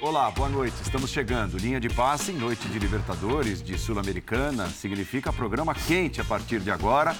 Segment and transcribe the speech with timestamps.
[0.00, 0.74] Olá, boa noite.
[0.82, 1.58] Estamos chegando.
[1.58, 4.70] Linha de passe em noite de Libertadores, de Sul-Americana.
[4.70, 7.14] Significa programa quente a partir de agora.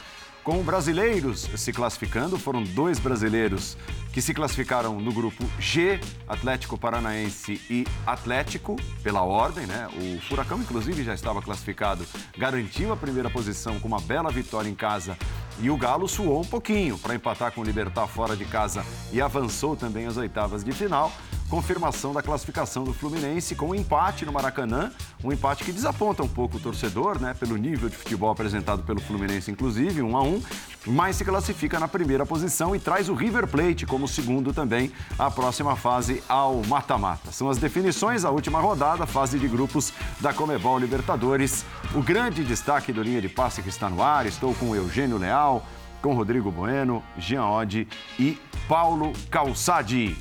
[0.47, 3.77] Com brasileiros se classificando, foram dois brasileiros
[4.13, 9.89] que se classificaram no grupo G, Atlético Paranaense e Atlético, pela ordem, né?
[9.89, 12.07] O Furacão, inclusive, já estava classificado,
[12.39, 15.19] garantiu a primeira posição com uma bela vitória em casa.
[15.59, 19.21] E o Galo suou um pouquinho para empatar com o Libertar fora de casa e
[19.21, 21.11] avançou também às oitavas de final
[21.49, 24.91] confirmação da classificação do Fluminense com um empate no Maracanã,
[25.23, 29.01] um empate que desaponta um pouco o torcedor, né, pelo nível de futebol apresentado pelo
[29.01, 30.43] Fluminense, inclusive, um a um,
[30.87, 35.31] mas se classifica na primeira posição e traz o River Plate como segundo também a
[35.31, 37.33] próxima fase ao mata-mata.
[37.33, 41.65] São as definições, a última rodada, fase de grupos da Comebol Libertadores.
[41.95, 45.65] O grande destaque do linha de passe que está no ar, estou com Eugênio Leal,
[46.03, 50.17] com Rodrigo Bueno, Jean Oddi e Paulo Calçadi.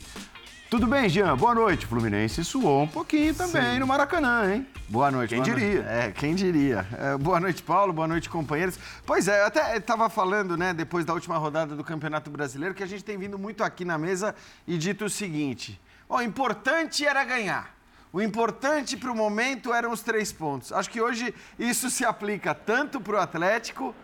[0.75, 1.37] Tudo bem, Jean?
[1.37, 1.85] Boa noite.
[1.85, 3.79] Fluminense suou um pouquinho também Sim.
[3.79, 4.67] no Maracanã, hein?
[4.89, 5.29] Boa noite.
[5.29, 5.81] Quem boa diria?
[5.81, 5.89] Noite.
[5.89, 6.85] É, quem diria.
[6.99, 7.93] É, boa noite, Paulo.
[7.93, 8.77] Boa noite, companheiros.
[9.05, 12.83] Pois é, eu até estava falando, né, depois da última rodada do Campeonato Brasileiro, que
[12.83, 14.35] a gente tem vindo muito aqui na mesa
[14.67, 17.73] e dito o seguinte: o importante era ganhar.
[18.11, 20.73] O importante para o momento eram os três pontos.
[20.73, 23.95] Acho que hoje isso se aplica tanto para o Atlético,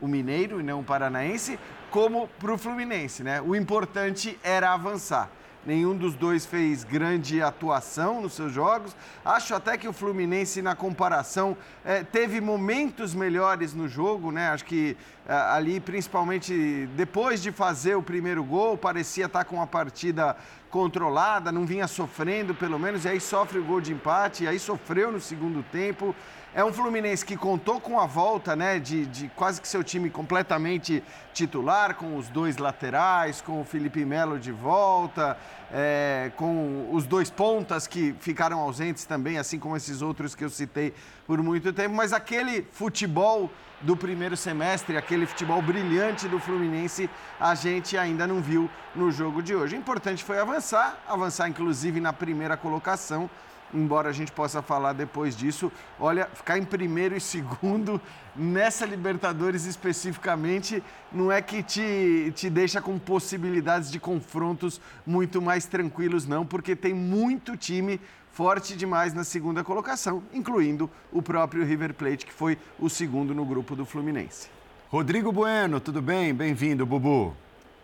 [0.00, 1.58] o Mineiro e não o Paranaense,
[1.90, 3.42] como para o Fluminense, né?
[3.42, 5.28] O importante era avançar.
[5.66, 8.94] Nenhum dos dois fez grande atuação nos seus jogos.
[9.24, 14.50] Acho até que o Fluminense, na comparação, é, teve momentos melhores no jogo, né?
[14.50, 14.94] Acho que
[15.26, 20.36] é, ali, principalmente depois de fazer o primeiro gol, parecia estar com a partida
[20.70, 24.58] controlada, não vinha sofrendo pelo menos, e aí sofre o gol de empate, e aí
[24.58, 26.14] sofreu no segundo tempo.
[26.56, 30.08] É um Fluminense que contou com a volta, né, de, de, quase que seu time
[30.08, 31.02] completamente
[31.32, 35.36] titular, com os dois laterais, com o Felipe Melo de volta,
[35.72, 40.48] é, com os dois pontas que ficaram ausentes também, assim como esses outros que eu
[40.48, 40.94] citei
[41.26, 41.92] por muito tempo.
[41.92, 43.50] Mas aquele futebol
[43.80, 49.42] do primeiro semestre, aquele futebol brilhante do Fluminense, a gente ainda não viu no jogo
[49.42, 49.74] de hoje.
[49.74, 53.28] O importante foi avançar, avançar inclusive na primeira colocação
[53.74, 55.70] embora a gente possa falar depois disso.
[55.98, 58.00] Olha, ficar em primeiro e segundo
[58.34, 65.66] nessa Libertadores especificamente não é que te, te deixa com possibilidades de confrontos muito mais
[65.66, 68.00] tranquilos, não, porque tem muito time
[68.32, 73.44] forte demais na segunda colocação, incluindo o próprio River Plate, que foi o segundo no
[73.44, 74.48] grupo do Fluminense.
[74.88, 76.34] Rodrigo Bueno, tudo bem?
[76.34, 77.36] Bem-vindo, Bubu.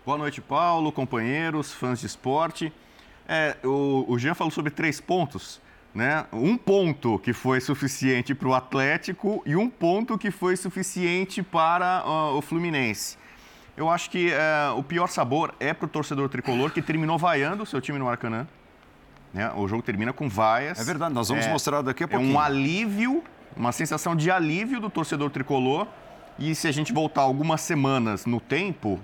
[0.04, 2.72] Boa noite, Paulo, companheiros, fãs de esporte.
[3.28, 5.60] É, o, o Jean falou sobre três pontos
[5.94, 6.24] né?
[6.32, 12.04] Um ponto que foi suficiente para o Atlético e um ponto que foi suficiente para
[12.06, 13.18] uh, o Fluminense.
[13.76, 17.62] Eu acho que uh, o pior sabor é para o torcedor tricolor que terminou vaiando
[17.62, 18.46] o seu time no Maracanã.
[19.32, 19.50] Né?
[19.56, 20.78] O jogo termina com vaias.
[20.78, 22.32] É verdade, nós vamos é, mostrar daqui a pouquinho.
[22.32, 23.22] É um alívio,
[23.56, 25.86] uma sensação de alívio do torcedor tricolor.
[26.38, 29.00] E se a gente voltar algumas semanas no tempo,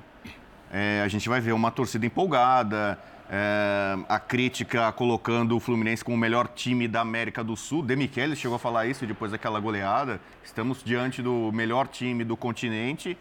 [0.71, 2.99] é, a gente vai ver uma torcida empolgada,
[3.29, 7.83] é, a crítica colocando o Fluminense como o melhor time da América do Sul.
[7.83, 10.21] Demichelis chegou a falar isso depois daquela goleada.
[10.45, 13.19] Estamos diante do melhor time do continente.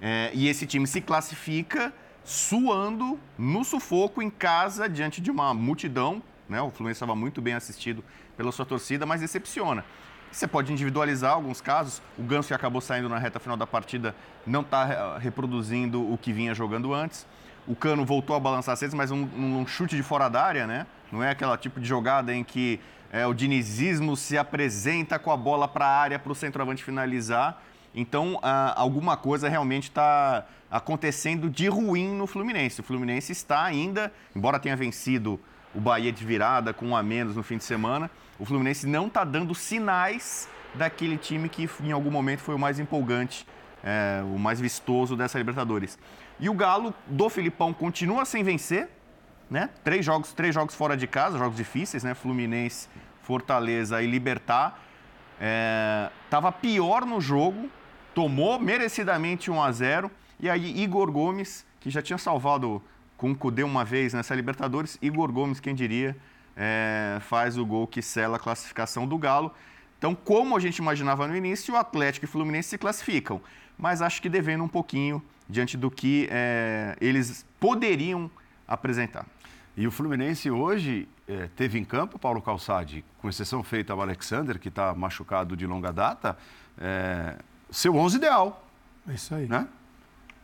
[0.00, 1.92] É, e esse time se classifica
[2.24, 6.22] suando no sufoco em casa diante de uma multidão.
[6.48, 6.60] Né?
[6.60, 8.04] O Fluminense estava muito bem assistido
[8.36, 9.84] pela sua torcida, mas decepciona.
[10.30, 12.00] Você pode individualizar alguns casos.
[12.16, 14.14] O Ganso, que acabou saindo na reta final da partida,
[14.46, 17.26] não está reproduzindo o que vinha jogando antes.
[17.70, 20.88] O Cano voltou a balançar redes, mas um, um, chute de fora da área, né?
[21.12, 22.80] Não é aquela tipo de jogada em que
[23.12, 27.62] é, o dinizismo se apresenta com a bola para a área para o centroavante finalizar.
[27.94, 28.40] Então,
[28.74, 32.80] alguma coisa realmente está acontecendo de ruim no Fluminense.
[32.80, 35.38] O Fluminense está ainda, embora tenha vencido
[35.72, 39.06] o Bahia de virada com um a menos no fim de semana, o Fluminense não
[39.06, 43.46] está dando sinais daquele time que em algum momento foi o mais empolgante,
[43.84, 45.96] é, o mais vistoso dessa Libertadores.
[46.40, 48.88] E o Galo do Filipão continua sem vencer,
[49.50, 49.68] né?
[49.84, 52.14] Três jogos, três jogos fora de casa, jogos difíceis, né?
[52.14, 52.88] Fluminense,
[53.22, 54.80] Fortaleza e Libertar.
[56.24, 57.68] Estava é, pior no jogo,
[58.14, 62.82] tomou merecidamente 1 a 0 e aí Igor Gomes, que já tinha salvado
[63.18, 66.16] com o Cudê uma vez nessa Libertadores, Igor Gomes, quem diria,
[66.56, 69.52] é, faz o gol que sela a classificação do Galo.
[69.98, 73.42] Então, como a gente imaginava no início, o Atlético e o Fluminense se classificam,
[73.80, 78.30] mas acho que devendo um pouquinho diante do que é, eles poderiam
[78.68, 79.26] apresentar.
[79.76, 84.58] E o Fluminense hoje é, teve em campo Paulo Calçade, com exceção feita ao Alexander,
[84.58, 86.36] que está machucado de longa data,
[86.78, 87.36] é,
[87.70, 88.68] seu 11 ideal.
[89.08, 89.46] É isso aí.
[89.48, 89.66] Né?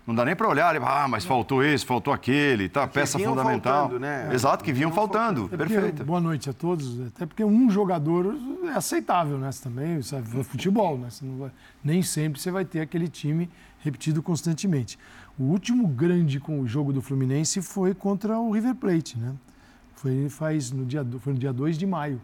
[0.07, 3.89] Não dá nem para olhar, ah, mas faltou esse, faltou aquele, tá, peça fundamental.
[3.89, 4.31] Faltando, né?
[4.33, 5.49] Exato, que vinham, faltando.
[5.49, 5.69] faltando.
[5.69, 6.05] Perfeito.
[6.05, 7.01] Boa noite a todos.
[7.09, 8.37] Até porque um jogador
[8.67, 9.51] é aceitável, né?
[9.51, 11.09] Você também, sabe, futebol, né?
[11.37, 11.51] Vai,
[11.83, 13.51] nem sempre você vai ter aquele time
[13.81, 14.97] repetido constantemente.
[15.37, 19.35] O último grande com o jogo do Fluminense foi contra o River Plate, né?
[19.97, 22.21] Foi, faz no dia, foi no dia 2 de maio.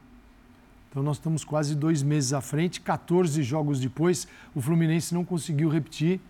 [0.88, 5.69] Então nós estamos quase dois meses à frente, 14 jogos depois, o Fluminense não conseguiu
[5.69, 6.20] repetir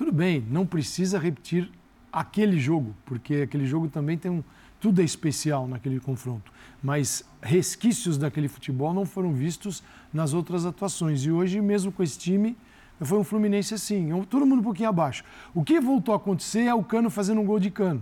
[0.00, 1.70] tudo bem, não precisa repetir
[2.10, 4.42] aquele jogo, porque aquele jogo também tem um.
[4.80, 6.50] Tudo é especial naquele confronto.
[6.82, 11.22] Mas resquícios daquele futebol não foram vistos nas outras atuações.
[11.26, 12.56] E hoje, mesmo com esse time,
[12.98, 15.22] foi um Fluminense assim, é todo mundo um pouquinho abaixo.
[15.52, 18.00] O que voltou a acontecer é o Cano fazendo um gol de cano.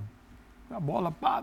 [0.71, 1.43] A bola, pá,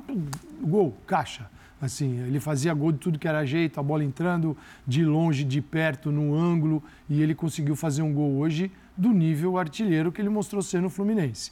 [0.61, 1.51] gol, caixa.
[1.81, 4.55] Assim, ele fazia gol de tudo que era jeito, a bola entrando
[4.87, 9.57] de longe, de perto, no ângulo, e ele conseguiu fazer um gol hoje do nível
[9.57, 11.51] artilheiro que ele mostrou ser no Fluminense.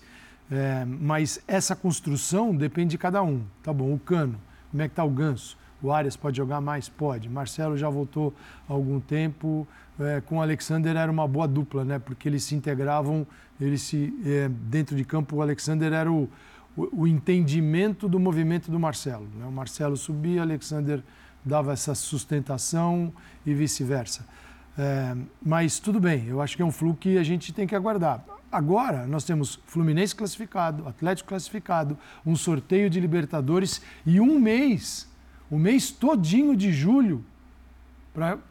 [0.51, 3.43] É, mas essa construção depende de cada um.
[3.61, 4.39] Tá bom, o Cano,
[4.71, 5.57] como é que tá o Ganso?
[5.81, 6.87] O Arias pode jogar mais?
[6.87, 7.27] Pode.
[7.29, 8.33] Marcelo já voltou
[8.69, 9.67] há algum tempo.
[9.99, 11.99] É, com o Alexander era uma boa dupla, né?
[11.99, 13.27] Porque eles se integravam,
[13.59, 16.29] eles se, é, dentro de campo o Alexander era o,
[16.75, 19.27] o, o, entendimento do movimento do Marcelo.
[19.37, 19.45] Né?
[19.45, 21.03] O Marcelo subia, o Alexander
[21.45, 23.13] dava essa sustentação
[23.45, 24.25] e vice-versa.
[24.77, 27.75] É, mas tudo bem, eu acho que é um fluxo que a gente tem que
[27.75, 28.23] aguardar.
[28.51, 35.09] Agora, nós temos Fluminense classificado, Atlético classificado, um sorteio de Libertadores e um mês,
[35.49, 37.25] o mês todinho de julho,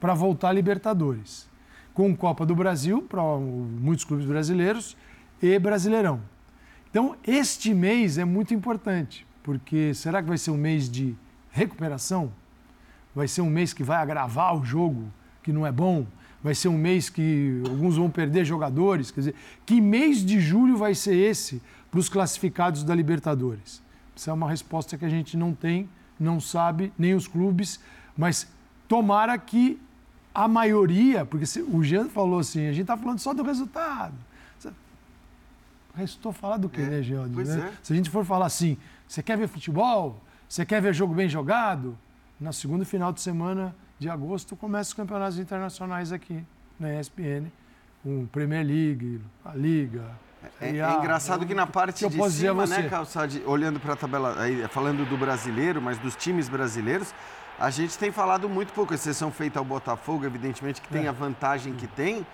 [0.01, 1.49] para voltar a Libertadores.
[1.95, 4.97] Com Copa do Brasil, para muitos clubes brasileiros,
[5.41, 6.21] e Brasileirão.
[6.91, 11.17] Então, este mês é muito importante, porque será que vai ser um mês de
[11.51, 12.33] recuperação?
[13.15, 15.13] Vai ser um mês que vai agravar o jogo?
[15.43, 16.07] Que não é bom,
[16.43, 19.11] vai ser um mês que alguns vão perder jogadores.
[19.11, 19.35] Quer dizer,
[19.65, 23.83] que mês de julho vai ser esse para os classificados da Libertadores?
[24.15, 27.81] Isso é uma resposta que a gente não tem, não sabe, nem os clubes,
[28.17, 28.47] mas
[28.89, 29.81] tomara que
[30.35, 34.15] a maioria, porque o Jean falou assim, a gente está falando só do resultado.
[35.95, 37.27] Restou falar do quê, é, né, Jean?
[37.27, 37.43] Né?
[37.43, 37.73] É.
[37.83, 40.23] Se a gente for falar assim, você quer ver futebol?
[40.49, 41.99] Você quer ver jogo bem jogado?
[42.41, 46.45] Na segunda final de semana de agosto começam os campeonatos internacionais aqui
[46.79, 47.47] na ESPN,
[48.03, 50.03] com Premier League, a Liga.
[50.61, 54.35] É, é engraçado que na parte que de cima, né, Calçade, olhando para a tabela,
[54.43, 57.15] aí, falando do brasileiro, mas dos times brasileiros,
[57.61, 61.09] a gente tem falado muito pouco, exceção feita ao Botafogo, evidentemente que tem é.
[61.09, 62.27] a vantagem que tem,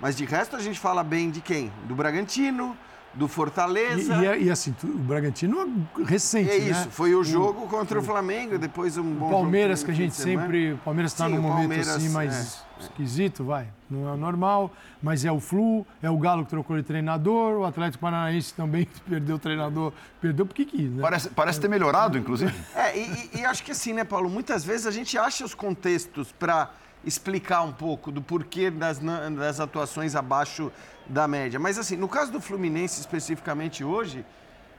[0.00, 1.72] mas de resto a gente fala bem de quem?
[1.88, 2.76] Do Bragantino,
[3.16, 4.14] do Fortaleza.
[4.14, 5.60] E, e, é, e, assim, o Bragantino
[5.98, 6.88] é recente, É isso, né?
[6.90, 10.74] foi o jogo o, contra o, Flamengo, depois um bom Palmeiras, que a gente sempre...
[10.74, 13.68] O Palmeiras está num momento assim mais é, esquisito, vai.
[13.90, 14.70] Não é normal,
[15.02, 18.86] mas é o Flu, é o Galo que trocou de treinador, o Atlético Paranaense também
[19.08, 21.00] perdeu o treinador, perdeu porque quis, né?
[21.00, 22.54] Parece, parece ter melhorado, inclusive.
[22.76, 26.30] É, e, e acho que assim, né, Paulo, muitas vezes a gente acha os contextos
[26.32, 26.70] para
[27.04, 30.70] explicar um pouco do porquê das, das atuações abaixo
[31.08, 31.58] da média.
[31.58, 34.24] Mas assim, no caso do Fluminense especificamente hoje,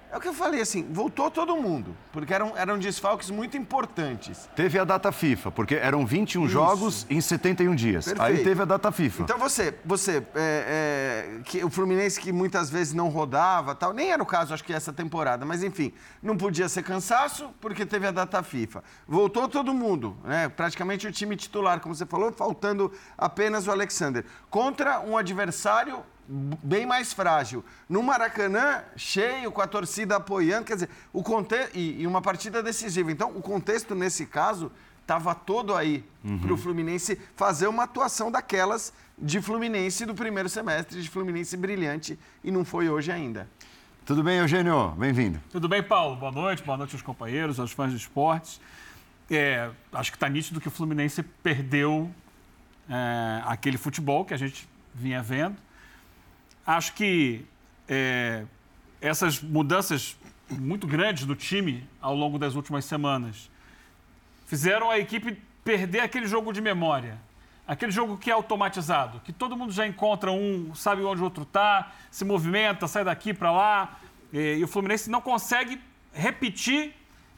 [0.10, 4.50] é o que eu falei, assim, voltou todo mundo, porque eram, eram desfalques muito importantes.
[4.56, 6.54] Teve a data FIFA, porque eram 21 Isso.
[6.54, 8.06] jogos em 71 dias.
[8.06, 8.40] Perfeito.
[8.40, 9.24] Aí teve a data FIFA.
[9.24, 14.10] Então você, você é, é, que o Fluminense que muitas vezes não rodava, tal, nem
[14.10, 15.92] era o caso, acho que essa temporada, mas enfim,
[16.24, 18.86] não podia ser cansaço porque teve a data FIFA.
[19.06, 20.48] Voltou todo mundo, né?
[20.48, 24.24] praticamente o time titular, como você falou, faltando apenas o Alexander.
[24.50, 27.64] Contra um adversário bem mais frágil.
[27.88, 31.76] No Maracanã, cheio, com a torcida apoiando, quer dizer, o contexto.
[31.76, 33.12] E, e uma partida decisiva.
[33.12, 36.38] Então, o contexto, nesse caso, estava todo aí uhum.
[36.40, 42.20] para o Fluminense fazer uma atuação daquelas de Fluminense do primeiro semestre, de Fluminense brilhante,
[42.44, 43.48] e não foi hoje ainda.
[44.06, 44.90] Tudo bem, Eugênio?
[44.92, 45.42] Bem-vindo.
[45.52, 46.16] Tudo bem, Paulo?
[46.16, 48.62] Boa noite, boa noite aos companheiros, aos fãs de esportes.
[49.30, 52.10] É, acho que está nítido que o Fluminense perdeu
[52.90, 55.58] é, aquele futebol que a gente vinha vendo.
[56.68, 57.46] Acho que
[57.88, 58.44] é,
[59.00, 60.18] essas mudanças
[60.52, 63.50] muito grandes do time ao longo das últimas semanas
[64.48, 67.18] fizeram a equipe perder aquele jogo de memória.
[67.66, 71.44] Aquele jogo que é automatizado, que todo mundo já encontra um, sabe onde o outro
[71.44, 74.00] está, se movimenta, sai daqui para lá.
[74.34, 75.82] E, e o Fluminense não consegue
[76.14, 76.94] repetir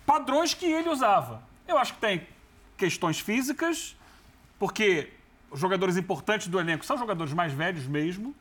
[0.07, 1.43] padrões que ele usava.
[1.67, 2.27] Eu acho que tem
[2.75, 3.95] questões físicas,
[4.57, 5.11] porque
[5.51, 8.35] os jogadores importantes do elenco são jogadores mais velhos mesmo.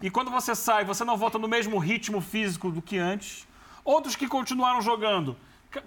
[0.00, 3.46] E quando você sai, você não volta no mesmo ritmo físico do que antes.
[3.84, 5.36] Outros que continuaram jogando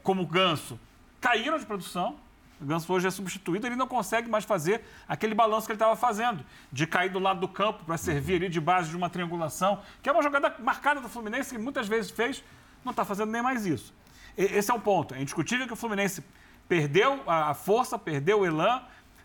[0.03, 0.79] como o Ganso,
[1.19, 2.15] caíram de produção.
[2.61, 5.95] O Ganso hoje é substituído, ele não consegue mais fazer aquele balanço que ele estava
[5.95, 9.81] fazendo, de cair do lado do campo para servir ali de base de uma triangulação,
[10.03, 12.43] que é uma jogada marcada do Fluminense, que muitas vezes fez,
[12.83, 13.93] não está fazendo nem mais isso.
[14.37, 15.13] Esse é o ponto.
[15.15, 16.23] É indiscutível que o Fluminense
[16.67, 18.81] perdeu a força, perdeu o elan.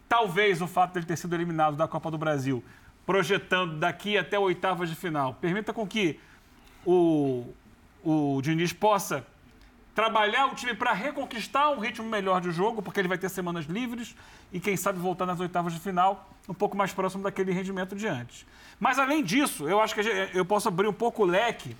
[0.08, 2.62] Talvez o fato de ele ter sido eliminado da Copa do Brasil,
[3.06, 6.18] projetando daqui até oitavas de final, permita com que
[6.84, 7.46] o,
[8.02, 9.26] o Diniz possa
[9.94, 13.66] trabalhar o time para reconquistar um ritmo melhor de jogo, porque ele vai ter semanas
[13.66, 14.16] livres
[14.52, 18.06] e, quem sabe, voltar nas oitavas de final um pouco mais próximo daquele rendimento de
[18.06, 18.44] antes.
[18.80, 20.00] Mas, além disso, eu acho que
[20.34, 21.76] eu posso abrir um pouco o leque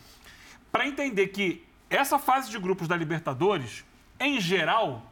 [0.71, 3.85] para entender que essa fase de grupos da Libertadores,
[4.19, 5.03] em geral,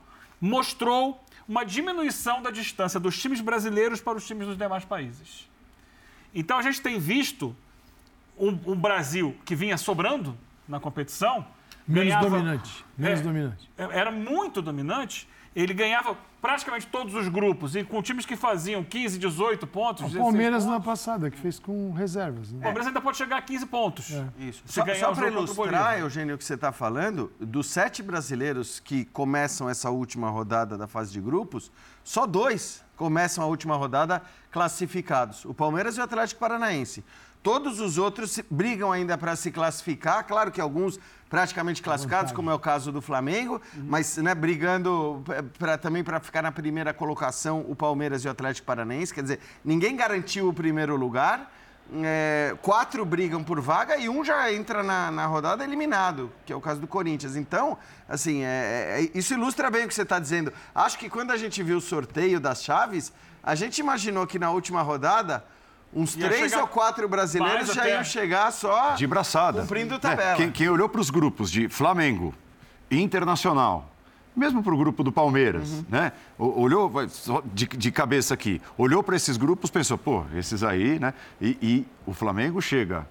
[0.40, 5.48] mostrou uma diminuição da distância dos times brasileiros para os times dos demais países.
[6.34, 7.54] Então, a gente tem visto
[8.38, 10.36] um, um Brasil que vinha sobrando
[10.66, 11.46] na competição
[11.86, 12.84] Menos ganhava, dominante.
[12.96, 13.70] Menos é, dominante.
[13.76, 15.28] Era muito dominante.
[15.54, 20.12] Ele ganhava praticamente todos os grupos, e com times que faziam 15, 18 pontos.
[20.12, 20.78] O Palmeiras pontos.
[20.78, 22.50] na passada, que fez com reservas.
[22.50, 22.58] Né?
[22.58, 24.10] O Palmeiras ainda pode chegar a 15 pontos.
[24.10, 24.26] É.
[24.38, 24.62] Isso.
[24.66, 29.04] Se só, só para ilustrar, Eugênio, o que você está falando, dos sete brasileiros que
[29.04, 31.70] começam essa última rodada da fase de grupos,
[32.02, 37.04] só dois começam a última rodada classificados: o Palmeiras e o Atlético Paranaense.
[37.42, 40.24] Todos os outros brigam ainda para se classificar.
[40.26, 43.86] Claro que alguns praticamente classificados, como é o caso do Flamengo, uhum.
[43.88, 45.24] mas né, brigando
[45.58, 49.14] pra, também para ficar na primeira colocação o Palmeiras e o Atlético Paranaense.
[49.14, 51.50] Quer dizer, ninguém garantiu o primeiro lugar.
[52.04, 56.56] É, quatro brigam por vaga e um já entra na, na, rodada eliminado, que é
[56.56, 57.34] o caso do Corinthians.
[57.34, 57.76] Então,
[58.08, 60.52] assim, é, é, isso ilustra bem o que você está dizendo.
[60.74, 64.50] Acho que quando a gente viu o sorteio das chaves, a gente imaginou que na
[64.50, 65.44] última rodada
[65.94, 70.32] Uns ia três ou quatro brasileiros já iam chegar só de braçada, cumprindo tabela.
[70.32, 72.34] É, quem, quem, olhou para os grupos de Flamengo,
[72.90, 73.90] Internacional,
[74.34, 75.84] mesmo para o grupo do Palmeiras, uhum.
[75.88, 76.12] né?
[76.38, 76.90] Olhou
[77.52, 81.12] de, de, cabeça aqui, olhou para esses grupos, pensou, pô, esses aí, né?
[81.40, 83.06] E, e o Flamengo chega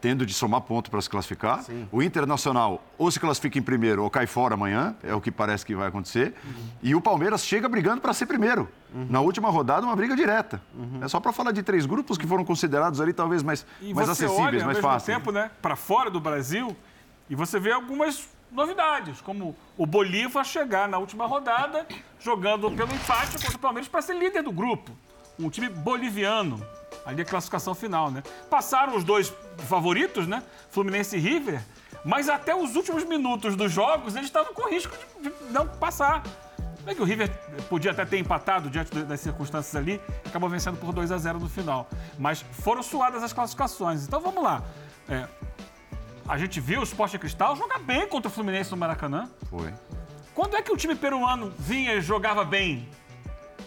[0.00, 1.62] tendo de somar ponto para se classificar.
[1.62, 1.88] Sim.
[1.90, 5.66] O Internacional ou se classifica em primeiro ou cai fora amanhã, é o que parece
[5.66, 6.34] que vai acontecer.
[6.44, 6.52] Uhum.
[6.82, 8.68] E o Palmeiras chega brigando para ser primeiro.
[8.96, 9.06] Uhum.
[9.10, 10.62] Na última rodada, uma briga direta.
[10.74, 11.00] Uhum.
[11.02, 14.08] É só para falar de três grupos que foram considerados ali talvez mais, e mais
[14.08, 15.18] acessíveis, olha, mais fáceis.
[15.18, 16.74] tempo, né, para fora do Brasil,
[17.28, 21.86] e você vê algumas novidades, como o Bolívar chegar na última rodada
[22.18, 24.90] jogando pelo empate contra o Palmeiras para ser líder do grupo.
[25.38, 26.58] Um time boliviano
[27.04, 28.22] ali a classificação final, né?
[28.48, 29.30] Passaram os dois
[29.68, 30.42] favoritos, né?
[30.70, 31.60] Fluminense e River,
[32.02, 36.22] mas até os últimos minutos dos jogos eles estavam com risco de, não passar.
[36.86, 37.28] É que o River
[37.68, 41.48] podia até ter empatado diante das circunstâncias ali, acabou vencendo por 2 a 0 no
[41.48, 41.88] final.
[42.16, 44.04] Mas foram suadas as classificações.
[44.04, 44.62] Então vamos lá.
[45.08, 45.26] É,
[46.28, 49.28] a gente viu o Sport Cristal jogar bem contra o Fluminense no Maracanã.
[49.50, 49.74] Foi.
[50.34, 52.88] Quando é que o time peruano vinha e jogava bem?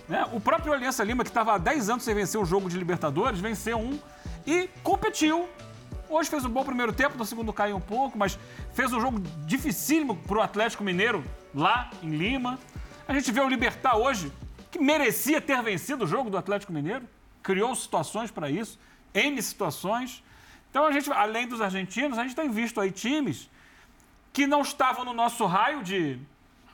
[0.08, 0.26] Né?
[0.32, 3.40] O próprio Aliança Lima, que estava há 10 anos sem vencer um jogo de Libertadores,
[3.40, 4.00] venceu um
[4.46, 5.48] e competiu.
[6.10, 8.40] Hoje fez um bom primeiro tempo, no segundo caiu um pouco, mas
[8.74, 11.24] fez um jogo dificílimo para o Atlético Mineiro
[11.54, 12.58] lá em Lima.
[13.10, 14.32] A gente vê o Libertar hoje,
[14.70, 17.10] que merecia ter vencido o jogo do Atlético Mineiro,
[17.42, 18.80] criou situações para isso,
[19.16, 20.24] N situações.
[20.70, 23.50] Então, a gente, além dos argentinos, a gente tem visto aí times
[24.32, 26.20] que não estavam no nosso raio de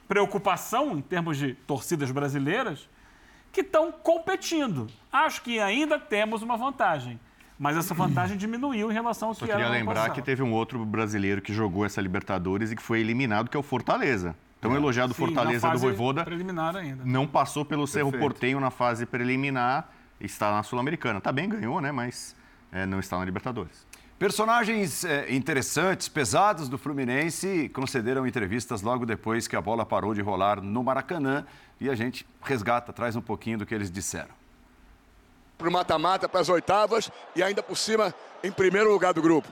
[0.10, 2.90] preocupação em termos de torcidas brasileiras,
[3.54, 4.88] que estão competindo.
[5.10, 7.18] Acho que ainda temos uma vantagem.
[7.58, 10.52] Mas essa vantagem diminuiu em relação ao Só que era queria lembrar que teve um
[10.52, 14.36] outro brasileiro que jogou essa Libertadores e que foi eliminado, que é o Fortaleza.
[14.66, 14.78] Então, é.
[14.78, 16.24] elogiado Sim, Fortaleza do Voivoda.
[16.24, 17.04] Preliminar ainda.
[17.06, 21.22] Não passou pelo Cerro Portenho na fase preliminar, está na Sul-Americana.
[21.22, 21.92] Tá bem, ganhou, né?
[21.92, 22.36] Mas
[22.72, 23.86] é, não está na Libertadores.
[24.18, 30.22] Personagens é, interessantes, pesados do Fluminense, concederam entrevistas logo depois que a bola parou de
[30.22, 31.46] rolar no Maracanã
[31.82, 34.34] e a gente resgata, traz um pouquinho do que eles disseram.
[35.58, 39.50] Para o mata-mata, para as oitavas e ainda por cima em primeiro lugar do grupo.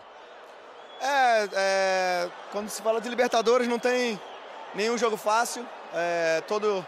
[1.01, 4.17] É, é, quando se fala de Libertadores não tem
[4.75, 5.65] nenhum jogo fácil.
[5.93, 6.85] É, todo,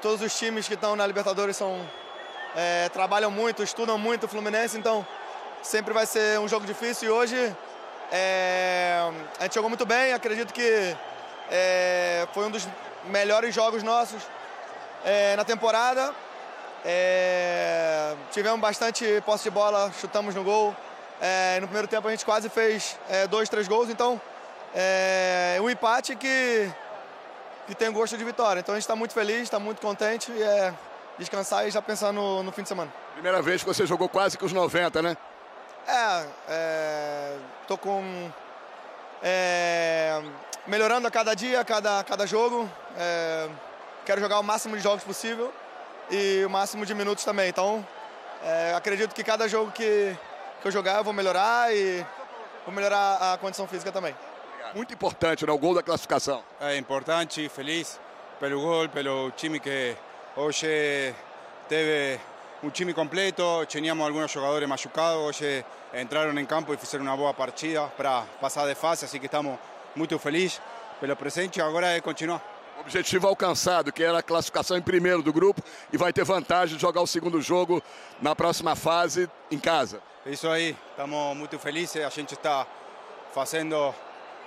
[0.00, 1.80] todos os times que estão na Libertadores são,
[2.54, 5.06] é, trabalham muito, estudam muito o Fluminense, então
[5.62, 7.56] sempre vai ser um jogo difícil e hoje
[8.10, 9.02] é,
[9.38, 10.96] a gente jogou muito bem, acredito que
[11.50, 12.66] é, foi um dos
[13.04, 14.22] melhores jogos nossos
[15.04, 16.14] é, na temporada.
[16.84, 20.74] É, tivemos bastante posse de bola, chutamos no gol.
[21.60, 22.96] No primeiro tempo a gente quase fez
[23.28, 24.20] dois, três gols, então
[24.72, 26.70] é um empate que,
[27.68, 28.60] que tem gosto de vitória.
[28.60, 30.72] Então a gente está muito feliz, está muito contente e é
[31.18, 32.90] descansar e já pensar no, no fim de semana.
[33.12, 35.16] Primeira vez que você jogou quase que os 90, né?
[35.86, 38.32] É, é tô com
[39.22, 40.22] é,
[40.66, 42.68] melhorando a cada dia, a cada, a cada jogo.
[42.96, 43.48] É,
[44.06, 45.52] quero jogar o máximo de jogos possível
[46.10, 47.50] e o máximo de minutos também.
[47.50, 47.86] Então,
[48.42, 50.16] é, acredito que cada jogo que,
[50.62, 52.02] que eu jogar eu vou melhorar e
[52.64, 54.14] vou melhorar a condição física também.
[54.74, 55.52] Muito importante, né?
[55.52, 56.42] O gol da classificação.
[56.60, 57.98] É importante, feliz
[58.38, 59.96] pelo gol, pelo time que
[60.36, 61.14] hoje
[61.68, 62.20] teve
[62.62, 67.32] um time completo, tínhamos alguns jogadores machucados, hoje entraram em campo e fizeram uma boa
[67.32, 69.58] partida para passar de fase, assim que estamos
[69.94, 70.60] muito felizes
[71.00, 72.42] pelo presente, agora é continuar.
[72.80, 76.80] Objetivo alcançado, que era a classificação em primeiro do grupo e vai ter vantagem de
[76.80, 77.82] jogar o segundo jogo
[78.22, 80.00] na próxima fase em casa.
[80.24, 82.66] Isso aí, estamos muito felizes, a gente está
[83.32, 83.94] fazendo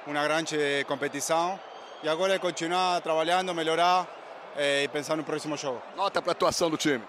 [0.07, 1.59] uma grande competição
[2.03, 4.07] e agora é continuar trabalhando, melhorar
[4.57, 5.81] eh, e pensar no próximo jogo.
[5.95, 7.03] Nota para a atuação do time.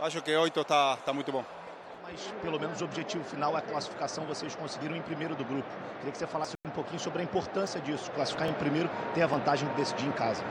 [0.00, 1.44] Acho que oito está tá muito bom.
[2.02, 5.68] Mas pelo menos o objetivo final, a classificação, vocês conseguiram em primeiro do grupo.
[5.98, 8.10] Queria que você falasse um pouquinho sobre a importância disso.
[8.12, 10.42] Classificar em primeiro tem a vantagem de decidir em casa.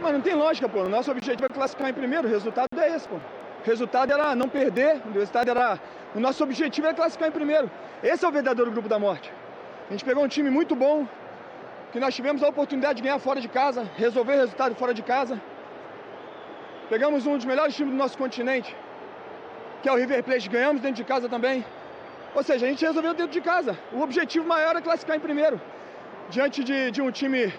[0.00, 0.80] Mas não tem lógica, pô.
[0.82, 2.26] O nosso objetivo é classificar em primeiro.
[2.26, 3.16] O resultado é esse, pô.
[3.16, 5.00] O resultado era não perder.
[5.06, 5.78] O resultado era.
[6.14, 7.70] O nosso objetivo é classificar em primeiro.
[8.02, 9.32] Esse é o verdadeiro grupo da morte.
[9.92, 11.06] A gente pegou um time muito bom,
[11.92, 15.02] que nós tivemos a oportunidade de ganhar fora de casa, resolver o resultado fora de
[15.02, 15.34] casa.
[16.88, 18.74] Pegamos um dos melhores times do nosso continente,
[19.82, 21.62] que é o River Plate, ganhamos dentro de casa também.
[22.34, 23.78] Ou seja, a gente resolveu dentro de casa.
[23.92, 25.60] O objetivo maior é classificar em primeiro,
[26.30, 27.52] diante de, de um time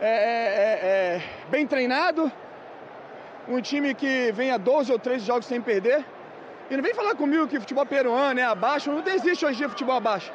[0.00, 2.32] é, é, é, bem treinado,
[3.46, 6.02] um time que vem a 12 ou 13 jogos sem perder.
[6.70, 9.94] E não vem falar comigo que futebol peruano é abaixo, não existe hoje dia futebol
[9.94, 10.32] abaixo.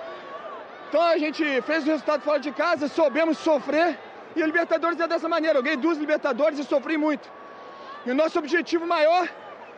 [0.89, 3.95] Então a gente fez o resultado fora de casa, soubemos sofrer,
[4.35, 5.59] e a Libertadores é dessa maneira.
[5.59, 7.31] Eu ganhei duas Libertadores e sofri muito.
[8.07, 9.29] E o nosso objetivo maior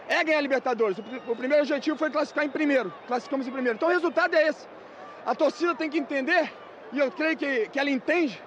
[0.08, 0.98] é ganhar a Libertadores.
[1.28, 2.94] O primeiro objetivo foi classificar em primeiro.
[3.08, 3.76] Classificamos em primeiro.
[3.76, 4.66] Então o resultado é esse.
[5.26, 6.50] A torcida tem que entender,
[6.94, 8.42] e eu creio que, que ela entende,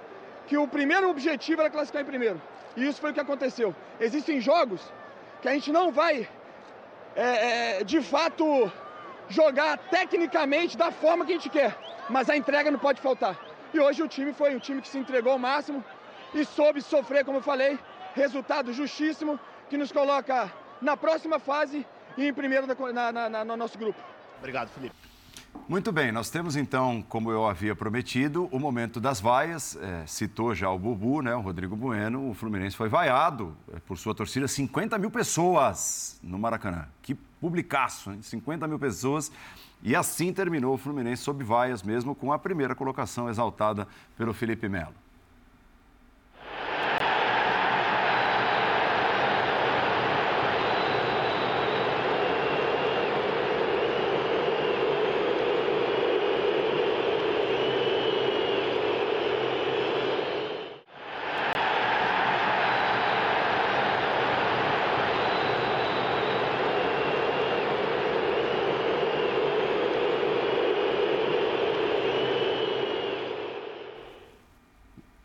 [0.46, 2.40] que o primeiro objetivo era classificar em primeiro.
[2.78, 3.76] E isso foi o que aconteceu.
[4.00, 4.80] Existem jogos
[5.42, 6.26] que a gente não vai,
[7.14, 8.72] é, é, de fato,
[9.28, 11.76] jogar tecnicamente da forma que a gente quer.
[12.08, 13.38] Mas a entrega não pode faltar.
[13.72, 15.84] E hoje o time foi um time que se entregou ao máximo
[16.34, 17.78] e soube sofrer, como eu falei.
[18.14, 19.38] Resultado justíssimo
[19.68, 21.86] que nos coloca na próxima fase
[22.16, 23.98] e em primeiro na, na, na, no nosso grupo.
[24.38, 24.94] Obrigado, Felipe.
[25.66, 29.76] Muito bem, nós temos então, como eu havia prometido, o momento das vaias.
[29.76, 32.28] É, citou já o Bubu, né, o Rodrigo Bueno.
[32.28, 36.86] O Fluminense foi vaiado é, por sua torcida, 50 mil pessoas no Maracanã.
[37.00, 38.20] Que publicaço, hein?
[38.20, 39.32] 50 mil pessoas.
[39.84, 44.66] E assim terminou o Fluminense sob vaias, mesmo com a primeira colocação exaltada pelo Felipe
[44.66, 44.94] Melo.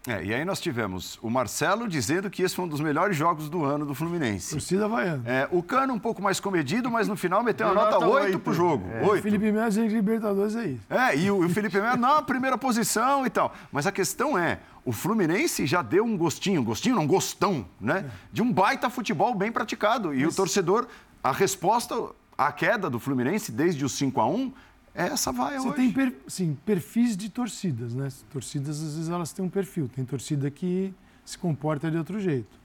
[0.10, 3.50] É, e aí nós tivemos o Marcelo dizendo que esse foi um dos melhores jogos
[3.50, 4.52] do ano do Fluminense.
[4.52, 5.24] Torcida vaiana.
[5.26, 8.26] É, o Cano um pouco mais comedido, mas no final meteu uma nota, nota 8,
[8.26, 8.88] 8 pro jogo.
[8.92, 9.04] É.
[9.04, 9.24] 8.
[9.24, 10.84] Felipe Melo em Libertadores é isso.
[10.88, 13.56] É, e o, o Felipe Melo na primeira posição e tal.
[13.72, 18.06] Mas a questão é, o Fluminense já deu um gostinho, gostinho não, gostão, né?
[18.06, 18.12] É.
[18.32, 20.14] De um baita futebol bem praticado.
[20.14, 20.36] E mas...
[20.36, 20.86] o torcedor,
[21.24, 21.96] a resposta
[22.38, 24.54] à queda do Fluminense desde o 5 a 1
[24.94, 25.76] essa vai Você hoje.
[25.76, 28.10] tem per, sim, perfis de torcidas, né?
[28.32, 29.88] Torcidas, às vezes, elas têm um perfil.
[29.88, 32.60] Tem torcida que se comporta de outro jeito.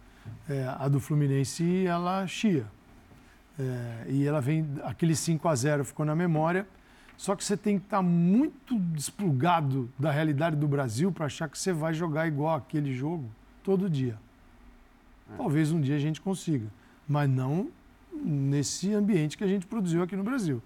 [0.49, 2.67] É, a do Fluminense, ela chia.
[3.59, 6.67] É, e ela vem, aquele 5 a 0 ficou na memória.
[7.17, 11.59] Só que você tem que estar muito desplugado da realidade do Brasil para achar que
[11.59, 13.31] você vai jogar igual aquele jogo
[13.63, 14.19] todo dia.
[15.33, 15.37] É.
[15.37, 16.67] Talvez um dia a gente consiga,
[17.09, 17.69] mas não
[18.13, 20.63] nesse ambiente que a gente produziu aqui no Brasil.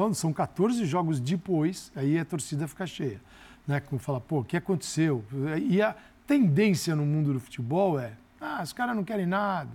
[0.00, 3.20] Então, são 14 jogos depois, aí a torcida fica cheia.
[3.66, 3.80] Né?
[3.80, 5.22] Como fala, pô, o que aconteceu?
[5.68, 5.94] E a
[6.26, 9.70] tendência no mundo do futebol é, ah, os caras não querem nada.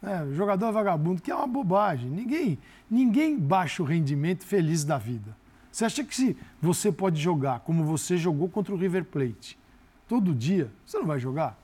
[0.00, 0.22] Né?
[0.22, 2.08] O jogador é vagabundo, que é uma bobagem.
[2.08, 2.58] Ninguém,
[2.90, 5.36] ninguém baixa o rendimento feliz da vida.
[5.70, 9.58] Você acha que se você pode jogar como você jogou contra o River Plate
[10.08, 11.58] todo dia, você não vai jogar?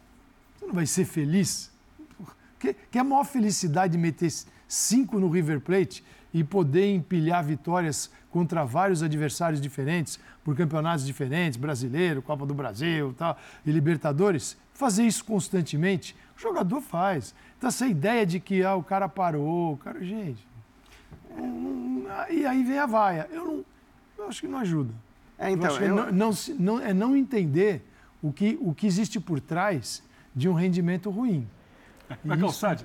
[0.59, 1.73] Você não vai ser feliz?
[2.59, 4.31] Que, que é a maior felicidade de meter
[4.69, 6.05] cinco no River Plate
[6.37, 13.14] e poder empilhar vitórias contra vários adversários diferentes, por campeonatos diferentes, brasileiro, Copa do Brasil
[13.16, 17.35] tal, e Libertadores, fazer isso constantemente, o jogador faz.
[17.57, 20.46] Então, essa ideia de que ah, o cara parou, o cara, gente.
[22.31, 23.27] e aí vem a vaia.
[23.33, 23.64] Eu, não,
[24.18, 24.92] eu acho que não ajuda.
[25.38, 27.83] É, Eu então, acho que é eu- não, não é não entender
[28.20, 30.03] o que, o que existe por trás
[30.35, 31.49] de um rendimento ruim.
[32.22, 32.85] Mas, Calçade,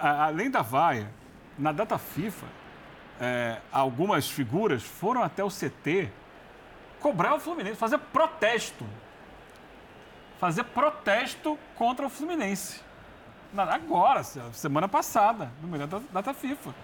[0.00, 1.10] além da vaia,
[1.58, 2.46] na data FIFA,
[3.20, 6.10] é, algumas figuras foram até o CT
[7.00, 8.84] cobrar o Fluminense, fazer protesto.
[10.38, 12.80] Fazer protesto contra o Fluminense.
[13.56, 16.74] Agora, se- semana passada, no meio da data FIFA.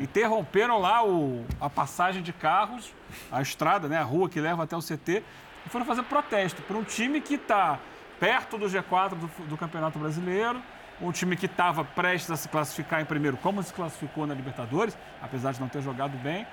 [0.00, 2.92] Interromperam lá o- a passagem de carros,
[3.30, 5.22] a estrada, né, a rua que leva até o CT,
[5.64, 7.78] e foram fazer protesto por um time que está
[8.18, 10.60] perto do G4 do, do Campeonato Brasileiro,
[11.00, 14.96] um time que estava prestes a se classificar em primeiro, como se classificou na Libertadores,
[15.22, 16.46] apesar de não ter jogado bem.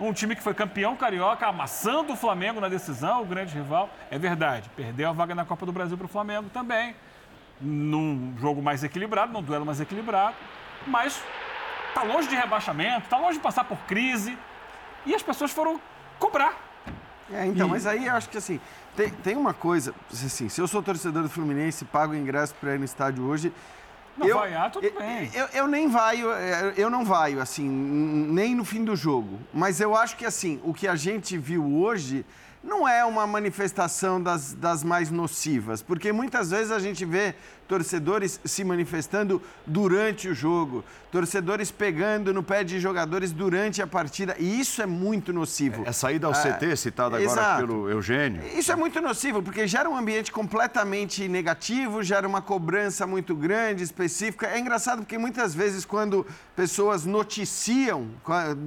[0.00, 3.90] Um time que foi campeão carioca, amassando o Flamengo na decisão, o grande rival.
[4.10, 6.94] É verdade, perdeu a vaga na Copa do Brasil para o Flamengo também,
[7.60, 10.34] num jogo mais equilibrado, num duelo mais equilibrado.
[10.86, 11.22] Mas
[11.88, 14.36] está longe de rebaixamento, está longe de passar por crise.
[15.04, 15.80] E as pessoas foram
[16.18, 16.54] cobrar.
[17.32, 18.60] É, então, E- mas aí eu acho que assim,
[18.96, 22.78] tem, tem uma coisa, assim, se eu sou torcedor do Fluminense, pago ingresso para ir
[22.78, 23.52] no estádio hoje.
[24.16, 25.30] Não eu, vaiar, tudo eu, bem.
[25.32, 29.38] Eu, eu nem vaio, eu- eu não vaio, assim, nem no fim do jogo.
[29.54, 32.24] Mas eu acho que, assim, o que a gente viu hoje
[32.62, 37.34] não é uma manifestação das, das mais nocivas, porque muitas vezes a gente vê
[37.72, 44.36] torcedores se manifestando durante o jogo, torcedores pegando no pé de jogadores durante a partida,
[44.38, 45.82] e isso é muito nocivo.
[45.86, 47.60] É saída ao Ah, CT, citada agora exato.
[47.66, 48.42] pelo Eugênio.
[48.58, 53.82] Isso é muito nocivo, porque gera um ambiente completamente negativo, gera uma cobrança muito grande,
[53.82, 54.48] específica.
[54.48, 58.08] É engraçado porque muitas vezes, quando pessoas noticiam,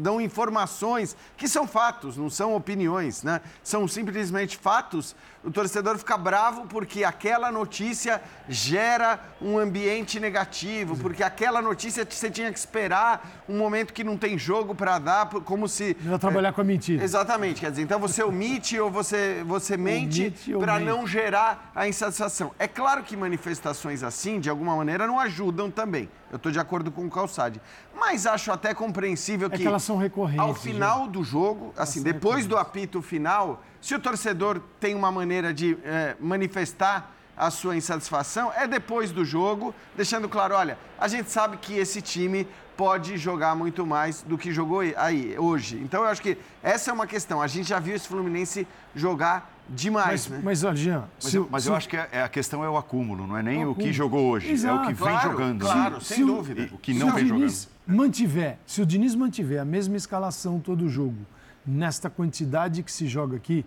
[0.02, 3.40] dão informações que são fatos, não são opiniões, né?
[3.64, 8.95] São simplesmente fatos, o torcedor fica bravo porque aquela notícia gera
[9.42, 14.38] um ambiente negativo, porque aquela notícia você tinha que esperar um momento que não tem
[14.38, 15.96] jogo para dar, como se.
[16.02, 17.04] Vai trabalhar com a mentira.
[17.04, 22.52] Exatamente, quer dizer, então você omite ou você, você mente para não gerar a insatisfação.
[22.58, 26.10] É claro que manifestações assim, de alguma maneira, não ajudam também.
[26.32, 27.62] Eu estou de acordo com o Calçade.
[27.98, 32.02] Mas acho até compreensível É que, que elas são recorrentes, ao final do jogo, assim,
[32.02, 37.76] depois do apito final, se o torcedor tem uma maneira de eh, manifestar a sua
[37.76, 43.18] insatisfação, é depois do jogo, deixando claro, olha, a gente sabe que esse time pode
[43.18, 45.78] jogar muito mais do que jogou aí hoje.
[45.84, 47.42] Então eu acho que essa é uma questão.
[47.42, 50.42] A gente já viu esse Fluminense jogar demais, Mas, né?
[50.44, 52.64] mas olha, Jean, Mas, se- eu, mas se- eu acho que é- é a questão
[52.64, 54.88] é o acúmulo, não é nem O o que jogou hoje, é o Exato.
[54.88, 55.60] que vem Claro, jogando.
[55.66, 56.02] claro.
[56.02, 56.62] sem se o- dúvida.
[56.62, 59.96] E o que se não o vem Diniz mantiver, se o Diniz mantiver a mesma
[59.98, 61.18] escalação todo jogo,
[61.66, 63.66] nesta quantidade que se joga aqui,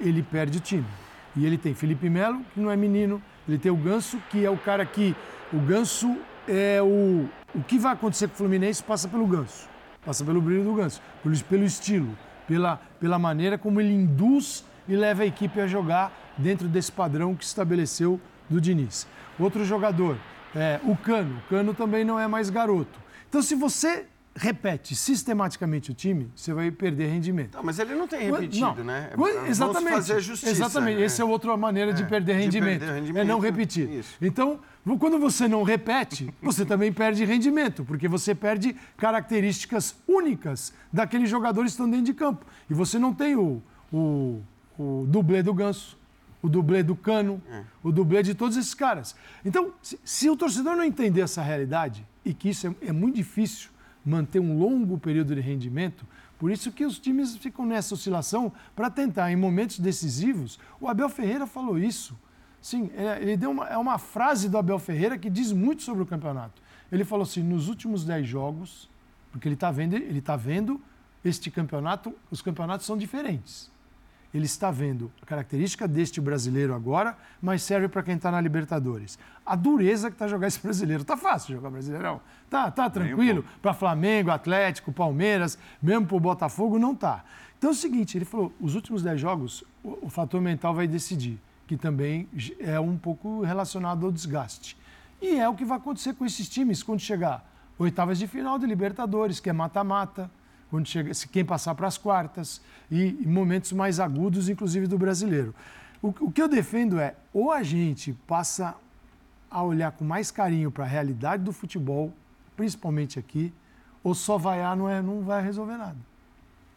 [0.00, 0.86] ele perde o time.
[1.36, 4.50] E ele tem Felipe Melo, que não é menino, ele tem o Ganso, que é
[4.50, 5.14] o cara que.
[5.52, 6.16] O Ganso
[6.48, 7.28] é o.
[7.54, 9.68] O que vai acontecer com o Fluminense passa pelo Ganso.
[10.04, 12.16] Passa pelo brilho do Ganso, pelo, pelo estilo,
[12.46, 17.34] pela, pela maneira como ele induz e leva a equipe a jogar dentro desse padrão
[17.34, 19.06] que estabeleceu do Diniz.
[19.38, 20.16] Outro jogador,
[20.54, 21.38] é, o Cano.
[21.38, 22.98] O Cano também não é mais garoto.
[23.28, 27.54] Então, se você repete sistematicamente o time, você vai perder rendimento.
[27.54, 28.84] Não, mas ele não tem repetido, Não.
[28.84, 29.10] né?
[29.16, 29.92] Vamos Exatamente.
[29.94, 30.50] fazer justiça.
[30.50, 30.98] Exatamente.
[30.98, 31.04] né?
[31.04, 33.22] Essa é outra maneira de, É, perder de rendimento, perder rendimento.
[33.22, 33.88] É não repetir.
[33.88, 34.16] Isso.
[34.20, 34.58] Então,
[34.98, 41.70] quando você não repete, você também perde rendimento, porque você perde características únicas daqueles jogadores
[41.70, 42.44] que estão dentro de campo.
[42.68, 44.42] E você não tem o, o,
[44.76, 45.96] o dublê do Ganso,
[46.42, 47.40] o dublê do Cano,
[47.84, 49.14] o dublê de todos esses caras.
[49.44, 53.14] Então, se, se o torcedor não entender essa realidade, e que isso é, é muito
[53.14, 53.70] difícil
[54.04, 56.06] manter um longo período de rendimento,
[56.38, 61.08] por isso que os times ficam nessa oscilação para tentar, em momentos decisivos, o Abel
[61.08, 62.18] Ferreira falou isso.
[62.60, 66.02] Sim, é, ele deu uma, é uma frase do Abel Ferreira que diz muito sobre
[66.02, 66.62] o campeonato.
[66.90, 68.88] Ele falou assim: nos últimos 10 jogos,
[69.30, 70.80] porque ele está vendo, ele tá vendo
[71.24, 73.70] este campeonato, os campeonatos são diferentes.
[74.34, 79.16] Ele está vendo a característica deste brasileiro agora, mas serve para quem está na Libertadores.
[79.46, 81.04] A dureza que está jogar esse brasileiro.
[81.04, 82.20] Tá fácil jogar brasileirão.
[82.50, 83.44] Tá, tá tranquilo.
[83.62, 87.24] Para Flamengo, Atlético, Palmeiras, mesmo para o Botafogo, não tá.
[87.56, 90.88] Então é o seguinte, ele falou, os últimos 10 jogos, o, o fator mental vai
[90.88, 94.76] decidir, que também é um pouco relacionado ao desgaste.
[95.22, 98.66] E é o que vai acontecer com esses times quando chegar oitavas de final de
[98.66, 100.28] Libertadores, que é mata-mata,
[100.74, 102.60] quando chega, se quem passar para as quartas
[102.90, 105.54] e, momentos mais agudos, inclusive do brasileiro.
[106.02, 108.74] O, o que eu defendo é ou a gente passa
[109.48, 112.12] a olhar com mais carinho para a realidade do futebol,
[112.56, 113.52] principalmente aqui,
[114.02, 115.96] ou só vaiar não, é, não vai resolver nada.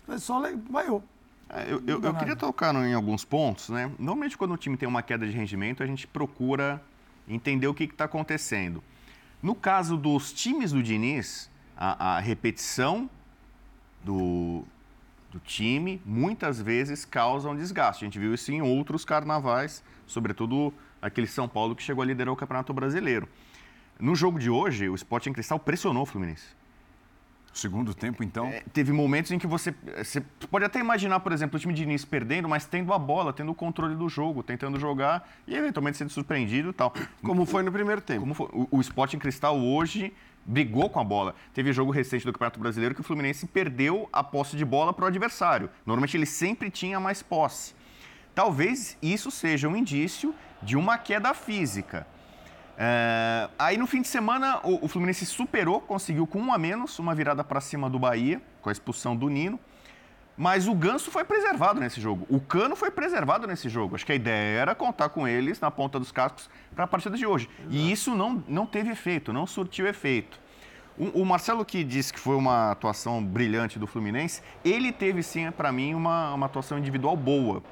[0.08, 1.04] É só vaiou.
[1.50, 3.90] É, Eu, eu- eu queria tocar em alguns pontos, né?
[3.98, 6.80] Normalmente, quando o time tem uma queda de rendimento, a gente procura
[7.28, 8.84] entender o que está acontecendo.
[9.42, 13.10] No caso dos times do Diniz, a, a repetição
[14.08, 14.64] do,
[15.30, 18.06] do time, muitas vezes causam desgaste.
[18.06, 22.34] A gente viu isso em outros carnavais, sobretudo aquele São Paulo que chegou a liderar
[22.34, 23.28] o Campeonato Brasileiro.
[24.00, 26.56] No jogo de hoje, o Sporting Cristal pressionou o Fluminense.
[27.52, 28.46] Segundo tempo, então.
[28.46, 31.82] É, teve momentos em que você, você pode até imaginar, por exemplo, o time de
[31.84, 35.98] início perdendo, mas tendo a bola, tendo o controle do jogo, tentando jogar e eventualmente
[35.98, 36.94] sendo surpreendido e tal.
[37.24, 38.22] Como foi no primeiro tempo.
[38.22, 38.48] Como foi?
[38.54, 40.14] O, o Sporting Cristal hoje
[40.48, 41.36] brigou com a bola.
[41.54, 45.04] Teve jogo recente do Campeonato Brasileiro que o Fluminense perdeu a posse de bola para
[45.04, 45.70] o adversário.
[45.86, 47.76] Normalmente ele sempre tinha mais posse.
[48.34, 52.08] Talvez isso seja um indício de uma queda física.
[52.80, 57.00] É, aí no fim de semana o, o, Fluminense superou, conseguiu com um a menos,
[57.00, 59.60] uma virada para cima do Bahia, com a expulsão do Nino.
[60.38, 62.28] Mas o Ganso foi preservado nesse jogo.
[62.30, 63.96] O Cano foi preservado nesse jogo.
[63.96, 67.18] Acho que a ideia era contar com eles na ponta dos cascos para a partida
[67.18, 67.50] de hoje.
[67.60, 67.76] Exato.
[67.76, 70.40] E isso não, não teve efeito, não surtiu efeito.
[70.96, 75.50] O, o, Marcelo que disse que foi uma atuação brilhante do Fluminense, ele teve sim,
[75.50, 77.64] para mim, uma, uma atuação individual boa.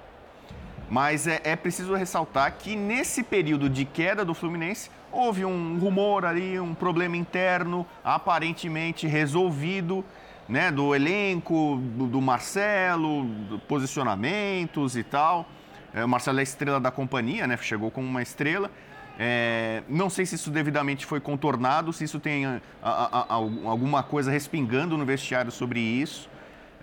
[0.90, 6.26] Mas é, é, preciso ressaltar que nesse período de queda do Fluminense, houve um rumor
[6.26, 10.04] ali, um problema interno, aparentemente resolvido,
[10.48, 15.50] né, do elenco, do, do Marcelo, do posicionamentos e tal.
[15.94, 18.70] É, o Marcelo é a estrela da companhia, né, chegou com uma estrela.
[19.18, 24.04] É, não sei se isso devidamente foi contornado, se isso tem a, a, a, alguma
[24.04, 26.30] coisa respingando no vestiário sobre isso.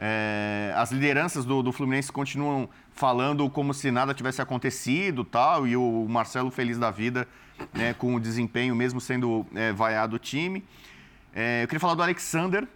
[0.01, 5.77] É, as lideranças do, do, Fluminense continuam falando como se nada tivesse acontecido tal, e
[5.77, 7.29] o Marcelo feliz da vida
[7.73, 10.65] né, com o desempenho, mesmo sendo é, vaiado o time.
[11.33, 12.67] É, eu queria falar do Alexander,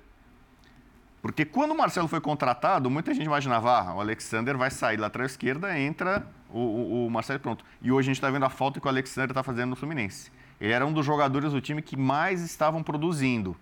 [1.29, 5.27] porque quando o Marcelo foi contratado, muita gente imaginava, ah, o Alexander vai sair lateral
[5.27, 7.65] esquerda, entra o, o, o Marcelo pronto.
[7.83, 10.31] E hoje a gente está vendo a falta que o Alexander está fazendo no Fluminense.
[10.61, 13.57] Ele era um dos jogadores do time que mais estavam produzindo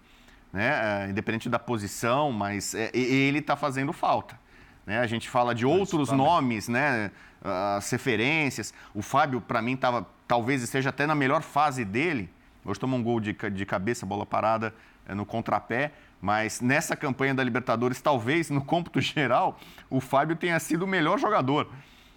[0.54, 1.06] né?
[1.06, 4.38] É, independente da posição, mas é, ele está fazendo falta.
[4.86, 5.00] Né?
[5.00, 7.10] A gente fala de outros nomes, né?
[7.42, 8.72] as referências.
[8.94, 12.30] O Fábio, para mim, tava, talvez esteja até na melhor fase dele.
[12.64, 14.72] Hoje tomou um gol de, de cabeça, bola parada
[15.08, 15.90] é, no contrapé.
[16.24, 19.60] Mas nessa campanha da Libertadores, talvez, no cômputo geral,
[19.90, 21.68] o Fábio tenha sido o melhor jogador.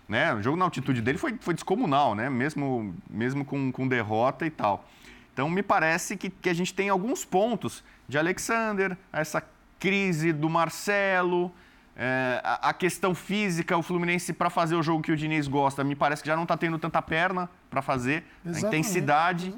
[0.08, 0.34] Né?
[0.34, 2.30] O jogo na altitude dele foi, foi descomunal, né?
[2.30, 4.88] mesmo, mesmo com, com derrota e tal.
[5.34, 9.44] Então, me parece que, que a gente tem alguns pontos de Alexander, essa
[9.78, 11.52] crise do Marcelo,
[12.00, 15.96] é, a, questão física, o Fluminense para fazer o jogo que o Diniz gosta, me
[15.96, 19.56] parece que já não está tendo tanta perna para fazer, exatamente, a intensidade.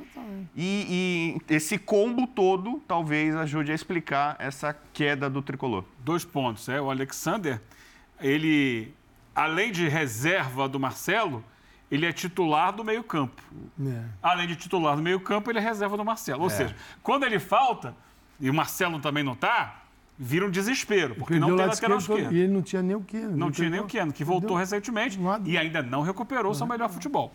[0.56, 5.84] E, e, esse combo todo talvez ajude a explicar essa queda do tricolor.
[6.00, 6.70] Dois pontos.
[6.70, 7.62] É, o Alexander,
[8.22, 8.94] ele,
[9.36, 11.44] além de reserva do Marcelo,
[11.92, 13.44] ele é titular do meio-campo.
[13.86, 14.04] É.
[14.24, 16.44] Além de titular do meio-campo, ele é reserva do Marcelo.
[16.44, 16.52] Ou é.
[16.52, 17.94] seja, quando ele falta
[18.40, 19.82] e o Marcelo também não está,
[20.22, 22.34] vira um desespero, porque não tem lateral esquerdo.
[22.36, 23.38] E ele não tinha nem o Keno.
[23.38, 27.34] Não, tinha nem o Keno, que voltou recentemente e ainda não recuperou seu melhor futebol.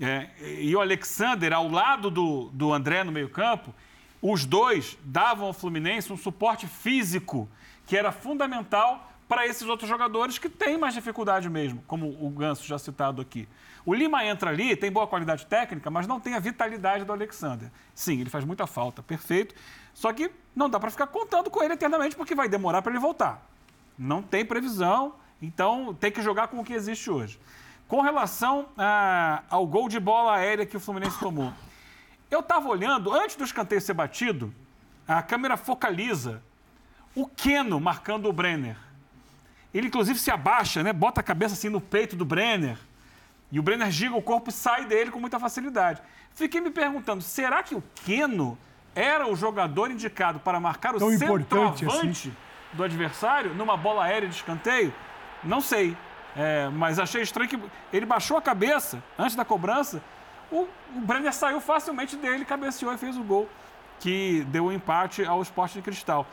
[0.00, 0.28] É,
[0.60, 3.72] e o Alexander, ao lado do, do André no meio-campo,
[4.20, 7.48] os dois davam ao Fluminense um suporte físico
[7.86, 12.66] que era fundamental para esses outros jogadores que têm mais dificuldade mesmo, como o Ganso
[12.66, 13.48] já citado aqui.
[13.84, 17.70] O Lima entra ali, tem boa qualidade técnica, mas não tem a vitalidade do Alexander.
[17.94, 19.54] Sim, ele faz muita falta, perfeito.
[19.96, 23.00] Só que não dá para ficar contando com ele eternamente, porque vai demorar para ele
[23.00, 23.42] voltar.
[23.98, 27.40] Não tem previsão, então tem que jogar com o que existe hoje.
[27.88, 31.50] Com relação a, ao gol de bola aérea que o Fluminense tomou,
[32.30, 34.52] eu estava olhando, antes do escanteio ser batido,
[35.08, 36.42] a câmera focaliza
[37.14, 38.76] o Keno marcando o Brenner.
[39.72, 40.92] Ele, inclusive, se abaixa, né?
[40.92, 42.76] bota a cabeça assim no peito do Brenner.
[43.50, 46.02] E o Brenner giga o corpo sai dele com muita facilidade.
[46.34, 48.58] Fiquei me perguntando, será que o Keno
[48.96, 52.34] era o jogador indicado para marcar o Tão centroavante assim?
[52.72, 54.92] do adversário numa bola aérea de escanteio?
[55.44, 55.96] Não sei.
[56.34, 57.60] É, mas achei estranho que
[57.92, 60.02] ele baixou a cabeça antes da cobrança.
[60.50, 63.48] O, o Brenner saiu facilmente dele, cabeceou e fez o gol
[64.00, 66.26] que deu o um empate ao esporte de cristal.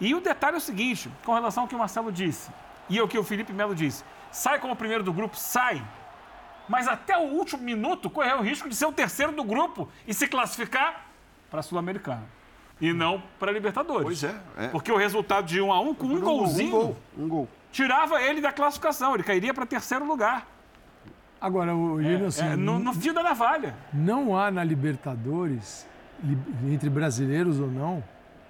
[0.00, 2.50] E o detalhe é o seguinte, com relação ao que o Marcelo disse
[2.88, 4.04] e ao que o Felipe Melo disse.
[4.30, 5.36] Sai como primeiro do grupo?
[5.36, 5.82] Sai
[6.70, 10.14] mas até o último minuto correu o risco de ser o terceiro do grupo e
[10.14, 11.09] se classificar
[11.50, 12.24] para a Sul-Americana.
[12.80, 14.04] E não para a Libertadores.
[14.04, 16.70] Pois é, é, Porque o resultado de um a um com um, um golzinho um
[16.70, 17.48] gol, um gol.
[17.70, 19.14] tirava ele da classificação.
[19.14, 20.46] Ele cairia para terceiro lugar.
[21.38, 23.74] Agora, o é, assim, é, no, no fio da navalha.
[23.92, 25.86] Não há na Libertadores,
[26.70, 28.04] entre brasileiros ou não,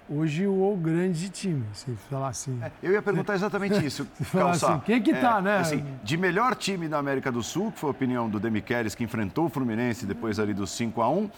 [0.09, 2.59] hoje o grande time, se falar assim.
[2.61, 4.05] É, eu ia perguntar exatamente isso.
[4.23, 5.57] falar assim, quem que tá, é, né?
[5.59, 9.05] Assim, de melhor time da América do Sul, que foi a opinião do Demichelis, que
[9.05, 11.29] enfrentou o Fluminense depois ali do 5 a 1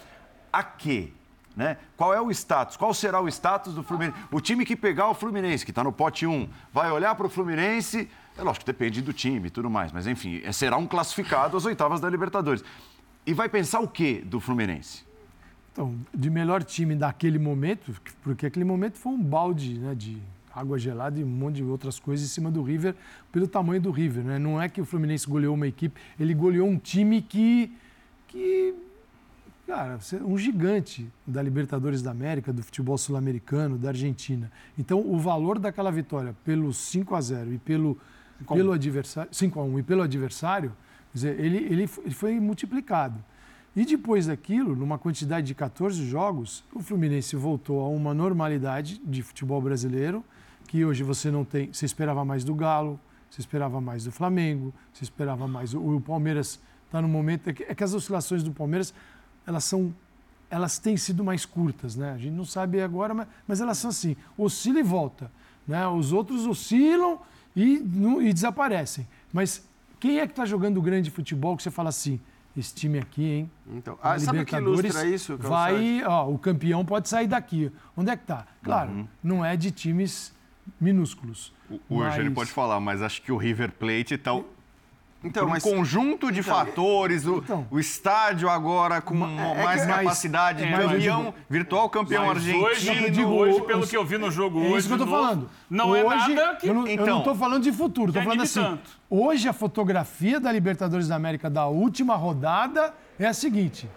[0.52, 1.12] a quê?
[1.56, 1.76] Né?
[1.96, 2.76] Qual é o status?
[2.76, 4.18] Qual será o status do Fluminense?
[4.30, 7.30] O time que pegar o Fluminense, que está no pote 1, vai olhar para o
[7.30, 8.08] Fluminense.
[8.36, 11.64] É lógico, depende do time e tudo mais, mas enfim, é- será um classificado às
[11.64, 12.64] oitavas da Libertadores.
[13.24, 15.04] E vai pensar o quê do Fluminense?
[15.72, 20.18] Então, de melhor time daquele momento, porque aquele momento foi um balde né, de
[20.54, 22.94] água gelada e um monte de outras coisas em cima do River,
[23.32, 24.22] pelo tamanho do River.
[24.24, 24.38] Né?
[24.38, 27.76] Não é que o Fluminense goleou uma equipe, ele goleou um time que,
[28.28, 28.74] que
[29.66, 34.50] cara, um gigante da Libertadores da América, do futebol sul-americano, da Argentina.
[34.78, 37.98] Então, o valor daquela vitória pelo 5 a 0 e pelo,
[38.58, 40.72] pelo adversário, 5 a 1 e pelo adversário,
[41.12, 43.22] dizer, ele, ele, foi- ele foi multiplicado.
[43.76, 49.22] E depois daquilo, numa quantidade de 14 jogos, o Fluminense voltou a uma normalidade de
[49.22, 50.22] futebol brasileiro,
[50.68, 51.72] que hoje você não tem.
[51.72, 55.74] Você esperava mais do Galo, você esperava mais do Flamengo, você esperava mais.
[55.74, 57.50] O, o Palmeiras está no momento.
[57.50, 58.94] É que, é que as oscilações do Palmeiras,
[59.46, 59.94] elas são.
[60.50, 62.12] Elas têm sido mais curtas, né?
[62.12, 65.30] A gente não sabe agora, mas, mas elas são assim: oscila e volta.
[65.66, 65.86] Né?
[65.88, 67.18] Os outros oscilam
[67.56, 69.06] e, não- e desaparecem.
[69.32, 69.66] Mas
[69.98, 72.20] quem é que está jogando grande futebol que você fala assim?
[72.56, 73.50] Esse time aqui, hein?
[73.66, 75.74] Então, ah, sabe o que ilustra isso, Calçade?
[75.76, 77.72] Vai, ó, o campeão pode sair daqui.
[77.96, 78.46] Onde é que tá?
[78.62, 79.08] Claro, Uhum.
[79.24, 80.32] não é de times
[80.80, 81.52] minúsculos.
[81.68, 84.30] O, o Eugênio mas- pode falar, mas acho que o River Plate está
[85.24, 87.66] Então, um mas- conjunto de Então, fatores, o, então.
[87.70, 92.62] o estádio agora com é mais que- mas- capacidade, é, campeão, eu virtual campeão argentino.
[92.64, 94.76] hoje, eu digo, hoje, o- pelo que eu vi no jogo É hoje.
[94.80, 95.48] isso que eu tô falando.
[95.70, 96.68] Não hoje, é nada que.
[96.68, 97.06] Eu não, eu Então.
[97.06, 98.60] não tô falando de futuro, tô falando assim.
[98.60, 98.90] tanto.
[99.08, 103.88] Hoje a fotografia da Libertadores da América da última rodada é a seguinte.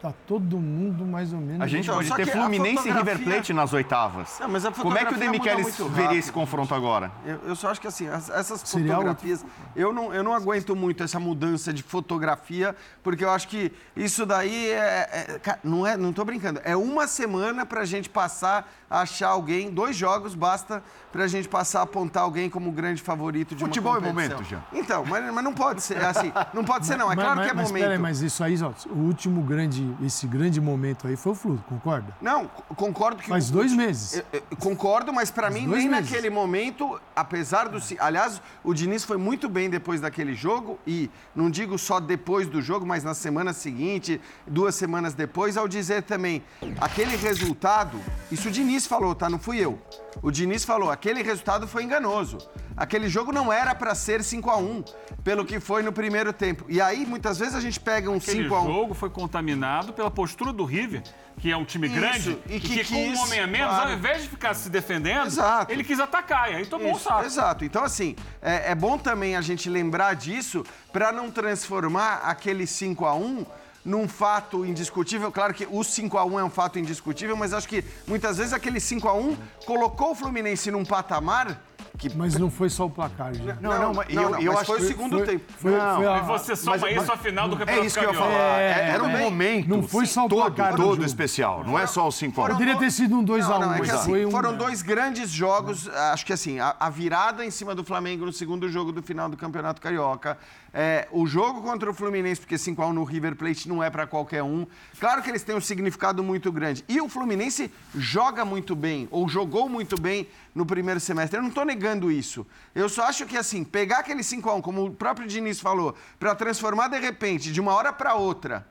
[0.00, 1.60] Tá todo mundo mais ou menos.
[1.60, 4.36] A gente pode ter Fluminense e River fotografia- Plate nas oitavas.
[4.38, 7.10] Não, mas a Como é que o fotografia Demichelis veria esse confronto agora?
[7.26, 10.76] Eu, eu só acho que assim, as- essas Seria fotografias, eu não, eu não aguento
[10.76, 15.08] muito essa mudança de fotografia, porque eu acho que isso daí é.
[15.34, 16.60] é- ca- não é, não tô brincando.
[16.62, 20.80] É uma semana pra gente passar a achar alguém, dois jogos basta
[21.12, 24.62] pra gente passar a apontar alguém como grande favorito de Futebol uma é momento, Jean.
[24.72, 26.32] Então, mas, mas não pode ser assim.
[26.52, 27.10] Não pode ser, não.
[27.10, 27.82] É Mas- claro mas, que é mas, momento.
[27.82, 31.62] peraí, mas isso aí, ó, o último grande, esse grande momento aí foi o Fluto,
[31.68, 32.14] concorda?
[32.20, 33.28] Não, concordo que.
[33.28, 34.22] Faz o- dois meses.
[34.32, 36.10] Eu- eu concordo, mas para mim, nem meses.
[36.10, 37.78] naquele momento, apesar do.
[37.98, 42.60] Aliás, o Diniz foi muito bem depois daquele jogo, e não digo só depois do
[42.60, 46.42] jogo, mas na semana seguinte, duas semanas depois, ao dizer também,
[46.80, 47.98] aquele resultado,
[48.30, 49.30] isso o Diniz falou, tá?
[49.30, 49.78] Não fui eu.
[50.20, 52.38] O Diniz falou, aquele resultado foi enganoso.
[52.76, 54.84] Aquele jogo não era para ser 5 a 1
[55.24, 56.64] pelo que foi no primeiro tempo.
[56.68, 59.92] E aí, muitas vezes, a gente pega um Aquele 5 a 1 jogo foi contaminado
[59.92, 61.02] pela postura do River,
[61.38, 63.46] que é um time Isso, grande, e e que que, com um quis, homem a
[63.46, 63.90] menos, claro.
[63.90, 65.72] ao invés de ficar se defendendo, Exato.
[65.72, 67.24] ele quis atacar, e aí tomou um Isso, saco.
[67.24, 67.64] Exato.
[67.64, 73.04] Então, assim, é, é bom também a gente lembrar disso para não transformar aquele 5
[73.04, 73.44] a 1
[73.88, 75.32] num fato indiscutível.
[75.32, 78.52] Claro que o 5 a 1 é um fato indiscutível, mas acho que muitas vezes
[78.52, 81.58] aquele 5 a 1 colocou o Fluminense num patamar
[81.96, 83.60] que Mas não foi só o placar, gente.
[83.60, 85.52] não, não, mas, eu- eu mas acho foi que o segundo foi, tempo.
[85.56, 88.04] Foi, foi a- E você soma mas- isso à final do É Campeonato isso que
[88.04, 88.60] eu ia falar.
[88.60, 89.18] É, era um é.
[89.18, 89.68] momento.
[89.68, 91.64] Não foi só o todo, placar do todo especial.
[91.64, 93.78] Não é só o 5 a 1 Poderia ter sido um 2x1, Não, não, é
[93.80, 94.30] mas assim, um...
[94.30, 95.88] foram dois grandes jogos.
[95.88, 99.28] Acho que assim, a, a virada em cima do Flamengo no segundo jogo do final
[99.28, 100.38] do Campeonato Carioca.
[100.72, 104.42] É, o jogo contra o Fluminense, porque 5x1 no River Plate não é para qualquer
[104.42, 104.66] um.
[105.00, 106.84] Claro que eles têm um significado muito grande.
[106.88, 111.38] E o Fluminense joga muito bem, ou jogou muito bem no primeiro semestre.
[111.38, 112.46] Eu não estou negando isso.
[112.74, 116.88] Eu só acho que, assim, pegar aquele 5x1, como o próprio Diniz falou, para transformar
[116.88, 118.66] de repente, de uma hora para outra,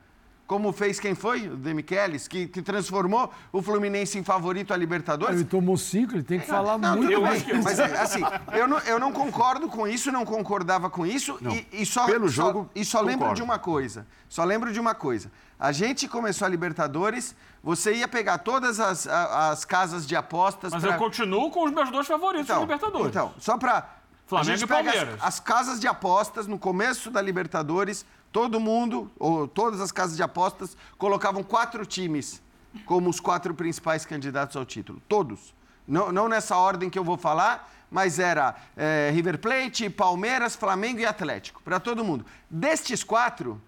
[0.48, 1.46] como fez quem foi?
[1.46, 5.36] O Demichelis, que, que transformou o Fluminense em favorito à Libertadores.
[5.36, 7.38] Ele tomou cinco, ele tem que falar Não, muito eu bem.
[7.40, 8.22] que- Mas assim,
[8.54, 11.38] eu não, eu não concordo com isso, não concordava com isso.
[11.70, 14.06] E, e só, Pelo só- jogo, e só lembro de uma coisa.
[14.28, 15.30] Só lembro de uma coisa.
[15.60, 20.72] A gente começou a Libertadores, você ia pegar todas as, as casas de apostas.
[20.72, 23.08] Mas pra- eu continuo com os meus dois favoritos na Libertadores.
[23.08, 23.96] Então, só pra.
[24.26, 25.14] Flamengo a gente e pega Palmeiras.
[25.22, 30.16] As, as casas de apostas no começo da Libertadores, todo mundo, ou todas as casas
[30.16, 32.42] de apostas, colocavam quatro times
[32.84, 35.00] como os quatro principais candidatos ao título.
[35.08, 35.54] Todos.
[35.86, 41.00] Não, não nessa ordem que eu vou falar, mas era eh, River Plate, Palmeiras, Flamengo
[41.00, 41.62] e Atlético.
[41.62, 42.26] Para todo mundo.
[42.50, 43.60] Destes quatro,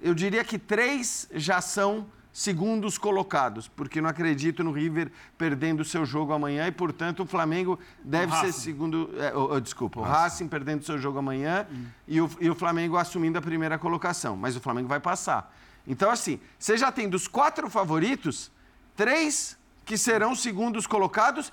[0.00, 5.84] eu diria que três já são segundos colocados, porque não acredito no River perdendo o
[5.84, 8.60] seu jogo amanhã e, portanto, o Flamengo deve ser Racing.
[8.60, 9.10] segundo.
[9.18, 11.66] é, o- o- desculpa, o Racing perdendo o seu jogo amanhã
[12.08, 14.34] e, o, e o Flamengo assumindo a primeira colocação.
[14.36, 15.54] Mas o Flamengo vai passar.
[15.86, 18.50] Então, assim, você já tem dos quatro favoritos,
[18.96, 21.52] três que serão segundos colocados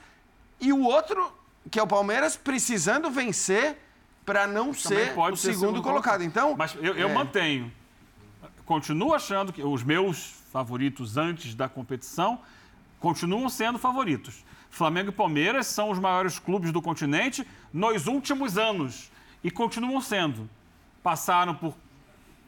[0.62, 1.32] e o outro,
[1.70, 3.78] que é o Palmeiras, precisando vencer
[4.26, 6.24] para não ser o ser segundo colocado.
[6.24, 7.14] Então, Mas eu, eu é.
[7.14, 7.72] mantenho.
[8.66, 12.40] Continuo achando que os meus favoritos antes da competição,
[13.00, 14.44] continuam sendo favoritos.
[14.70, 19.12] Flamengo e Palmeiras são os maiores clubes do continente nos últimos anos
[19.44, 20.50] e continuam sendo.
[21.02, 21.74] Passaram por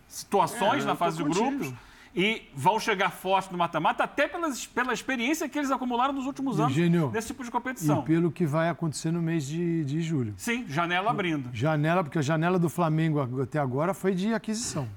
[0.08, 1.74] situações É, na fase de grupos
[2.14, 6.60] e vão chegar forte no mata-mata, até pelas, pela experiência que eles acumularam nos últimos
[6.60, 8.02] anos Eugênio, nesse tipo de E competição.
[8.04, 10.34] pelo que vai acontecer no mês de, de julho.
[10.36, 11.50] Sim, janela abrindo.
[11.54, 14.90] Janela, porque a janela do Flamengo até agora foi de aquisição.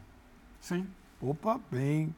[0.60, 0.84] Sim.
[1.22, 2.12] Opa, bem,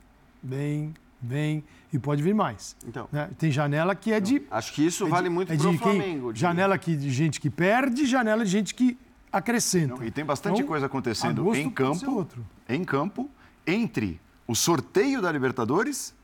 [0.46, 1.64] bem, bem.
[1.92, 2.76] E pode vir mais.
[2.86, 3.08] Então.
[3.12, 3.30] né?
[3.38, 4.42] Tem janela que é de.
[4.50, 6.32] Acho que isso é de- vale muito é de quem- Flamengo.
[6.32, 8.98] de- Janela aqui de gente que perde, janela de gente que
[9.32, 10.04] acrescenta.
[10.04, 12.46] E tem bastante Então, coisa acontecendo em campo, outro.
[12.68, 13.30] em campo,
[13.66, 16.14] entre o sorteio da Libertadores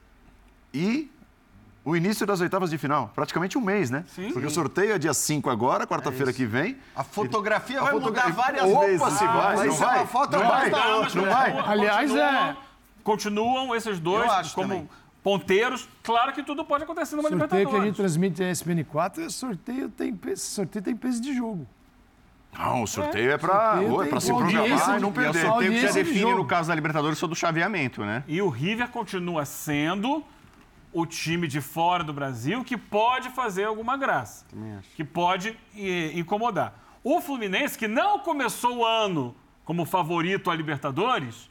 [0.74, 1.10] e
[1.84, 3.10] o início das oitavas de final.
[3.14, 4.04] Praticamente um mês, né?
[4.14, 4.30] Sim.
[4.32, 6.76] Porque o sorteio é dia 5 agora, É quarta-feira que vem.
[6.94, 9.12] A fotografia A vai fotogra- mudar várias Opa, vezes.
[9.18, 9.98] se vai, vai não ser vai?
[9.98, 10.70] Não vai?
[10.70, 11.58] Não, não vai?
[11.66, 12.56] Aliás, é-
[13.02, 14.88] continuam esses dois como também.
[15.22, 15.88] ponteiros.
[16.02, 17.86] Claro que tudo pode acontecer numa sorteio que a Libertadores.
[17.88, 21.66] gente transmite a SPN4, é sorteio tem, peso- sorteio tem peso de jogo.
[22.58, 24.66] Não, o sorteio é para sorteio é pra tem se programar
[24.98, 25.46] e não de- E é o perder.
[25.46, 26.36] sorteio que já define, jogo.
[26.38, 28.22] no caso da Libertadores, sobre o chaveamento, né?
[28.28, 30.22] E o River continua sendo
[30.92, 34.44] o time de fora do Brasil que pode fazer alguma graça.
[34.94, 35.56] Que pode
[36.14, 36.78] incomodar.
[37.02, 39.34] O Fluminense, que não começou o ano
[39.64, 41.50] como favorito à Libertadores,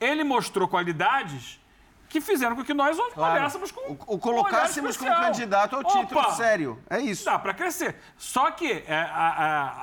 [0.00, 1.60] ele mostrou qualidades
[2.08, 6.20] que fizeram com que nós olhássemos com O, o colocássemos olhar como candidato ao título
[6.20, 6.32] Opa!
[6.32, 6.82] sério.
[6.88, 7.24] É isso.
[7.26, 7.96] Dá para crescer.
[8.16, 9.28] Só que é, a-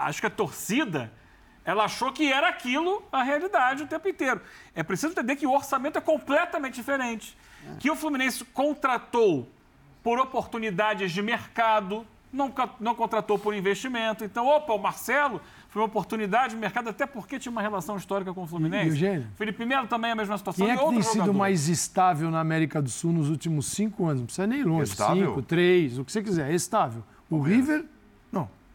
[0.02, 1.12] a- acho que a torcida
[1.64, 4.42] ela achou que era aquilo a realidade o tempo inteiro.
[4.74, 7.38] É preciso entender que o orçamento é completamente diferente.
[7.80, 9.48] Que o Fluminense contratou
[10.04, 14.24] por oportunidades de mercado, não, não contratou por investimento.
[14.24, 15.42] Então, opa, o Marcelo
[15.76, 18.92] foi uma oportunidade de mercado, até porque tinha uma relação histórica com o Fluminense.
[18.92, 19.28] Eugênio?
[19.36, 20.66] Felipe Melo também é a mesma situação.
[20.66, 21.38] Quem é e que tem outro sido jogador.
[21.38, 24.22] mais estável na América do Sul nos últimos cinco anos?
[24.22, 24.90] Não precisa nem ir longe.
[24.90, 25.28] Estável?
[25.28, 26.50] Cinco, três, o que você quiser.
[26.50, 27.04] É estável.
[27.30, 27.84] O River.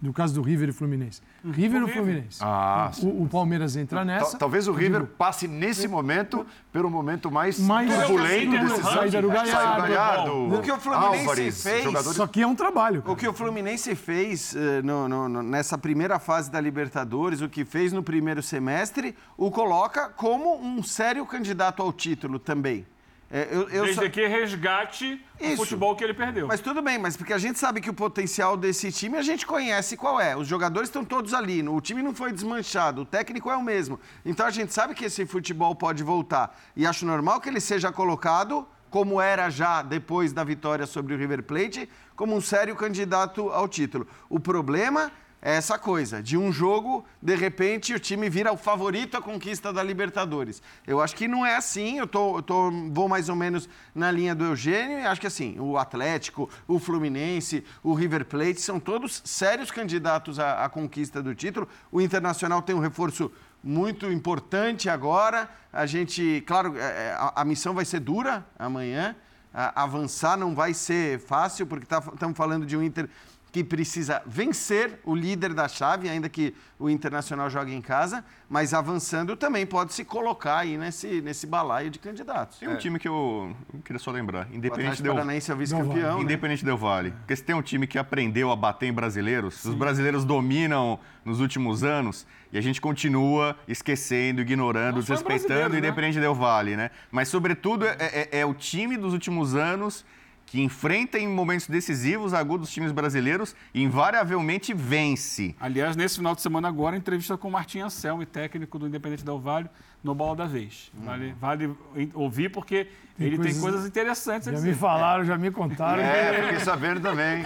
[0.03, 1.21] No caso do River e Fluminense.
[1.45, 2.03] River o ou River.
[2.05, 2.39] Fluminense?
[2.41, 4.31] Ah, o, o Palmeiras entra nessa.
[4.31, 9.29] Tal- Talvez o River passe nesse momento pelo momento mais Mais turbulento desses saída do
[9.29, 10.55] Galhardo.
[10.55, 13.03] O que o Fluminense Álvares, fez- jogadores Isso aqui é um trabalho.
[13.07, 17.49] O que o Fluminense fez eh, no- no- no- nessa primeira fase da Libertadores, o
[17.49, 22.87] que fez no primeiro semestre, o coloca como um sério candidato ao título também.
[23.33, 25.57] É, eu- eu Desde só- que resgate o Isso.
[25.59, 26.49] futebol que ele perdeu.
[26.49, 29.47] Mas tudo bem, mas porque a gente sabe que o potencial desse time a gente
[29.47, 30.37] conhece qual é.
[30.37, 34.01] Os jogadores estão todos ali, o time não foi desmanchado, o técnico é o mesmo.
[34.25, 36.59] Então a gente sabe que esse futebol pode voltar.
[36.75, 41.17] E acho normal que ele seja colocado, como era já depois da vitória sobre o
[41.17, 44.09] River Plate, como um sério candidato ao título.
[44.29, 45.13] O problema
[45.43, 49.73] é essa coisa, de um jogo, de repente, o time vira o favorito à conquista
[49.73, 50.63] da Libertadores.
[50.87, 54.11] Eu acho que não é assim, eu tô, eu tô- vou mais ou menos na
[54.11, 58.79] linha do Eugênio e acho que assim, o Atlético, o Fluminense, o River Plate são
[58.79, 61.67] todos sérios candidatos à, à conquista do título.
[61.91, 63.33] O Internacional tem um reforço
[63.65, 65.49] muito importante agora.
[65.73, 69.17] A gente, claro, é, é, a, a missão vai ser dura amanhã.
[69.53, 73.09] A- avançar não vai ser fácil, porque estamos falando de um Inter
[73.53, 78.73] que precisa vencer o líder da chave, ainda que o Internacional jogue em casa, mas
[78.73, 82.59] avançando também pode se colocar aí nesse, nesse balaio de candidatos.
[82.59, 84.47] Tem um time que eu, eu queria só lembrar.
[84.53, 86.17] Independente Del Paranaense é o vice-campeão.
[86.19, 86.23] né?
[86.23, 87.11] Independente Del Vale.
[87.11, 91.41] Porque se tem um time que aprendeu a bater em brasileiros, os brasileiros dominam nos
[91.41, 95.79] últimos anos e a gente continua esquecendo, ignorando, Não desrespeitando né?
[95.79, 96.91] Independente Del Vale, né?
[97.11, 100.05] Mas, sobretudo, é, é- é o time dos últimos anos
[100.51, 105.55] que enfrenta em momentos decisivos, agudos, os times brasileiros e invariavelmente vence.
[105.61, 109.39] Aliás, nesse final de semana agora, entrevista com o Martim Anselmi, técnico do Independente Del
[109.39, 109.71] Vale,
[110.03, 110.91] no Bola da Vez.
[111.05, 111.73] Vale, vale
[112.15, 114.71] ouvir porque ele coisas- tem coisas interessantes a Já dizer.
[114.71, 116.03] me falaram, já me contaram.
[116.03, 117.45] É, fiquei sabendo também.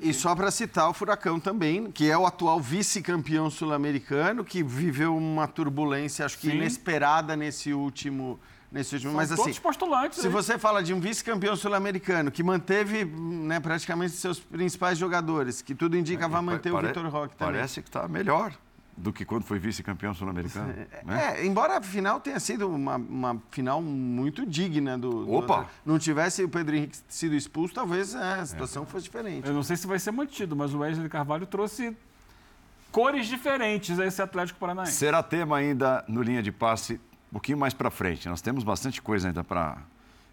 [0.00, 5.14] E só para citar o Furacão também, que é o atual vice-campeão sul-americano, que viveu
[5.14, 6.56] uma turbulência, acho que Sim.
[6.56, 8.40] inesperada nesse último.
[8.76, 10.18] Nesse último São mas assim, todos postulantes.
[10.20, 10.32] se aí.
[10.32, 15.96] você fala de um vice-campeão sul-americano que manteve né, praticamente seus principais jogadores, que tudo
[15.96, 17.54] indica vai manter o Pare- Vitor Roque também.
[17.54, 18.52] Parece que está melhor
[18.98, 20.74] do que quando foi vice-campeão sul-americano.
[21.04, 21.36] né?
[21.38, 25.66] É, embora a final tenha sido uma, uma final muito digna do, do- Opa!
[25.84, 29.46] Não tivesse o Pedro Henrique sido expulso, talvez é, a situação fosse diferente.
[29.48, 31.94] Eu não sei se vai ser mantido, mas o Wesley Carvalho trouxe
[32.90, 34.92] cores diferentes a esse Atlético Paranaense.
[34.92, 36.98] Será tema ainda no linha de passe
[37.30, 38.28] um pouquinho mais para frente.
[38.28, 39.78] Nós temos bastante coisa ainda para.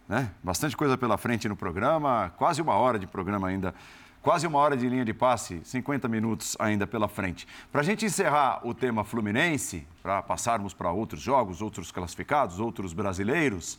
[0.08, 0.30] Né?
[0.44, 3.74] Bastante coisa pela frente no programa, quase uma hora de programa ainda.
[4.22, 7.46] Quase uma hora de linha de passe, 50 minutos ainda pela frente.
[7.70, 12.94] Para a gente encerrar o tema Fluminense, para passarmos para outros jogos, outros classificados, outros
[12.94, 13.78] brasileiros,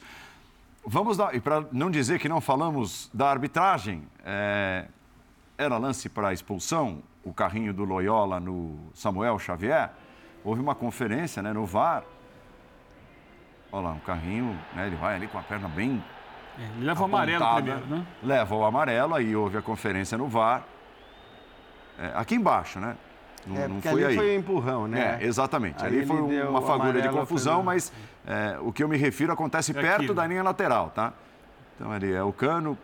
[0.86, 4.84] Vamos dar, e para não dizer que não falamos da arbitragem, é,
[5.56, 9.90] era lance para expulsão, o carrinho do Loyola no Samuel Xavier.
[10.44, 12.04] Houve uma conferência né, no VAR.
[13.74, 16.00] Olha lá, um carrinho, né, ele vai ali com a perna bem.
[16.56, 18.06] É, ele leva o amarelo primeiro, né?
[18.22, 20.62] Leva o amarelo, aí houve a conferência no VAR.
[21.98, 22.96] É, aqui embaixo, né?
[23.44, 24.14] Não, é, não foi ali aí.
[24.14, 25.18] foi um empurrão, né?
[25.20, 25.84] É, exatamente.
[25.84, 27.92] Aí ali foi uma fagulha de confusão, mas
[28.24, 31.12] é, o que eu me refiro acontece é perto aqui, da linha lateral, tá?
[31.74, 32.78] Então ali é o cano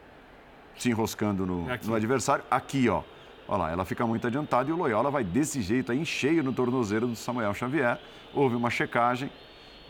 [0.77, 2.43] se enroscando no, é no adversário.
[2.51, 3.05] Aqui, ó.
[3.47, 6.43] Olha lá, ela fica muito adiantada e o Loyola vai desse jeito aí, em cheio
[6.43, 7.97] no tornozeiro do Samuel Xavier.
[8.35, 9.31] Houve uma checagem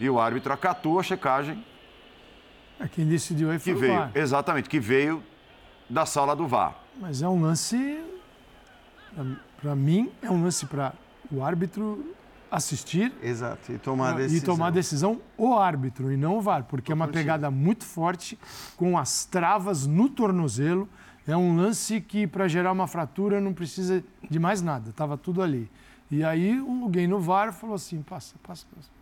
[0.00, 1.64] e o árbitro acatou a checagem.
[2.80, 4.10] É quem decidiu aí foi que veio, VAR.
[4.14, 5.22] Exatamente, que veio
[5.88, 6.74] da sala do VAR.
[6.98, 8.02] Mas é um lance
[9.60, 10.94] para mim, é um lance para
[11.30, 12.14] o árbitro
[12.50, 13.12] assistir.
[13.22, 14.38] Exato, e tomar a decisão.
[14.38, 17.84] E tomar a decisão o árbitro e não o VAR, porque é uma pegada muito
[17.84, 18.38] forte,
[18.76, 20.88] com as travas no tornozelo.
[21.28, 25.42] É um lance que, para gerar uma fratura, não precisa de mais nada, estava tudo
[25.42, 25.70] ali.
[26.10, 28.99] E aí, alguém no VAR falou assim: passa, passa, passa.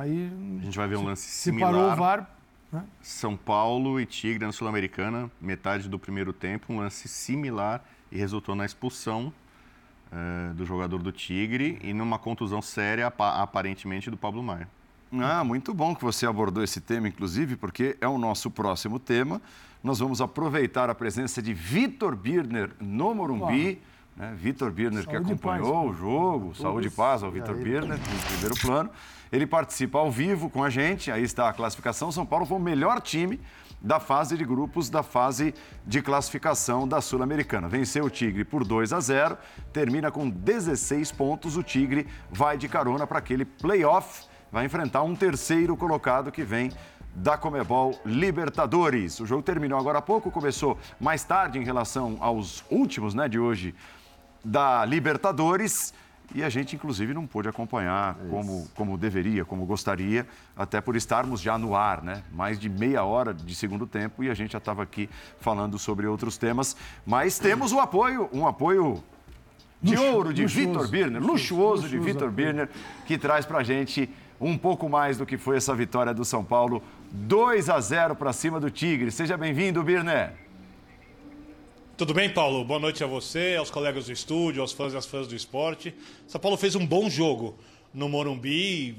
[0.00, 1.72] Aí, a gente vai ver um lance similar.
[1.72, 2.30] Separou o VAR.
[2.72, 2.84] Né?
[3.02, 8.54] São Paulo e Tigre na Sul-Americana, metade do primeiro tempo, um lance similar e resultou
[8.54, 9.32] na expulsão
[10.10, 14.68] uh, do jogador do Tigre e numa contusão séria, aparentemente, do Pablo Maia.
[15.20, 19.42] Ah, muito bom que você abordou esse tema, inclusive, porque é o nosso próximo tema.
[19.84, 23.78] Nós vamos aproveitar a presença de Vitor Birner no Morumbi.
[24.16, 24.34] Né?
[24.34, 28.90] Vitor Birner, que acompanhou o jogo, saúde e paz ao Vitor Birner, no primeiro plano.
[29.32, 32.12] Ele participa ao vivo com a gente, aí está a classificação.
[32.12, 33.40] São Paulo foi o melhor time
[33.80, 35.54] da fase de grupos da fase
[35.86, 37.66] de classificação da Sul-Americana.
[37.66, 39.38] Venceu o Tigre por 2 a 0,
[39.72, 41.56] termina com 16 pontos.
[41.56, 46.70] O Tigre vai de carona para aquele playoff, vai enfrentar um terceiro colocado que vem
[47.14, 49.18] da Comebol Libertadores.
[49.18, 53.38] O jogo terminou agora há pouco, começou mais tarde em relação aos últimos, né, de
[53.38, 53.74] hoje
[54.44, 55.92] da Libertadores
[56.34, 60.26] e a gente, inclusive, não pôde acompanhar como, como deveria, como gostaria,
[60.56, 62.22] até por estarmos já no ar, né?
[62.32, 65.08] Mais de meia hora de segundo tempo e a gente já estava aqui
[65.40, 66.76] falando sobre outros temas.
[67.04, 69.02] Mas temos o apoio, um apoio
[69.82, 72.68] de Luxo, ouro de Vitor Birner, luxuoso, luxuoso de Vitor Birner,
[73.06, 74.08] que traz para a gente
[74.40, 76.82] um pouco mais do que foi essa vitória do São Paulo.
[77.10, 79.10] 2 a 0 para cima do Tigre.
[79.10, 80.32] Seja bem-vindo, Birner.
[82.02, 82.64] Tudo bem, Paulo?
[82.64, 85.94] Boa noite a você, aos colegas do estúdio, aos fãs e às fãs do esporte.
[86.26, 87.56] São Paulo fez um bom jogo
[87.94, 88.96] no Morumbi.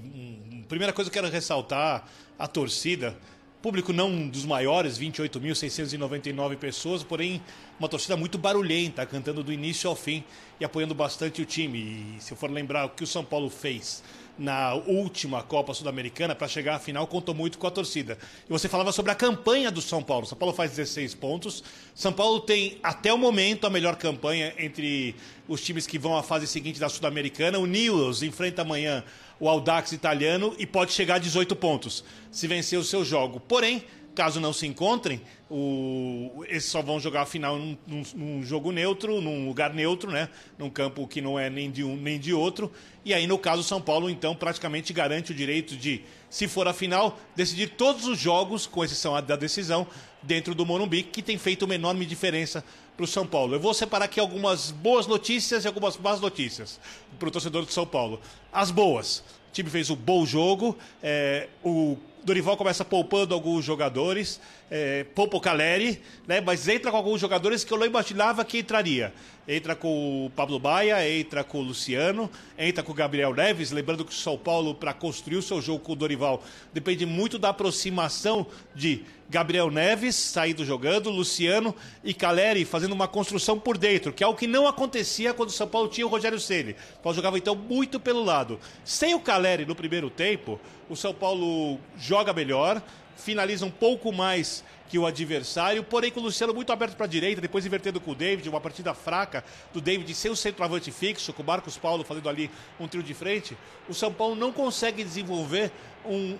[0.70, 2.08] Primeira coisa que eu quero ressaltar,
[2.40, 3.14] a torcida.
[3.62, 7.42] Público não dos maiores, 28.699 pessoas, porém
[7.78, 10.24] uma torcida muito barulhenta, cantando do início ao fim
[10.58, 12.16] e apoiando bastante o time.
[12.18, 14.02] E se eu for lembrar o que o São Paulo fez
[14.38, 18.18] na última Copa Sul-Americana para chegar à final contou muito com a torcida.
[18.48, 20.26] E você falava sobre a campanha do São Paulo.
[20.26, 21.64] São Paulo faz 16 pontos.
[21.94, 25.16] São Paulo tem, até o momento, a melhor campanha entre
[25.48, 27.60] os times que vão à fase seguinte da Sul-Americana.
[27.60, 29.04] O Newells enfrenta amanhã
[29.40, 33.40] o Audax italiano e pode chegar a 18 pontos se vencer o seu jogo.
[33.40, 38.44] Porém, caso não se encontrem, o, esses só vão jogar a final num, num, num,
[38.44, 40.30] jogo neutro, num lugar neutro, né?
[40.58, 42.72] Num campo que não é nem de um nem de outro.
[43.04, 46.74] E aí, no caso, São Paulo, então, praticamente garante o direito de, se for a
[46.74, 49.86] final, decidir todos os jogos, com exceção da decisão,
[50.22, 52.64] dentro do Morumbi, que tem feito uma enorme diferença
[52.96, 53.56] para o São Paulo.
[53.56, 56.80] Eu vou separar aqui algumas boas notícias e algumas más notícias
[57.20, 58.20] para o torcedor do São Paulo.
[58.52, 59.20] As boas.
[59.50, 60.78] O time fez um bom jogo.
[61.02, 64.40] É, o Dorival começa poupando alguns jogadores,
[64.72, 68.60] é, poupa o Caleri, né, mas entra com alguns jogadores que eu não imaginava que
[68.60, 69.14] entraria.
[69.48, 73.72] Entra com o Pablo Baia, entra com o Luciano, entra com o Gabriel Neves.
[73.72, 76.42] Lembrando que o São Paulo, para construir o seu jogo com o Dorival,
[76.74, 83.60] depende muito da aproximação de Gabriel Neves saindo jogando, Luciano e Caleri fazendo uma construção
[83.60, 86.40] por dentro, que é o que não acontecia quando o São Paulo tinha o Rogério
[86.40, 86.76] Ceni.
[87.00, 88.60] O Paulo jogava então muito pelo lado.
[88.86, 90.60] Sem o Caleri no primeiro tempo,
[90.90, 92.82] o São Paulo joga melhor,
[93.16, 97.10] finaliza um pouco mais que o adversário, porém com o Luciano muito aberto para a
[97.10, 101.34] direita, depois invertendo com o David, uma partida fraca do David sem o centroavante fixo,
[101.34, 103.58] com o Marcos Paulo fazendo ali um trio de frente,
[103.90, 105.72] o São Paulo não consegue desenvolver
[106.06, 106.38] um,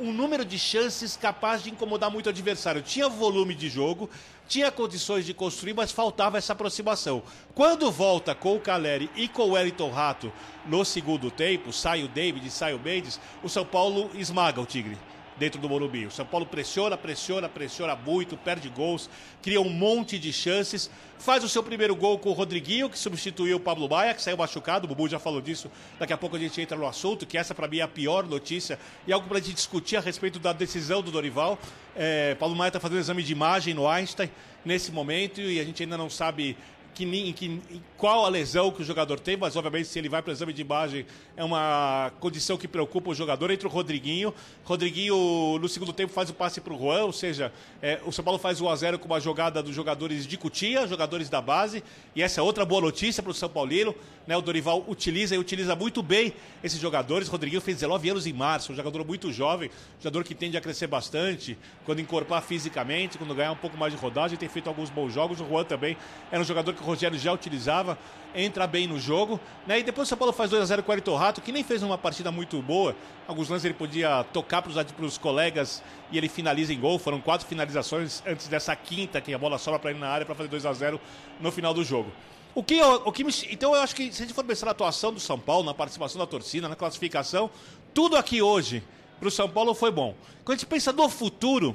[0.00, 2.82] um, um número de chances capaz de incomodar muito o adversário.
[2.82, 4.10] Tinha volume de jogo,
[4.48, 7.22] tinha condições de construir, mas faltava essa aproximação.
[7.54, 10.32] Quando volta com o Caleri e com o Wellington Rato
[10.66, 14.98] no segundo tempo, sai o David, sai o Mendes, o São Paulo esmaga o Tigre
[15.36, 16.06] dentro do Morumbi.
[16.06, 19.08] O São Paulo pressiona, pressiona, pressiona muito, perde gols,
[19.42, 20.90] cria um monte de chances.
[21.18, 24.36] Faz o seu primeiro gol com o Rodriguinho, que substituiu o Pablo Maia, que saiu
[24.36, 24.84] machucado.
[24.84, 25.70] O Bubu já falou disso.
[25.98, 28.26] Daqui a pouco a gente entra no assunto, que essa para mim é a pior
[28.26, 31.58] notícia e algo para a gente discutir a respeito da decisão do Dorival.
[31.96, 34.30] É, Pablo Maia está fazendo exame de imagem no Einstein
[34.64, 36.56] nesse momento e a gente ainda não sabe
[36.94, 37.60] que, que,
[38.04, 40.52] qual a lesão que o jogador tem, mas obviamente se ele vai para o exame
[40.52, 43.50] de imagem é uma condição que preocupa o jogador.
[43.50, 47.50] Entre o Rodriguinho, Rodriguinho no segundo tempo faz o passe para o Juan, ou seja,
[47.80, 51.30] é, o São Paulo faz o 1x0 com uma jogada dos jogadores de Cutia, jogadores
[51.30, 51.82] da base,
[52.14, 53.94] e essa é outra boa notícia para o São Paulino.
[54.26, 56.32] Né, o Dorival utiliza e utiliza muito bem
[56.62, 57.28] esses jogadores.
[57.28, 60.86] Rodriguinho fez 19 anos em março, um jogador muito jovem, jogador que tende a crescer
[60.86, 65.12] bastante quando encorpar fisicamente, quando ganhar um pouco mais de rodagem, tem feito alguns bons
[65.12, 65.40] jogos.
[65.40, 65.96] O Juan também
[66.30, 67.93] era um jogador que o Rogério já utilizava,
[68.34, 69.40] entra bem no jogo.
[69.66, 69.80] Né?
[69.80, 71.96] E depois o São Paulo faz 2x0 com o Ayrton Rato, que nem fez uma
[71.96, 72.94] partida muito boa.
[73.26, 76.98] Alguns lances ele podia tocar para os colegas e ele finaliza em gol.
[76.98, 80.34] Foram quatro finalizações antes dessa quinta, que a bola sobra para ele na área para
[80.34, 80.98] fazer 2x0
[81.40, 82.10] no final do jogo.
[82.54, 84.72] O que, o que me, então eu acho que se a gente for pensar na
[84.72, 87.50] atuação do São Paulo, na participação da torcida, na classificação,
[87.92, 88.80] tudo aqui hoje
[89.18, 90.14] para o São Paulo foi bom.
[90.44, 91.74] Quando a gente pensa no futuro,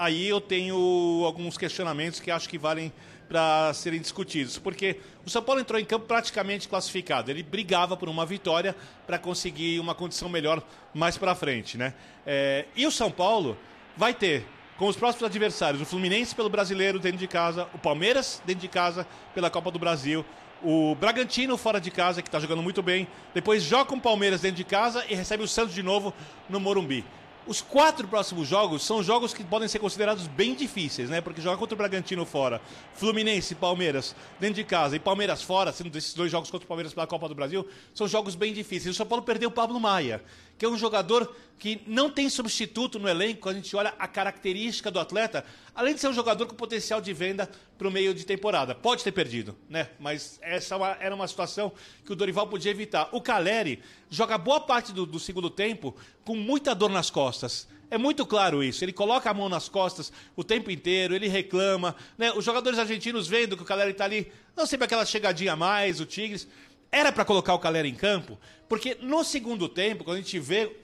[0.00, 2.90] aí eu tenho alguns questionamentos que acho que valem
[3.28, 7.30] para serem discutidos, porque o São Paulo entrou em campo praticamente classificado.
[7.30, 8.74] Ele brigava por uma vitória
[9.06, 10.62] para conseguir uma condição melhor
[10.94, 11.92] mais para frente, né?
[12.26, 13.58] É, e o São Paulo
[13.94, 14.44] vai ter
[14.78, 18.68] com os próximos adversários o Fluminense pelo Brasileiro dentro de casa, o Palmeiras dentro de
[18.68, 20.24] casa pela Copa do Brasil,
[20.62, 24.40] o Bragantino fora de casa que está jogando muito bem, depois joga com o Palmeiras
[24.40, 26.14] dentro de casa e recebe o Santos de novo
[26.48, 27.04] no Morumbi.
[27.50, 31.20] Os quatro próximos jogos são jogos que podem ser considerados bem difíceis, né?
[31.20, 32.62] Porque jogar contra o Bragantino fora,
[32.94, 36.94] Fluminense, Palmeiras dentro de casa e Palmeiras fora, sendo desses dois jogos contra o Palmeiras
[36.94, 38.94] pela Copa do Brasil, são jogos bem difíceis.
[38.94, 40.22] O São Paulo perdeu o Pablo Maia,
[40.60, 44.90] que é um jogador que não tem substituto no elenco, a gente olha a característica
[44.90, 45.42] do atleta,
[45.74, 48.74] além de ser um jogador com potencial de venda para o meio de temporada.
[48.74, 49.88] Pode ter perdido, né?
[49.98, 51.72] Mas essa é era uma situação
[52.04, 53.08] que o Dorival podia evitar.
[53.10, 55.96] O Caleri joga boa parte do, do segundo tempo
[56.26, 57.66] com muita dor nas costas.
[57.90, 58.84] É muito claro isso.
[58.84, 61.96] Ele coloca a mão nas costas o tempo inteiro, ele reclama.
[62.18, 62.30] Né?
[62.32, 66.00] Os jogadores argentinos vendo que o Caleri está ali, não sempre aquela chegadinha a mais,
[66.00, 66.46] o Tigres.
[66.92, 68.38] Era para colocar o Calera em campo,
[68.68, 70.76] porque no segundo tempo, quando a gente vê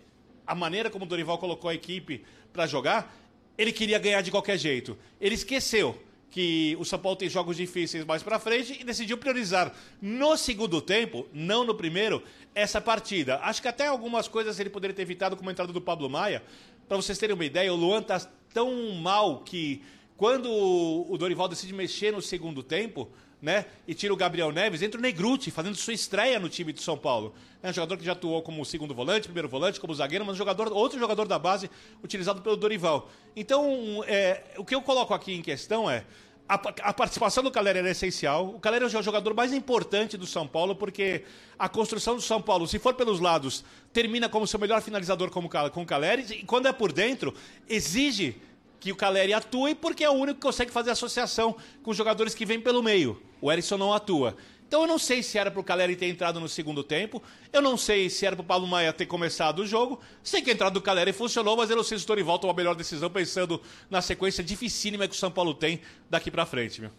[0.46, 3.14] a maneira como o Dorival colocou a equipe para jogar,
[3.58, 4.96] ele queria ganhar de qualquer jeito.
[5.20, 6.00] Ele esqueceu
[6.30, 10.80] que o São Paulo tem jogos difíceis mais para frente e decidiu priorizar no segundo
[10.80, 12.22] tempo, não no primeiro,
[12.54, 13.38] essa partida.
[13.42, 16.42] Acho que até algumas coisas ele poderia ter evitado, como a entrada do Pablo Maia.
[16.86, 18.20] Para vocês terem uma ideia, o Luan está
[18.52, 19.82] tão mal que
[20.16, 23.10] quando o Dorival decide mexer no segundo tempo,
[23.40, 23.66] né?
[23.86, 26.96] E tira o Gabriel Neves, entra o Negruti, fazendo sua estreia no time de São
[26.96, 27.34] Paulo.
[27.62, 30.38] É um jogador que já atuou como segundo volante, primeiro volante, como zagueiro, mas um
[30.38, 31.70] jogador, outro jogador da base
[32.02, 33.10] utilizado pelo Dorival.
[33.34, 36.04] Então, é, o que eu coloco aqui em questão é.
[36.48, 38.46] A, a participação do Calera era essencial.
[38.54, 41.24] O Calera é o jogador mais importante do São Paulo, porque
[41.58, 45.40] a construção do São Paulo, se for pelos lados, termina como seu melhor finalizador com
[45.40, 47.34] o Calera, e quando é por dentro,
[47.68, 48.40] exige
[48.80, 52.34] que o Caleri atue porque é o único que consegue fazer associação com os jogadores
[52.34, 53.20] que vêm pelo meio.
[53.40, 54.36] O Erisson não atua.
[54.66, 57.22] Então eu não sei se era para o Caleri ter entrado no segundo tempo,
[57.52, 60.00] eu não sei se era para o Paulo Maia ter começado o jogo.
[60.24, 62.52] Sei que a entrada do Caleri funcionou, mas eu não sei se o Dorival tomou
[62.52, 66.80] a melhor decisão pensando na sequência dificílima que o São Paulo tem daqui para frente.
[66.80, 66.90] Meu.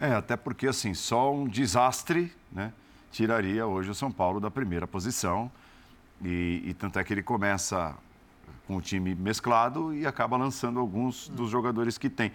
[0.00, 2.72] É, até porque assim, só um desastre né,
[3.12, 5.50] tiraria hoje o São Paulo da primeira posição.
[6.24, 7.96] E, e tanto é que ele começa
[8.68, 12.30] com o time mesclado e acaba lançando alguns dos jogadores que tem.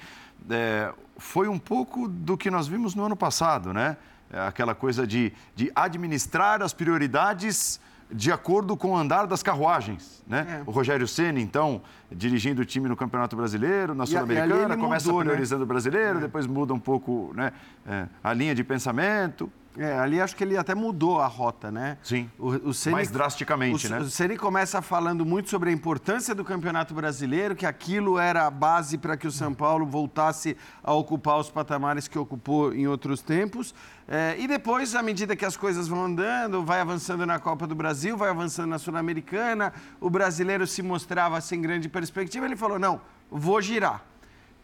[0.50, 3.96] É, foi um pouco do que nós vimos no ano passado, né?
[4.32, 7.80] É aquela coisa de, de administrar as prioridades
[8.12, 10.62] de acordo com o andar das carruagens, né?
[10.62, 10.64] É.
[10.66, 11.82] O Rogério Ceni, então,
[12.12, 15.30] dirigindo o time no Campeonato Brasileiro, na Sul-Americana, começa mudou, né?
[15.30, 15.66] priorizando né?
[15.66, 16.22] o brasileiro, é.
[16.22, 17.52] depois muda um pouco né,
[17.88, 19.52] é, a linha de pensamento.
[19.78, 21.98] É, ali acho que ele até mudou a rota, né?
[22.04, 22.30] Sim.
[22.38, 24.00] O, o Ceni, mais drasticamente, o, né?
[24.00, 28.52] O Ceni começa falando muito sobre a importância do Campeonato Brasileiro, que aquilo era a
[28.52, 33.22] base para que o São Paulo voltasse a ocupar os patamares que ocupou em outros
[33.22, 33.74] tempos.
[34.08, 37.74] É, e depois, à medida que as coisas vão andando, vai avançando na Copa do
[37.74, 43.02] Brasil, vai avançando na Sul-Americana, o brasileiro se mostrava sem grande perspectiva, ele falou: não,
[43.32, 44.13] vou girar.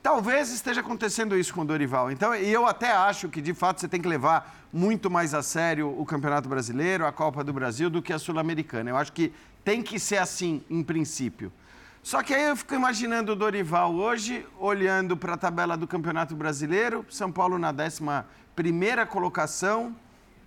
[0.01, 2.09] Talvez esteja acontecendo isso com o Dorival.
[2.09, 5.93] Então, eu até acho que, de fato, você tem que levar muito mais a sério
[5.99, 8.89] o Campeonato Brasileiro, a Copa do Brasil, do que a Sul-Americana.
[8.89, 9.33] Eu acho que
[9.63, 11.51] tem que ser assim, em princípio.
[12.01, 16.33] Só que aí eu fico imaginando o Dorival hoje, olhando para a tabela do Campeonato
[16.33, 18.01] Brasileiro, São Paulo na 11
[19.09, 19.93] colocação.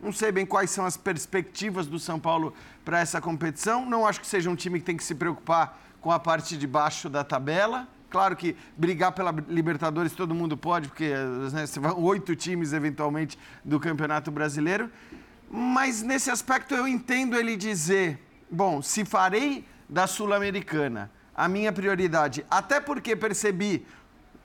[0.01, 3.85] Não sei bem quais são as perspectivas do São Paulo para essa competição.
[3.85, 6.67] Não acho que seja um time que tem que se preocupar com a parte de
[6.67, 7.87] baixo da tabela.
[8.13, 11.15] Claro que brigar pela Libertadores todo mundo pode, porque
[11.51, 11.65] né,
[11.97, 14.91] oito times eventualmente do Campeonato Brasileiro.
[15.51, 22.45] Mas nesse aspecto eu entendo ele dizer: bom, se farei da Sul-Americana a minha prioridade,
[22.51, 23.87] até porque percebi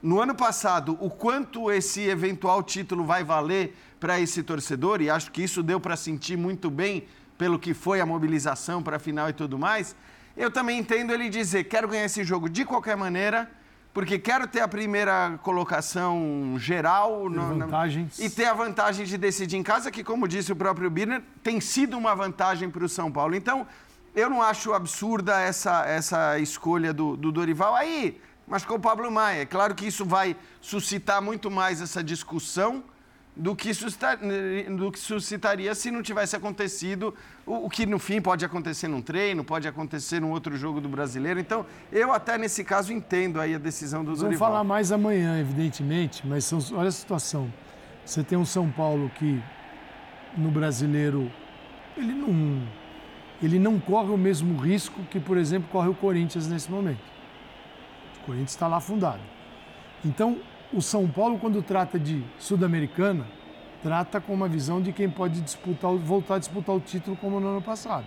[0.02, 5.30] no ano passado o quanto esse eventual título vai valer para esse torcedor, e acho
[5.30, 7.06] que isso deu para sentir muito bem
[7.38, 9.94] pelo que foi a mobilização para a final e tudo mais.
[10.38, 13.50] Eu também entendo ele dizer: quero ganhar esse jogo de qualquer maneira,
[13.98, 18.20] porque quero ter a primeira colocação geral no, vantagens.
[18.20, 21.24] Na, e ter a vantagem de decidir em casa, que, como disse o próprio Birner,
[21.42, 23.34] tem sido uma vantagem para o São Paulo.
[23.34, 23.66] Então,
[24.14, 27.74] eu não acho absurda essa, essa escolha do, do Dorival.
[27.74, 29.42] Aí, machucou o Pablo Maia.
[29.42, 32.84] É claro que isso vai suscitar muito mais essa discussão
[33.38, 33.72] do que,
[34.76, 37.14] do que suscitaria se não tivesse acontecido
[37.46, 40.90] o, o, que no fim pode acontecer num treino, pode acontecer num outro jogo do
[40.90, 41.40] brasileiro.
[41.40, 44.26] Então, eu até nesse caso entendo aí a decisão do Dorival.
[44.26, 47.54] Vamos falar mais amanhã, evidentemente, mas são, olha a situação.
[48.04, 49.40] Você tem um São Paulo que
[50.36, 51.32] no brasileiro
[51.96, 52.68] ele não
[53.42, 57.04] ele não corre o mesmo risco que, por exemplo, corre o Corinthians nesse momento.
[58.22, 59.22] O Corinthians está lá afundado.
[60.04, 60.40] Então,
[60.74, 63.26] o São Paulo, quando trata de Sul-Americana,
[63.82, 67.48] trata com uma visão de quem pode disputar, voltar a disputar o título como no
[67.48, 68.06] ano passado.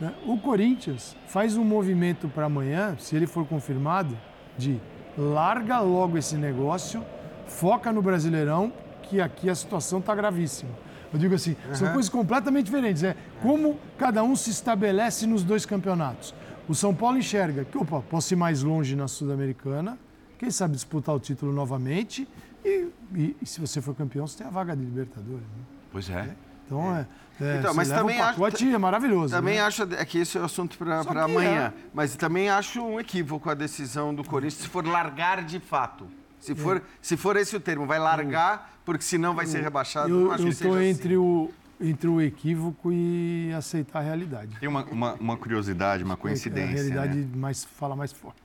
[0.00, 0.12] Né?
[0.26, 4.16] O Corinthians faz um movimento para amanhã, se ele for confirmado,
[4.56, 4.80] de
[5.16, 7.04] larga logo esse negócio,
[7.46, 10.70] foca no Brasileirão, que aqui a situação está gravíssima.
[11.12, 11.74] Eu digo assim, uhum.
[11.74, 13.02] são coisas completamente diferentes.
[13.02, 16.34] É como cada um se estabelece nos dois campeonatos.
[16.68, 19.98] O São Paulo enxerga que, opa, posso ir mais longe na Sul-Americana,
[20.38, 22.26] quem sabe disputar o título novamente.
[22.64, 25.42] E, e, e, se você for campeão, você tem a vaga de Libertadores.
[25.42, 25.64] Né?
[25.90, 26.34] Pois é.
[26.66, 27.06] Então, é.
[27.40, 29.34] é, é então, mas também um pacote acho, é maravilhoso.
[29.34, 29.62] Também né?
[29.62, 31.72] acho é que esse é o assunto para amanhã.
[31.76, 31.80] É.
[31.92, 36.06] Mas também acho um equívoco a decisão do Corinthians se for largar de fato.
[36.38, 36.82] Se for, é.
[37.02, 40.08] se for esse o termo, vai largar, porque senão vai ser rebaixado.
[40.08, 41.16] Eu estou entre, assim.
[41.16, 44.56] o, entre o equívoco e aceitar a realidade.
[44.60, 46.70] Tem uma, uma, uma curiosidade, uma coincidência.
[46.70, 47.28] A realidade né?
[47.34, 48.40] mais, fala mais forte.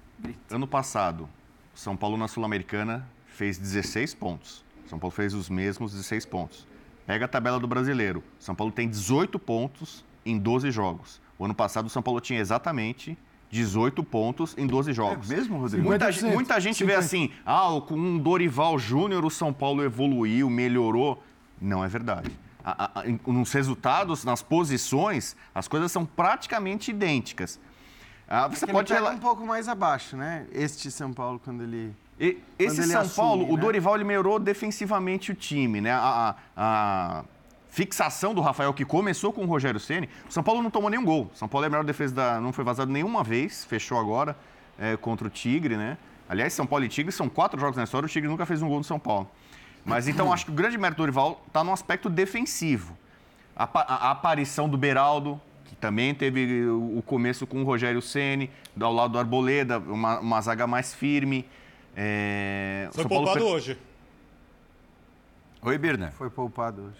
[0.50, 1.30] Ano passado,
[1.74, 4.64] são Paulo na Sul-Americana fez 16 pontos.
[4.88, 6.68] São Paulo fez os mesmos 16 pontos.
[7.06, 8.24] Pega a tabela do brasileiro.
[8.40, 11.22] São Paulo tem 18 pontos em 12 jogos.
[11.38, 13.18] O ano passado o São Paulo tinha exatamente
[13.50, 15.30] 18 pontos em 12 jogos.
[15.30, 15.86] É mesmo, Rodrigo?
[15.86, 16.86] Muita, muita gente 50.
[16.86, 21.24] vê assim, ah, com um Dorival Júnior o São Paulo evoluiu, melhorou.
[21.62, 22.32] Não é verdade.
[22.64, 27.60] A, a, nos resultados, nas posições, as coisas são praticamente idênticas.
[28.36, 30.48] Ah, você pode ir um pouco mais abaixo, né?
[30.52, 33.54] Este São Paulo quando ele e, esse ele São assume, Paulo, né?
[33.54, 35.92] o Dorival ele melhorou defensivamente o time, né?
[35.92, 37.24] A, a, a,
[37.70, 40.10] fixação do Rafael que começou com o Rogério Ceni.
[40.28, 41.30] O São Paulo não tomou nenhum gol.
[41.36, 44.36] São Paulo é a melhor defesa da, não foi vazado nenhuma vez, fechou agora
[44.80, 45.96] é, contra o Tigre, né?
[46.28, 48.08] Aliás, São Paulo e Tigre são quatro jogos na história.
[48.08, 49.30] O Tigre nunca fez um gol no São Paulo.
[49.86, 52.98] Mas então acho que o grande mérito do Dorival está no aspecto defensivo.
[53.56, 55.40] A, a, a aparição do Beraldo,
[55.84, 60.66] também teve o começo com o Rogério Ceni ao lado do Arboleda, uma, uma zaga
[60.66, 61.46] mais firme.
[61.94, 62.88] É...
[62.94, 63.44] Foi poupado per...
[63.44, 63.78] hoje.
[65.62, 66.14] Oi, Birner.
[66.14, 66.96] Foi poupado hoje.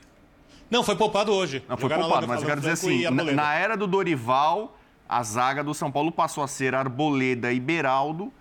[0.70, 1.64] Não, foi poupado hoje.
[1.70, 4.78] Não, foi poupado, mas eu quero dizer assim, na, na, era do Dorival,
[5.08, 8.34] a zaga do São Paulo passou a ser Arboleda e Beraldo,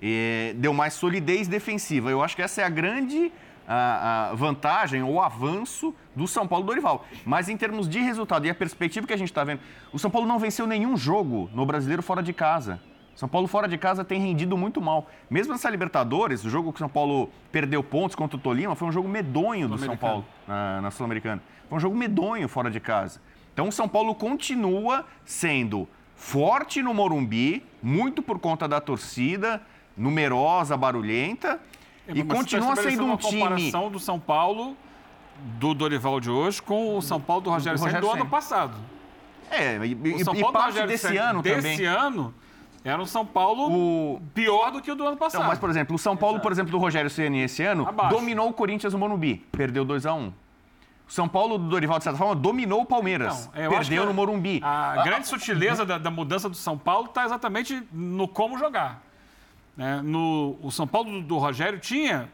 [0.00, 2.10] e deu mais solidez defensiva.
[2.10, 3.30] Eu acho que essa é a grande
[3.72, 7.06] a, a vantagem ou avanço do São Paulo Dorival.
[7.24, 9.60] Mas em termos de resultado e a perspectiva que a gente está vendo,
[9.92, 12.80] o São Paulo não venceu nenhum jogo no brasileiro fora de casa.
[13.14, 15.08] São Paulo fora de casa tem rendido muito mal.
[15.28, 18.88] Mesmo nessa Libertadores, o jogo que o São Paulo perdeu pontos contra o Tolima foi
[18.88, 21.40] um jogo medonho do São Paulo na, na Sul-Americana.
[21.68, 23.20] Foi um jogo medonho fora de casa.
[23.52, 29.62] Então o São Paulo continua sendo forte no Morumbi, muito por conta da torcida,
[29.96, 31.60] numerosa, barulhenta,
[32.14, 33.40] é, e continua sendo um time.
[33.40, 34.76] comparação do São Paulo
[35.58, 38.76] do Dorival de hoje com o São Paulo do Rogério, do, Rogério do ano passado.
[39.50, 41.76] É, e, o São Paulo e parte desse ano desse também.
[41.76, 42.34] Desse ano
[42.84, 44.22] era um São Paulo o...
[44.32, 45.42] pior do que o do ano passado.
[45.42, 46.42] Não, mas, por exemplo, o São Paulo, Exato.
[46.42, 48.14] por exemplo, do Rogério Ceni esse ano, Abaixo.
[48.14, 50.32] dominou o Corinthians no Morumbi, perdeu 2 a 1 um.
[51.08, 54.60] O São Paulo do Dorival, de certa forma, dominou o Palmeiras, não, perdeu no Morumbi.
[54.62, 59.02] A, a grande sutileza da, da mudança do São Paulo está exatamente no como jogar.
[59.80, 60.02] Né?
[60.02, 62.28] No, o São Paulo do, do Rogério tinha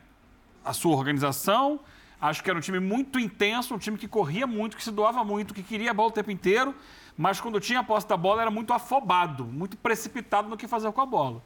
[0.64, 1.78] a sua organização,
[2.20, 5.22] acho que era um time muito intenso, um time que corria muito, que se doava
[5.22, 6.74] muito, que queria a bola o tempo inteiro,
[7.16, 10.90] mas quando tinha a posse da bola era muito afobado, muito precipitado no que fazer
[10.90, 11.40] com a bola.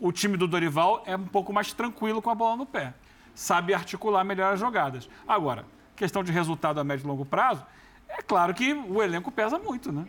[0.00, 2.94] O time do Dorival é um pouco mais tranquilo com a bola no pé,
[3.34, 5.06] sabe articular melhor as jogadas.
[5.28, 7.62] Agora, questão de resultado a médio e longo prazo,
[8.08, 10.06] É claro que o elenco pesa muito, né?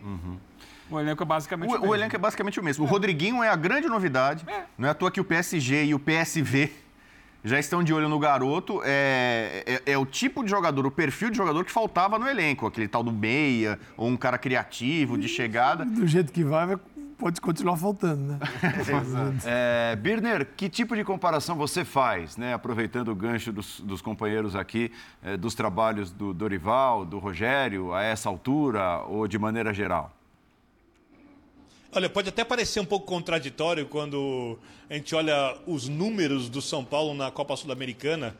[0.90, 1.94] O elenco é basicamente o, O, o mesmo.
[1.94, 2.84] elenco é basicamente o mesmo.
[2.84, 4.44] O Rodriguinho é a grande novidade.
[4.48, 4.62] É.
[4.78, 6.70] Não é à toa que o PSG e o PSV
[7.42, 8.80] já estão de olho no garoto.
[8.84, 12.66] É, é- é o tipo de jogador, o perfil de jogador que faltava no elenco.
[12.66, 15.84] Aquele tal do meia, ou um cara criativo, de chegada.
[15.84, 16.78] Do jeito que vai, vai-
[17.18, 18.38] pode continuar faltando, né?
[19.46, 24.54] É, Birner, que tipo de comparação você faz, né, aproveitando o gancho dos, dos companheiros
[24.56, 24.90] aqui,
[25.22, 30.12] é, dos trabalhos do Dorival, do Rogério, a essa altura ou de maneira geral?
[31.96, 34.58] Olha, pode até parecer um pouco contraditório quando
[34.90, 38.36] a gente olha os números do São Paulo na Copa Sul-Americana,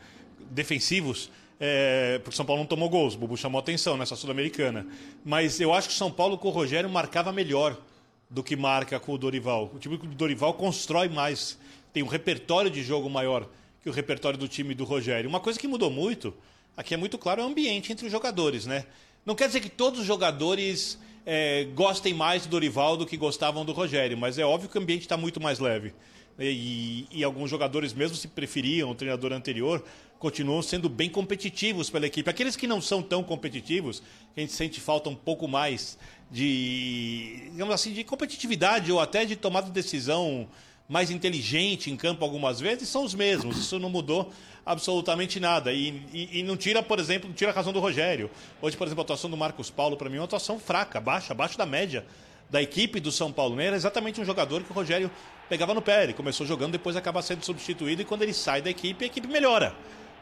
[0.51, 1.31] defensivos,
[1.61, 4.85] é, porque São Paulo não tomou gols, o Bubu chamou atenção nessa Sul-Americana.
[5.25, 7.81] Mas eu acho que o São Paulo com o Rogério marcava melhor
[8.29, 9.71] do que marca com o Dorival.
[9.73, 11.57] O time do Dorival constrói mais,
[11.93, 13.49] tem um repertório de jogo maior
[13.85, 15.31] que o repertório do time do Rogério.
[15.31, 16.35] Uma coisa que mudou muito,
[16.77, 18.85] aqui é muito claro, é o ambiente entre os jogadores, né?
[19.25, 23.65] Não quer dizer que todos os jogadores é, gostem mais do Dorival do que gostavam
[23.65, 25.95] do Rogério, mas é óbvio que o ambiente está muito mais leve.
[26.39, 29.85] E, e alguns jogadores, mesmo se preferiam o treinador anterior,
[30.19, 32.29] continuam sendo bem competitivos pela equipe.
[32.29, 34.03] Aqueles que não são tão competitivos,
[34.37, 35.97] a gente sente falta um pouco mais
[36.31, 40.49] de, digamos assim, de competitividade ou até de tomada de decisão
[40.89, 43.57] mais inteligente em campo algumas vezes, são os mesmos.
[43.57, 44.33] Isso não mudou
[44.65, 45.73] absolutamente nada.
[45.73, 48.31] E, e- e não tira, por exemplo, não tira a razão do Rogério.
[48.63, 51.33] Hoje, por exemplo, a atuação do Marcos Paulo, para mim, é uma atuação fraca, baixa,
[51.33, 52.05] abaixo da média
[52.51, 53.57] da equipe do São Paulo.
[53.57, 53.67] Né?
[53.67, 55.11] Era exatamente um jogador que o Rogério
[55.49, 56.05] pegava no pé.
[56.05, 59.27] Ele começou jogando, depois acaba sendo substituído e quando ele sai da equipe, a equipe
[59.27, 59.75] melhora.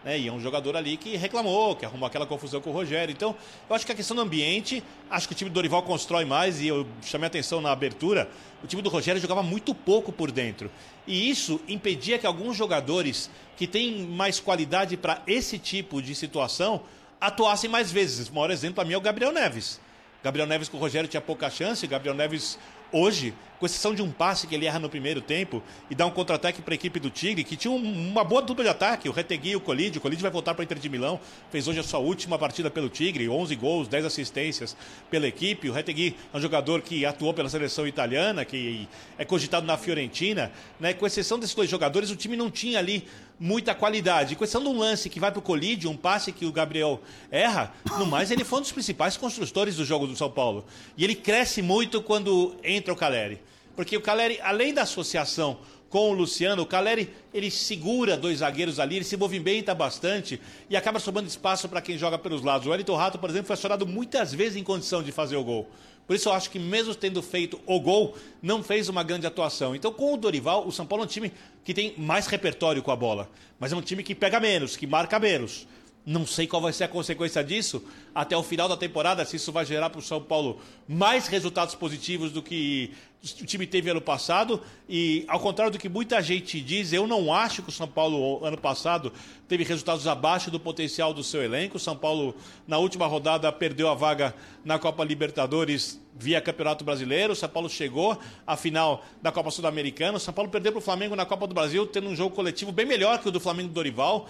[0.05, 0.19] Né?
[0.19, 3.13] E é um jogador ali que reclamou, que arrumou aquela confusão com o Rogério.
[3.13, 3.35] Então,
[3.69, 6.61] eu acho que a questão do ambiente, acho que o time do Dorival constrói mais
[6.61, 8.29] e eu chamei atenção na abertura.
[8.63, 10.71] O time do Rogério jogava muito pouco por dentro.
[11.07, 16.83] E isso impedia que alguns jogadores que têm mais qualidade para esse tipo de situação
[17.21, 18.29] atuassem mais vezes.
[18.29, 19.81] O maior exemplo para mim é o Gabriel Neves.
[20.23, 21.87] Gabriel Neves com o Rogério tinha pouca chance.
[21.87, 22.59] Gabriel Neves
[22.93, 26.11] hoje, com exceção de um passe que ele erra no primeiro tempo e dá um
[26.11, 29.13] contra-ataque para a equipe do Tigre, que tinha um- uma boa dupla de ataque, o
[29.13, 29.99] Retegui e o Colide.
[29.99, 32.69] O Colide vai voltar para o Inter de Milão, fez hoje a sua última partida
[32.73, 34.77] pelo Tigre, 11 gols, 10 assistências
[35.09, 35.71] pela equipe.
[35.71, 40.51] O Retegui é um jogador que atuou pela seleção italiana, que é cogitado na Fiorentina.
[40.81, 40.93] Né?
[40.93, 43.07] Com exceção desses dois jogadores, o time não tinha ali
[43.39, 44.35] muita qualidade.
[44.35, 47.01] Com exceção de um lance que vai para o Colide, um passe que o Gabriel
[47.31, 50.65] erra, no mais ele foi um dos principais construtores do jogo do São Paulo.
[50.97, 53.41] E ele cresce muito quando entra o Caleri.
[53.75, 55.59] Porque o Caleri, além da associação
[55.89, 60.77] com o Luciano, o Caleri, ele segura dois zagueiros ali, ele se movimenta bastante e
[60.77, 62.67] acaba sobrando espaço para quem joga pelos lados.
[62.67, 65.69] O Elton Rato, por exemplo, foi acionado muitas vezes em condição de fazer o gol.
[66.07, 69.77] Por isso eu acho que mesmo tendo feito o gol, não fez uma grande atuação.
[69.77, 71.33] Então com o Dorival, o São Paulo é um time
[71.65, 74.87] que tem mais repertório com a bola, mas é um time que pega menos, que
[74.87, 75.67] marca menos.
[76.05, 79.53] Não sei qual vai ser a consequência disso até o final da temporada, se isso
[79.53, 82.93] vai gerar para o São Paulo mais resultados positivos do que
[83.23, 84.61] o time teve ano passado.
[84.89, 88.45] E ao contrário do que muita gente diz, eu não acho que o São Paulo
[88.45, 89.13] ano passado
[89.47, 91.77] teve resultados abaixo do potencial do seu elenco.
[91.77, 92.35] O São Paulo,
[92.67, 97.33] na última rodada, perdeu a vaga na Copa Libertadores via Campeonato Brasileiro.
[97.33, 100.19] O São Paulo chegou à final da Copa Sul-Americana.
[100.19, 102.73] O São Paulo perdeu para o Flamengo na Copa do Brasil, tendo um jogo coletivo
[102.73, 104.29] bem melhor que o do Flamengo do Dorival,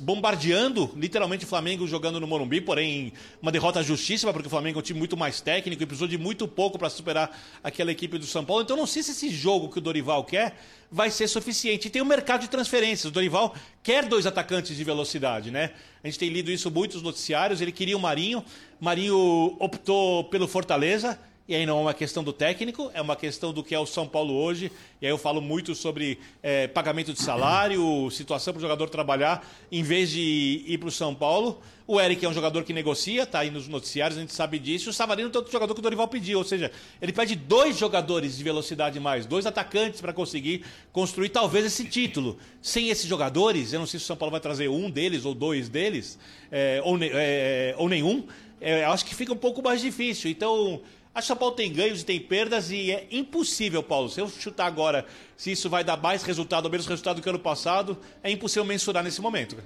[0.00, 4.80] bombardeando literalmente o Flamengo jogando no Morumbi, porém uma derrota justíssima, porque o Flamengo é
[4.80, 8.23] um time muito mais técnico e precisou de muito pouco para superar aquela equipe do
[8.26, 8.62] São Paulo.
[8.62, 10.56] Então não sei se esse jogo que o Dorival quer
[10.90, 11.88] vai ser suficiente.
[11.88, 13.06] E tem o mercado de transferências.
[13.06, 15.72] O Dorival quer dois atacantes de velocidade, né?
[16.02, 17.60] A gente tem lido isso muito nos noticiários.
[17.60, 18.44] Ele queria o Marinho.
[18.80, 21.18] Marinho optou pelo Fortaleza.
[21.46, 23.84] E aí não é uma questão do técnico, é uma questão do que é o
[23.84, 24.72] São Paulo hoje.
[24.98, 29.46] E aí eu falo muito sobre eh, pagamento de salário, situação para o jogador trabalhar,
[29.70, 31.60] em vez de ir para o São Paulo.
[31.86, 34.88] O Eric é um jogador que negocia, está aí nos noticiários, a gente sabe disso.
[34.88, 36.38] O Savarino é outro jogador que o Dorival pediu.
[36.38, 36.72] Ou seja,
[37.02, 40.64] ele pede dois jogadores de velocidade mais, dois atacantes para conseguir
[40.94, 42.38] construir talvez esse título.
[42.62, 45.34] Sem esses jogadores, eu não sei se o São Paulo vai trazer um deles ou
[45.34, 46.18] dois deles,
[46.50, 48.24] eh, ou, ne- eh, ou nenhum.
[48.62, 50.30] eh, acho que fica um pouco mais difícil.
[50.30, 50.80] Então.
[51.16, 54.08] O São Paulo tem ganhos e tem perdas e é impossível, Paulo.
[54.08, 55.06] Se eu chutar agora
[55.36, 58.64] se isso vai dar mais resultado ou menos resultado do que ano passado, é impossível
[58.64, 59.56] mensurar nesse momento.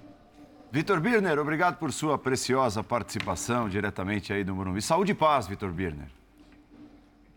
[0.71, 4.83] Vitor Birner, obrigado por sua preciosa participação diretamente aí do Morumbi.
[4.83, 6.18] Saúde e paz, Vitor Birner.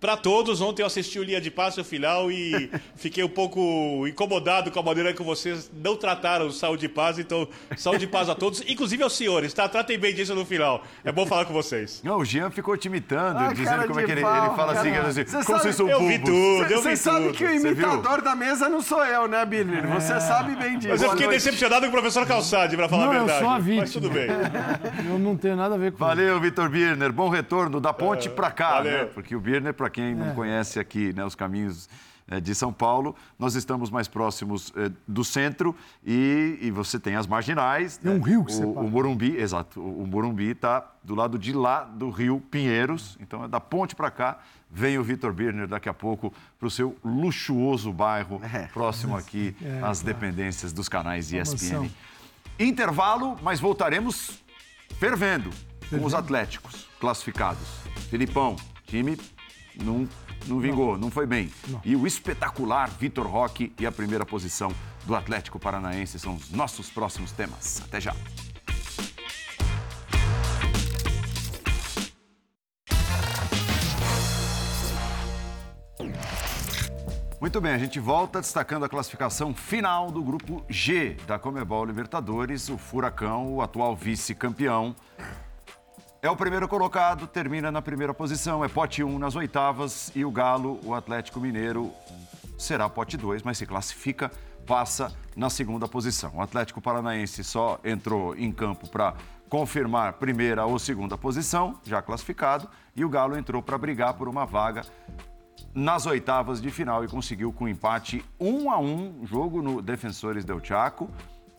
[0.02, 0.60] Para todos.
[0.60, 4.80] Ontem eu assisti o Linha de Passe o final e fiquei um pouco incomodado com
[4.80, 7.20] a maneira que vocês não trataram o Saúde e Paz.
[7.20, 7.48] Então,
[7.78, 9.70] saúde e paz a todos, inclusive aos senhores, tá?
[9.70, 10.84] Tratem bem disso no final.
[11.06, 12.02] É bom falar com vocês.
[12.04, 14.72] Não, o Jean ficou te imitando, Ah, dizendo como é que ele, pau, ele fala
[14.74, 15.08] assim, cara.
[15.08, 16.32] assim Você como sabe- vocês são eu vi tudo.
[16.72, 17.38] eu Você sabe tudo.
[17.38, 19.88] que o imitador da mesa não sou eu, né, Birner?
[19.88, 20.90] Você sabe bem disso.
[20.90, 23.40] Mas eu fiquei decepcionado com o professor Calçade, para falar Não, a eu verdade.
[23.46, 23.82] sou a vítima.
[23.82, 24.28] Mas tudo bem.
[25.08, 26.06] Eu não tenho nada a ver com isso.
[26.06, 27.12] Valeu, Vitor Birner.
[27.12, 28.92] Bom retorno da ponte pra cá, valeu.
[28.92, 29.06] né?
[29.14, 31.88] Porque o Birner, para quem não conhece aqui né, os caminhos
[32.28, 35.76] eh, de São Paulo, nós estamos mais próximos eh, do centro
[36.06, 38.00] e, e você tem as marginais.
[38.02, 38.12] Né?
[38.12, 39.80] um rio que o, o Morumbi, exato.
[39.82, 43.18] O, o Morumbi está do lado de lá do rio Pinheiros.
[43.20, 44.40] Então é da ponte para cá.
[44.70, 48.68] Vem o Vitor Birner daqui a pouco para o seu luxuoso bairro, É.
[48.68, 51.90] próximo aqui É, às dependências dos canais ESPN.
[52.58, 54.42] Intervalo, mas voltaremos
[54.98, 55.50] fervendo
[55.90, 57.68] com os Atléticos classificados.
[58.10, 59.18] Filipão, time
[59.76, 60.08] não,
[60.48, 61.52] não vingou, não, foi bem.
[61.84, 64.74] E o espetacular Vitor Roque e a primeira posição
[65.06, 67.82] do Atlético Paranaense são os nossos próximos temas.
[67.84, 68.16] Até já.
[77.42, 82.70] Muito bem, a gente volta destacando a classificação final do grupo G da Comebol Libertadores.
[82.70, 84.96] O Furacão, o atual vice-campeão,
[86.22, 90.30] é o primeiro colocado, termina na primeira posição, é pote 1 nas oitavas e o
[90.30, 91.92] Galo, o Atlético Mineiro,
[92.60, 94.32] será pote 2, mas se classifica,
[94.68, 96.34] passa na segunda posição.
[96.36, 99.16] O Atlético Paranaense só entrou em campo para
[99.50, 104.46] confirmar primeira ou segunda posição, já classificado, e o Galo entrou para brigar por uma
[104.46, 104.84] vaga
[105.74, 110.64] nas oitavas de final e conseguiu com empate 1 a 1 jogo no Defensores del
[110.64, 111.10] Chaco.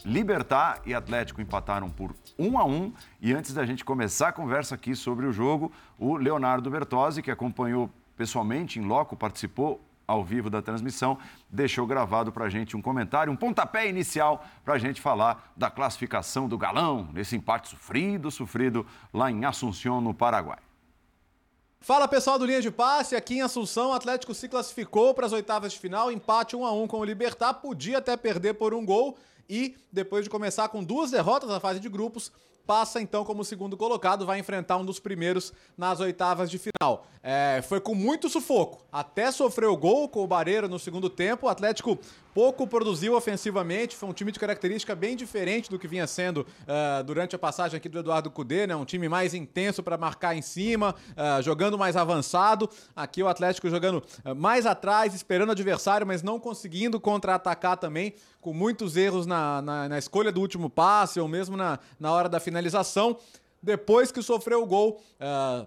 [0.04, 4.74] Libertar e Atlético empataram por 1 a 1 e antes da gente começar a conversa
[4.74, 10.50] aqui sobre o jogo, o Leonardo Bertozzi, que acompanhou pessoalmente em loco, participou ao vivo
[10.50, 11.16] da transmissão,
[11.48, 15.70] deixou gravado para a gente um comentário, um pontapé inicial para a gente falar da
[15.70, 20.58] classificação do Galão, nesse empate sofrido, sofrido lá em Assunção, no Paraguai.
[21.80, 25.32] Fala pessoal do Linha de Passe, aqui em Assunção, o Atlético se classificou para as
[25.32, 28.84] oitavas de final, empate 1 a 1 com o Libertar, podia até perder por um
[28.84, 32.32] gol e depois de começar com duas derrotas na fase de grupos,
[32.66, 37.06] passa então como segundo colocado, vai enfrentar um dos primeiros nas oitavas de final.
[37.22, 41.48] É, foi com muito sufoco, até sofreu gol com o Barreiro no segundo tempo, o
[41.48, 41.98] Atlético
[42.34, 47.04] pouco produziu ofensivamente, foi um time de característica bem diferente do que vinha sendo uh,
[47.04, 48.74] durante a passagem aqui do Eduardo Cudê, né?
[48.74, 53.68] um time mais intenso para marcar em cima, uh, jogando mais avançado, aqui o Atlético
[53.68, 59.26] jogando uh, mais atrás, esperando o adversário, mas não conseguindo contra-atacar também, com muitos erros
[59.26, 63.16] na, na, na, escolha do último passe ou mesmo na, na hora da finalização.
[63.62, 65.66] Depois que sofreu o gol, uh,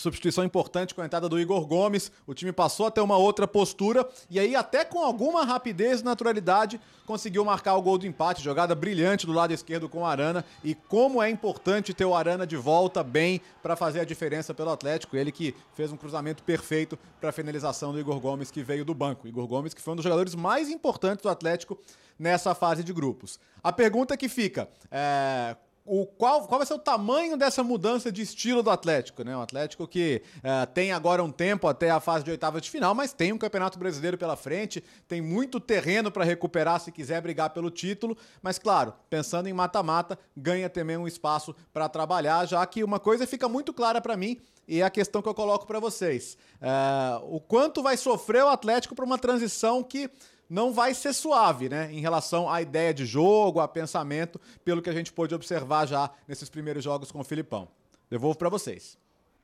[0.00, 3.46] substituição importante com a entrada do Igor Gomes, o time passou a ter uma outra
[3.46, 8.42] postura e aí até com alguma rapidez e naturalidade conseguiu marcar o gol do empate,
[8.42, 10.44] jogada brilhante do lado esquerdo com o Arana.
[10.64, 14.70] E como é importante ter o Arana de volta bem para fazer a diferença pelo
[14.70, 18.84] Atlético, ele que fez um cruzamento perfeito para a finalização do Igor Gomes que veio
[18.84, 21.78] do banco, Igor Gomes que foi um dos jogadores mais importantes do Atlético
[22.18, 23.38] nessa fase de grupos.
[23.62, 28.22] A pergunta que fica é o qual, qual vai ser o tamanho dessa mudança de
[28.22, 29.34] estilo do Atlético, né?
[29.36, 33.12] Atlético que uh, tem agora um tempo até a fase de oitavas de final, mas
[33.12, 37.70] tem um Campeonato Brasileiro pela frente, tem muito terreno para recuperar se quiser brigar pelo
[37.70, 42.98] título, mas claro, pensando em mata-mata, ganha também um espaço para trabalhar, já que uma
[42.98, 46.38] coisa fica muito clara para mim e é a questão que eu coloco para vocês.
[46.56, 50.10] Uh, o quanto vai sofrer o Atlético para uma transição que
[50.48, 51.92] não vai ser suave, né?
[51.92, 56.10] Em relação à ideia de jogo, a pensamento, pelo que a gente pôde observar já
[56.28, 57.68] nesses primeiros jogos com o Filipão.
[58.10, 58.98] Devolvo para vocês.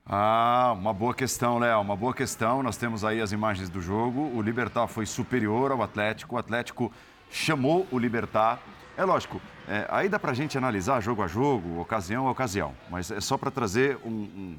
[0.05, 2.63] Ah, uma boa questão, Léo, uma boa questão.
[2.63, 4.31] Nós temos aí as imagens do jogo.
[4.35, 6.37] O Libertar foi superior ao Atlético.
[6.37, 6.93] O Atlético
[7.31, 8.61] chamou o Libertar.
[8.97, 13.11] É lógico, é, aí dá pra gente analisar jogo a jogo, ocasião a ocasião, mas
[13.11, 14.59] é só para trazer um, um,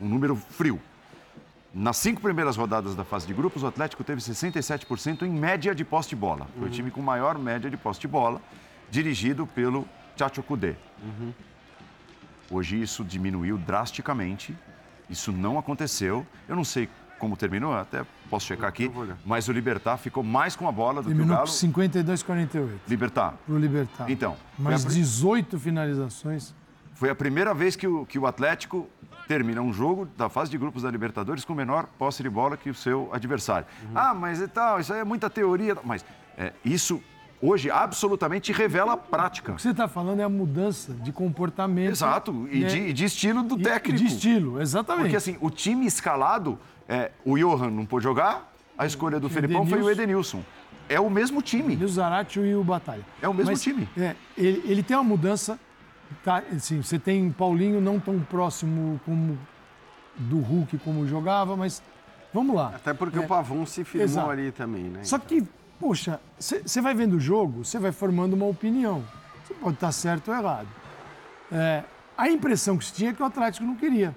[0.00, 0.80] um número frio.
[1.74, 5.84] Nas cinco primeiras rodadas da fase de grupos, o Atlético teve 67% em média de
[5.84, 6.46] posse de bola.
[6.54, 6.68] Foi uhum.
[6.68, 8.40] o time com maior média de posse de bola,
[8.90, 9.86] dirigido pelo
[10.16, 10.74] Chacho Kudê.
[11.02, 11.32] Uhum.
[12.50, 14.56] Hoje isso diminuiu drasticamente,
[15.10, 16.26] isso não aconteceu.
[16.48, 16.88] Eu não sei
[17.18, 18.90] como terminou, até posso checar aqui,
[19.24, 21.48] mas o Libertar ficou mais com a bola do Terminou que o Galo.
[21.48, 22.80] 52 48.
[22.88, 23.34] Libertar.
[23.46, 24.10] Pro Libertar.
[24.10, 24.36] Então.
[24.58, 24.88] Mais a...
[24.88, 26.54] 18 finalizações.
[26.94, 28.88] Foi a primeira vez que o, que o Atlético
[29.26, 32.70] termina um jogo da fase de grupos da Libertadores com menor posse de bola que
[32.70, 33.66] o seu adversário.
[33.82, 33.90] Uhum.
[33.94, 35.76] Ah, mas e tal, isso aí é muita teoria.
[35.84, 36.04] Mas
[36.38, 37.02] é, isso
[37.42, 39.52] hoje absolutamente revela a prática.
[39.52, 41.90] O que você está falando é a mudança de comportamento.
[41.90, 42.68] Exato, e, né?
[42.68, 43.98] de, de estilo do E- técnico.
[43.98, 45.02] De estilo, exatamente.
[45.04, 46.58] Porque assim, o time escalado,
[46.88, 50.42] é, o Johan não pôde jogar, a escolha do Felipão foi o Edenilson.
[50.88, 51.76] É o mesmo time.
[51.80, 53.04] E o Zarate e o Batalha.
[53.20, 53.88] É o mesmo Mas, time.
[53.98, 55.58] É, ele, ele tem uma mudança.
[56.24, 59.38] Tá, assim, você tem Paulinho não tão próximo como
[60.16, 61.82] do Hulk como jogava, mas
[62.32, 62.72] vamos lá.
[62.74, 64.30] Até porque É, o Pavon se firmou exato.
[64.30, 65.04] ali também, né?
[65.04, 65.46] Só que,
[65.78, 69.04] poxa, você vai vendo o jogo, você vai formando uma opinião.
[69.44, 70.68] Você pode estar certo ou errado.
[71.52, 71.84] É,
[72.16, 74.14] a impressão que se tinha é que o Atlético não queria.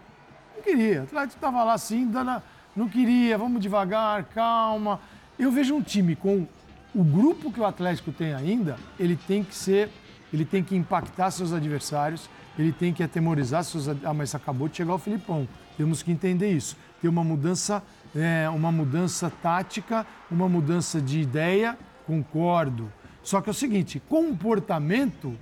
[0.56, 1.02] Não queria.
[1.02, 2.42] O Atlético estava lá assim, dando,
[2.76, 5.00] não queria, vamos devagar, calma.
[5.38, 6.48] Eu vejo um time com
[6.96, 9.92] o grupo que o Atlético tem ainda, ele tem que ser,
[10.34, 13.88] ele tem que impactar seus adversários, ele tem que atemorizar seus.
[13.88, 15.48] Ah, mas acabou de chegar o Filipão.
[15.78, 16.76] Temos que entender isso.
[17.02, 17.82] Tem uma mudança,
[18.16, 22.92] é, uma mudança tática, uma mudança de ideia, concordo.
[23.24, 25.38] Só que é o seguinte, comportamento,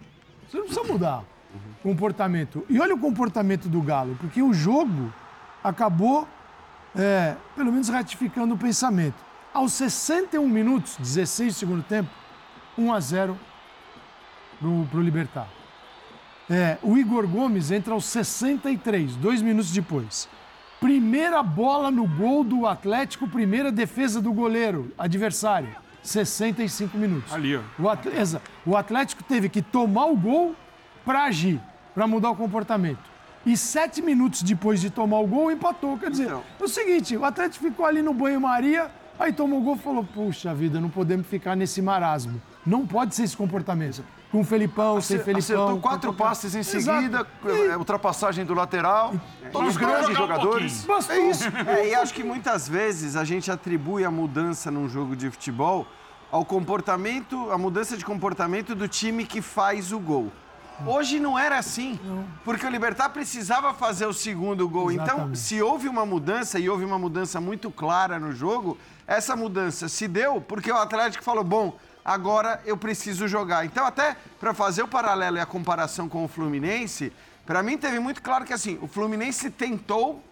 [0.48, 1.24] você não precisa mudar.
[1.82, 2.66] Comportamento.
[2.70, 5.12] E olha o comportamento do Galo, porque o jogo
[5.64, 6.28] acabou,
[6.96, 9.16] é, pelo menos, ratificando o pensamento.
[9.54, 12.10] Aos 61 minutos, 16 do segundo tempo,
[12.78, 13.40] 1 a 0
[14.60, 15.48] para o Libertar.
[16.50, 20.30] É, o Igor Gomes entra aos 63, dois minutos depois.
[20.80, 25.76] Primeira bola no gol do Atlético, primeira defesa do goleiro adversário.
[26.04, 27.34] 65 minutos.
[27.34, 27.62] Ali, ó.
[28.66, 30.56] O, Atlético teve que tomar o gol
[31.04, 31.60] para agir,
[31.94, 33.18] para mudar o comportamento.
[33.46, 35.98] E sete minutos depois de tomar o gol, empatou.
[35.98, 38.90] Quer dizer, é o seguinte, o Atlético ficou ali no banho-maria,
[39.20, 42.42] aí tomou o gol e falou, puxa vida, não podemos ficar nesse marasmo.
[42.68, 44.04] Não pode ser esse comportamento.
[44.30, 45.40] Com o Felipão, sem Felipão.
[45.40, 49.14] Acertou com quatro passes em seguida, é, ultrapassagem do lateral,
[49.54, 50.84] todos os grandes jogadores.
[50.84, 51.16] Bastou.
[51.16, 51.46] É isso.
[51.66, 55.88] É, e acho que muitas vezes a gente atribui a mudança num jogo de futebol
[56.30, 60.30] ao comportamento, a mudança de comportamento do time que faz o gol.
[60.86, 62.00] Hoje não era assim,
[62.44, 64.92] porque o Libertar precisava fazer o segundo gol.
[64.92, 65.40] Então, Exatamente.
[65.40, 70.08] se houve uma mudança, e houve uma mudança muito clara no jogo, essa mudança se
[70.08, 71.78] deu porque o Atlético falou: bom,
[72.08, 73.66] agora eu preciso jogar.
[73.66, 77.12] Então, até para fazer o paralelo e a comparação com o Fluminense,
[77.46, 80.24] para mim teve muito claro que assim, o Fluminense tentou,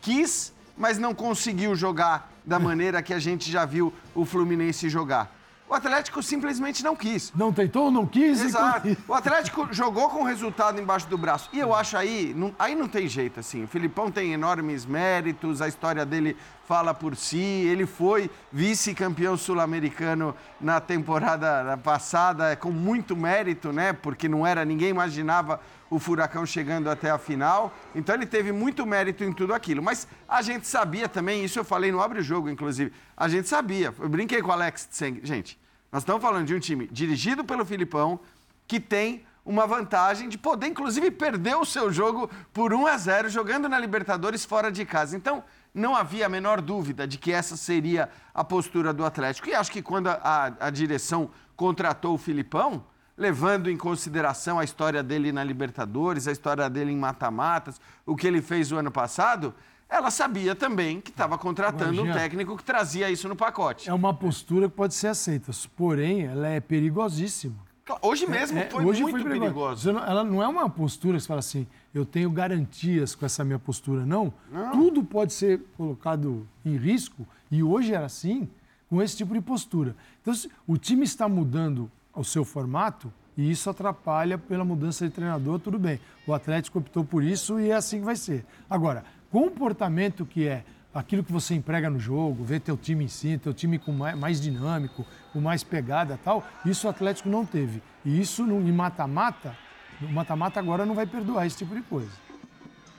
[0.00, 5.33] quis, mas não conseguiu jogar da maneira que a gente já viu o Fluminense jogar.
[5.66, 7.32] O Atlético simplesmente não quis.
[7.34, 8.40] Não tentou, não quis.
[8.40, 8.96] e- Exato.
[9.08, 11.48] O Atlético jogou com o resultado embaixo do braço.
[11.52, 13.64] E eu acho aí, não, aí não tem jeito, assim.
[13.64, 16.36] O Filipão tem enormes méritos, a história dele
[16.68, 17.38] fala por si.
[17.38, 23.92] Ele foi vice-campeão sul-americano na temporada passada, com muito mérito, né?
[23.94, 25.60] Porque não era, ninguém imaginava
[25.94, 27.72] o Furacão chegando até a final.
[27.94, 29.80] Então ele teve muito mérito em tudo aquilo.
[29.82, 33.48] Mas a gente sabia também, isso eu falei no Abre o Jogo, inclusive, a gente
[33.48, 33.94] sabia.
[33.98, 35.20] Eu brinquei com o Alex Tseng.
[35.22, 35.58] Gente,
[35.92, 38.18] nós estamos falando de um time dirigido pelo Filipão,
[38.66, 43.28] que tem uma vantagem de poder, inclusive, perder o seu jogo por 1 a 0
[43.28, 45.16] jogando na Libertadores fora de casa.
[45.16, 49.48] Então, não havia a menor dúvida de que essa seria a postura do Atlético.
[49.48, 52.84] E acho que quando a, a direção contratou o Filipão,
[53.16, 58.26] levando em consideração a história dele na Libertadores, a história dele em mata-matas, o que
[58.26, 59.54] ele fez o ano passado,
[59.88, 63.88] ela sabia também que estava contratando um Jean, técnico que trazia isso no pacote.
[63.88, 67.54] É uma postura que pode ser aceita, porém, ela é perigosíssima.
[68.00, 69.52] Hoje mesmo É, foi hoje muito foi perigoso.
[69.52, 69.92] perigoso.
[69.92, 73.44] Não- ela não é uma postura que você fala assim, eu tenho garantias com essa
[73.44, 74.06] minha postura.
[74.06, 74.32] Não.
[74.72, 78.48] Tudo pode ser colocado em risco, e hoje era assim,
[78.88, 79.94] com esse tipo de postura.
[80.22, 80.32] Então,
[80.66, 85.78] o time está mudando o seu formato, e isso atrapalha pela mudança de treinador, tudo
[85.78, 86.00] bem.
[86.26, 88.44] O Atlético optou por isso e é assim que vai ser.
[88.70, 93.36] Agora, comportamento que é aquilo que você emprega no jogo, ver teu time em si,
[93.36, 97.44] teu time com mais, mais dinâmico, com mais pegada e tal, isso o Atlético não
[97.44, 97.82] teve.
[98.04, 99.56] E isso no, em mata-mata,
[100.00, 102.12] no mata-mata agora não vai perdoar esse tipo de coisa.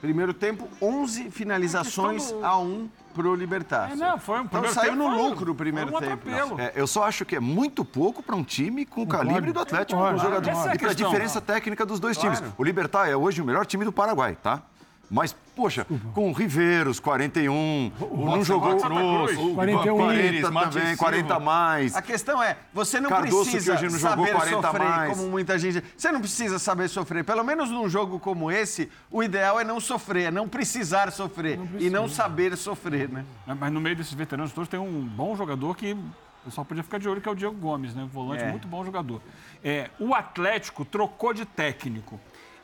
[0.02, 3.92] Primeiro tempo, 11 finalizações a 1 pro Libertar.
[3.92, 6.12] É, não, foi um Então saiu tempo no lucro o primeiro um tempo.
[6.12, 6.60] atropelo.
[6.60, 9.60] É, eu só acho que é muito pouco para um time com o calibre do
[9.60, 10.58] Atlético, com os jogadores.
[10.58, 12.42] Essa é a e para a diferença técnica dos dois times.
[12.58, 14.62] O Libertar é hoje o melhor time do Paraguai, tá?
[15.08, 19.38] Mas, poxa, com o Riveiros, 41, não jogou Cruz.
[19.38, 20.96] o 41, 40 Mate também, Silva.
[21.04, 21.94] 40 a mais.
[21.94, 24.88] A questão é, você não Cardoso, que precisa hoje não jogou saber 40 a sofrer,
[24.88, 25.16] mais.
[25.16, 25.82] como muita gente...
[25.96, 27.24] Você não precisa saber sofrer.
[27.24, 31.58] Pelo menos num jogo como esse, o ideal é não sofrer, é não precisar sofrer.
[31.78, 33.24] e não saber sofrer, né?
[33.46, 36.98] Mas no meio desses veteranos todos tem um bom jogador que o pessoal podia ficar
[36.98, 38.08] de olho, que é o Diego Gomes, né?
[38.12, 38.50] Volante, É.
[38.50, 39.20] muito bom jogador.
[39.64, 42.20] É, o Atlético trocou de técnico.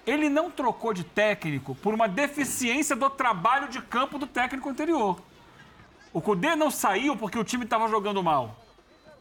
[0.06, 5.20] Ele não trocou de técnico por uma deficiência do trabalho de campo do técnico anterior.
[6.12, 8.56] O Cudê não saiu porque o time estava jogando mal.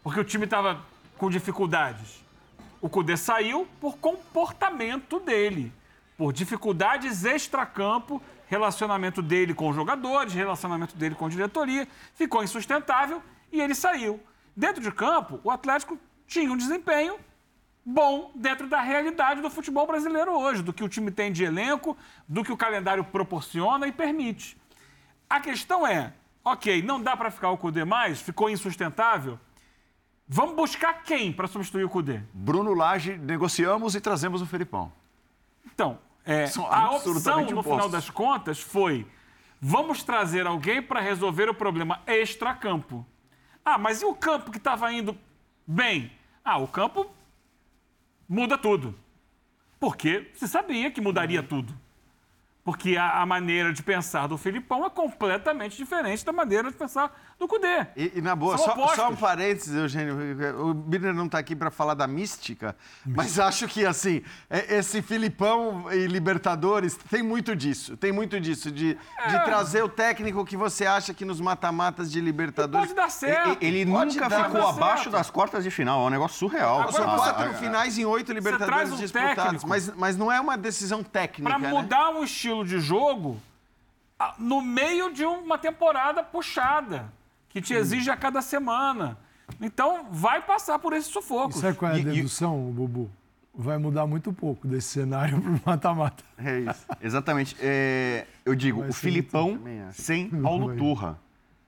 [0.03, 0.81] Porque o time estava
[1.17, 2.23] com dificuldades?
[2.81, 5.71] O Cudê saiu por comportamento dele,
[6.17, 13.21] por dificuldades extracampo, relacionamento dele com os jogadores, relacionamento dele com a diretoria, ficou insustentável
[13.51, 14.19] e ele saiu.
[14.55, 15.97] Dentro de campo, o Atlético
[16.27, 17.17] tinha um desempenho
[17.85, 21.97] bom dentro da realidade do futebol brasileiro hoje, do que o time tem de elenco,
[22.27, 24.57] do que o calendário proporciona e permite.
[25.29, 26.13] A questão é,
[26.43, 29.39] ok, não dá para ficar o Cudê mais, ficou insustentável.
[30.27, 32.21] Vamos buscar quem para substituir o Cudê?
[32.33, 34.91] Bruno Lage, negociamos e trazemos o Felipão.
[35.65, 39.07] Então, é, a opção, no final das contas, foi
[39.59, 43.05] vamos trazer alguém para resolver o problema extra-campo.
[43.63, 45.17] Ah, mas e o campo que estava indo
[45.67, 46.11] bem?
[46.43, 47.09] Ah, o campo
[48.31, 48.95] muda tudo.
[49.77, 51.77] Porque se sabia que mudaria tudo.
[52.63, 57.30] Porque a, a maneira de pensar do Filipão é completamente diferente da maneira de pensar
[57.41, 57.87] do Cudê.
[57.97, 60.15] E, e na boa, só, só um parênteses, Eugênio.
[60.63, 65.01] O Birner não está aqui para falar da mística, mas acho que, assim, é- esse
[65.01, 67.97] Filipão e Libertadores tem muito disso.
[67.97, 69.39] Tem muito disso, de, de É.
[69.39, 72.87] trazer o técnico que você acha que nos mata-matas de Libertadores.
[72.89, 73.57] Pode dar certo.
[73.59, 75.11] Ele Pode nunca dar, ficou dá abaixo certo.
[75.13, 76.03] das quartas de final.
[76.03, 76.91] É um negócio surreal.
[76.91, 79.67] São Ah, quatro ah, finais em oito Libertadores traz um disputados, técnico.
[79.67, 81.69] mas, mas não é uma decisão técnica, Para né?
[81.69, 83.41] mudar um estilo de jogo
[84.37, 87.11] no meio de uma temporada puxada,
[87.51, 89.17] que te exige a cada semana.
[89.59, 91.53] Então, vai passar por esse sufoco.
[91.53, 93.09] Sabe qual é a E- e- dedução, Bubu?
[93.53, 96.23] Vai mudar muito pouco desse cenário para o mata-mata.
[96.37, 96.85] É isso.
[97.01, 97.55] Exatamente.
[97.59, 99.59] É, eu digo, o Filipão
[99.91, 100.75] sem Paulo.
[100.77, 101.19] Turra.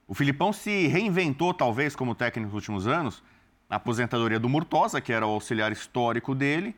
[0.08, 3.22] O Filipão se reinventou, talvez, como técnico nos últimos anos.
[3.68, 6.74] A aposentadoria do Murtosa, que era o auxiliar histórico dele.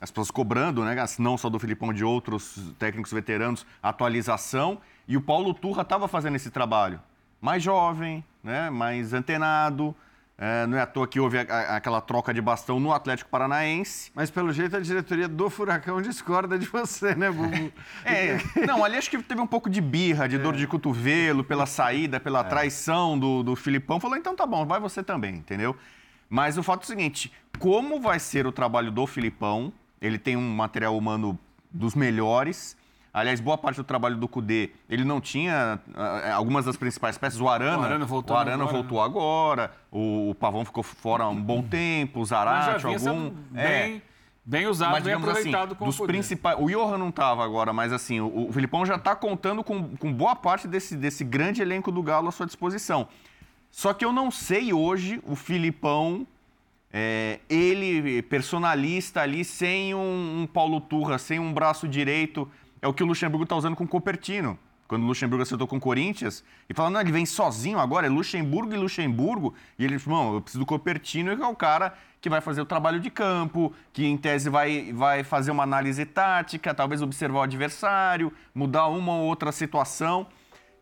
[0.00, 0.94] As pessoas cobrando, né?
[1.18, 4.78] Não só do Filipão, de outros técnicos veteranos, atualização.
[5.08, 7.00] E o Paulo Turra estava fazendo esse trabalho.
[7.40, 8.70] Mais jovem, né?
[8.70, 9.94] mais antenado.
[10.42, 13.28] É, não é à toa que houve a- a- aquela troca de bastão no Atlético
[13.28, 14.10] Paranaense.
[14.14, 17.70] Mas pelo jeito a diretoria do Furacão discorda de você, né, Bubu?
[18.06, 21.66] É, não, ali acho que teve um pouco de birra, de dor de cotovelo, pela
[21.66, 24.00] saída, pela traição do, do Filipão.
[24.00, 25.76] Falou, então tá bom, vai você também, entendeu?
[26.30, 29.70] Mas o fato é o seguinte, como vai ser o trabalho do Filipão?
[30.00, 31.38] Ele tem um material humano
[31.70, 32.78] dos melhores.
[33.12, 37.40] Aliás, boa parte do trabalho do Cudê, ele não tinha ah, algumas das principais peças.
[37.40, 41.26] O Arana, O Arana voltou o Arana agora, voltou agora, o, o Pavão ficou fora
[41.26, 43.32] um bom tempo, o Mas Zarate, algum...
[43.54, 43.88] É.
[43.88, 44.02] bem,
[44.44, 46.56] bem usado, bem digamos aproveitado assim, com dos o principais.
[46.60, 50.12] O Johan não estava agora, mas assim, o, o Filipão já está contando com, com
[50.12, 53.08] boa parte desse, desse grande elenco do Galo à sua disposição.
[53.72, 56.26] Só que eu não sei hoje o Filipão,
[56.92, 62.50] é, ele personalista ali, sem um, um Paulo Turra, sem um braço direito,
[62.82, 64.58] é o que o Luxemburgo está usando com o Copertino.
[64.88, 68.10] Quando o Luxemburgo acertou com o Corinthians, e falando, não, ele vem sozinho agora, é
[68.10, 69.54] Luxemburgo e Luxemburgo.
[69.78, 72.60] E ele falou, não, eu preciso do Copertino, que é o cara que vai fazer
[72.60, 77.38] o trabalho de campo, que em tese vai, vai fazer uma análise tática, talvez observar
[77.38, 80.26] o adversário, mudar uma ou outra situação.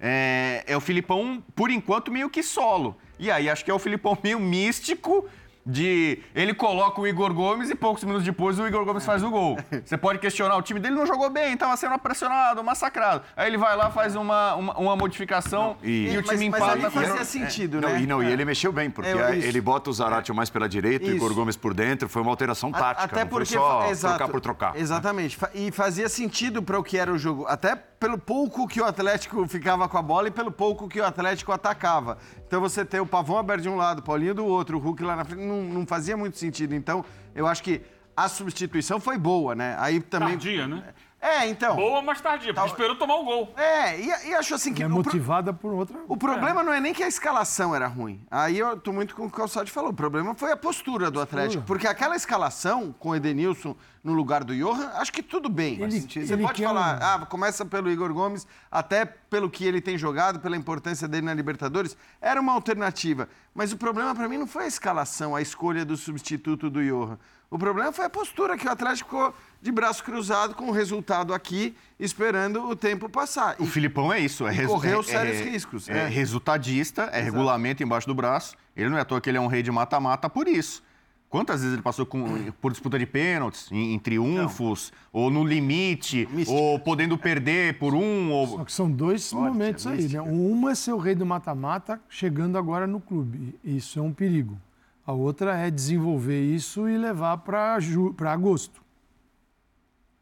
[0.01, 2.97] É, é o Filipão, por enquanto, meio que solo.
[3.19, 5.29] E aí acho que é o Filipão meio místico
[5.65, 9.31] de ele coloca o Igor Gomes e poucos minutos depois o Igor Gomes faz o
[9.31, 9.59] gol.
[9.85, 13.23] Você pode questionar, o time dele não jogou bem, estava sendo pressionado, massacrado.
[13.37, 16.61] Aí ele vai lá, faz uma, uma, uma modificação e, e- o Mas- time mas
[16.63, 16.73] empata.
[16.73, 18.01] ali com- fazia sentido, Não, né?
[18.01, 18.31] e, não, e É.
[18.31, 21.17] ele mexeu bem, porque É, ele bota o Zarate mais pela direita e o.
[21.17, 22.09] Igor Gomes por dentro.
[22.09, 23.05] Foi uma alteração A- tática.
[23.05, 24.77] Até não porque foi só exato, trocar por trocar.
[24.77, 25.37] Exatamente.
[25.37, 27.45] Fa- E fazia sentido para o que era o jogo.
[27.47, 31.05] Até pelo pouco que o Atlético ficava com a bola e pelo pouco que o
[31.05, 32.17] Atlético atacava.
[32.47, 35.03] Então você ter o Pavão aberto de um lado, o Paulinho do outro, o Hulk
[35.03, 36.75] lá na frente, não, não fazia muito sentido.
[36.75, 37.05] Então,
[37.35, 37.81] eu acho que
[38.17, 39.77] a substituição foi boa, né?
[39.79, 40.31] Aí também.
[40.31, 40.83] Tardia, né?
[41.20, 41.74] É, então.
[41.74, 43.53] Boa, mas tardia, porque esperou tomar o gol.
[43.57, 44.82] É, e, e acho assim que.
[44.82, 45.99] É o pro- motivada por outra.
[46.07, 48.20] o problema não é nem que a escalação era ruim.
[48.31, 49.90] Aí eu tô muito com o que o Calçade falou.
[49.90, 51.65] O problema foi a postura do Atlético.
[51.65, 53.74] Porque aquela escalação com o Edenilson
[54.05, 55.82] no lugar do Johan, acho que tudo bem.
[55.82, 59.81] Ele- Você ele pode falar, um- ah, começa pelo Igor Gomes, até pelo que ele
[59.81, 63.28] tem jogado, pela importância dele na Libertadores, era uma alternativa.
[63.53, 67.19] Mas o problema para mim não foi a escalação, a escolha do substituto do Johan.
[67.51, 71.33] O problema foi a postura que o Atlético ficou de braço cruzado com o resultado
[71.33, 73.57] aqui, esperando o tempo passar.
[73.59, 76.09] O Filipão é isso, é, E resu- correu é- sérios é- riscos, É, é.
[76.09, 78.55] resultadista, é regulamento embaixo do braço.
[78.77, 80.83] Ele não é à toa que ele é um rei de mata-mata por isso.
[81.31, 82.25] Quantas vezes ele passou com-
[82.61, 88.31] por disputa de pênaltis, em, em triunfos, ou no limite, ou podendo perder por um,
[88.31, 90.20] ou Só que são dois momentos aí, né?
[90.20, 93.55] Uma é ser o rei do mata-mata chegando agora no clube.
[93.65, 94.59] Isso é um perigo.
[95.09, 97.79] A outra é desenvolver isso e levar para
[98.31, 98.83] agosto.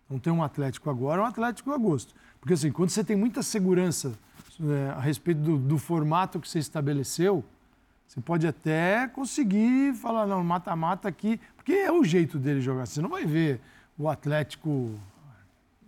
[0.09, 2.15] Não tem um Atlético agora, um Atlético agosto.
[2.39, 4.13] Porque assim, quando você tem muita segurança
[4.61, 7.45] é, a respeito do, do formato que você estabeleceu,
[8.07, 12.87] Você pode até conseguir falar, não, mata-mata aqui, porque é o jeito dele jogar.
[12.87, 13.61] Você não vai ver
[13.99, 14.95] o Atlético,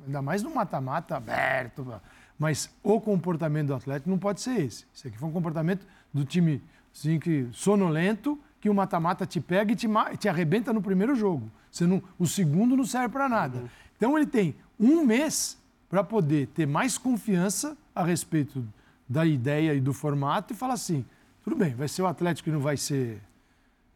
[0.05, 2.01] ainda mais no mata-mata aberto,
[2.39, 4.85] mas o comportamento do Atlético não pode ser esse.
[4.93, 6.61] Isso aqui foi um comportamento do time
[6.93, 9.87] assim, que, sonolento, que o mata-mata te pega e te,
[10.19, 11.51] te arrebenta no primeiro jogo.
[11.71, 13.63] Você não, o segundo não serve para nada.
[13.97, 15.59] Então ele tem um mês
[15.89, 18.65] para poder ter mais confiança a respeito
[19.09, 21.05] da ideia e do formato e falar assim,
[21.43, 23.21] tudo bem, vai ser o Atlético que não vai ser,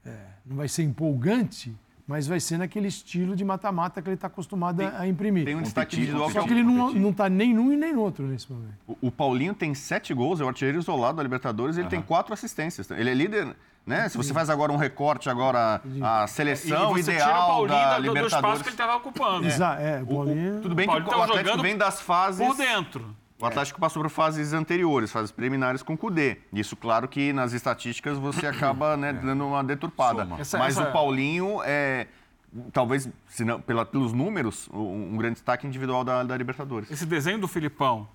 [0.06, 0.16] é,
[0.46, 1.74] não vai ser empolgante,
[2.06, 5.44] mas vai ser naquele estilo de mata-mata que ele está acostumado a- a imprimir.
[5.44, 7.92] Tem um destaque individual Só o- que ele não, não tá nem num e nem
[7.92, 8.74] no outro nesse momento.
[8.86, 12.32] O, o Paulinho tem sete gols, é o artilheiro isolado da Libertadores, ele tem quatro
[12.34, 12.90] assistências.
[12.90, 13.54] Ele é líder,
[13.86, 14.08] né?
[14.08, 17.68] Se você faz agora um recorte, agora a seleção e você tira o ideal Paulinho
[17.68, 18.32] da da- do, do Libertadores.
[18.32, 19.48] espaço que ele estava ocupando.
[19.48, 20.60] É, o O- o- Paulinho...
[20.60, 22.46] tudo bem O que Paulinho o tava Atlético jogando vem das fases...
[22.46, 23.16] Por dentro.
[23.40, 26.38] O Atlético passou por fases anteriores, fases preliminares com o Cudê.
[26.52, 30.28] Isso, claro que nas estatísticas você acaba né, dando uma deturpada.
[30.38, 32.06] Essa- Mas essa- o Paulinho é,
[32.72, 36.88] talvez, se não, pela, pelos números, um, um grande destaque individual da, da Libertadores.
[36.88, 38.06] Esse desenho do Filipão,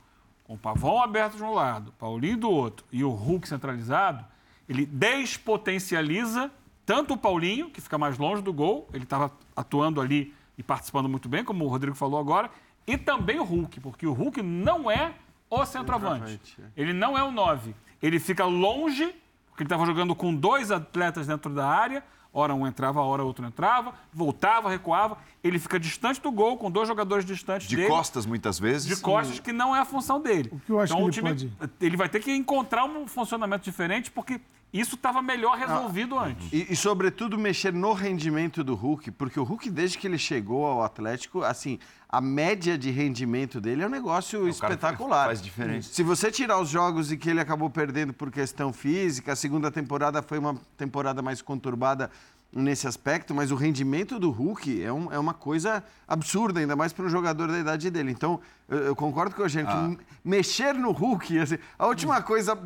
[0.46, 4.24] com o Pavão aberto de um lado, Paulinho do outro e o Hulk centralizado,
[4.68, 6.52] ele despotencializa
[6.86, 11.10] tanto o Paulinho, que fica mais longe do gol, ele estava atuando ali e participando
[11.10, 12.50] muito bem, como o Rodrigo falou agora,
[12.86, 15.14] e também o Hulk, porque o Hulk não é
[15.50, 16.58] o centroavante.
[16.76, 17.76] Ele não é o 9.
[18.02, 19.06] Ele fica longe,
[19.50, 22.04] porque ele estava jogando com dois atletas dentro da área,
[22.34, 25.18] Ora um entrava, ora outro entrava, voltava, recuava.
[25.44, 27.88] Ele fica distante do gol, com dois jogadores distantes De dele.
[27.88, 28.86] costas, muitas vezes.
[28.86, 30.50] De costas, que não é a função dele.
[30.54, 32.84] O que eu acho então, que o ele time, pode- ele vai ter que encontrar
[32.86, 34.40] um funcionamento diferente, porque
[34.74, 36.52] isso estava melhor resolvido antes.
[36.52, 40.66] E, e, sobretudo, mexer no rendimento do Hulk, porque o Hulk, desde que ele chegou
[40.66, 41.80] ao Atlético, assim,
[42.10, 45.26] a média de rendimento dele é um negócio cara espetacular.
[45.26, 45.94] faz diferença.
[45.94, 49.72] Se você tirar os jogos em que ele acabou perdendo por questão física, a segunda
[49.72, 52.12] temporada foi uma temporada mais conturbada
[52.52, 56.94] nesse aspecto, mas o rendimento do Hulk é, um- é uma coisa absurda, ainda mais
[56.94, 58.12] para um jogador da idade dele.
[58.12, 59.90] Então, eu, eu concordo com o Eugênio, Ah.
[59.96, 62.58] que mexer no Hulk, assim, a última coisa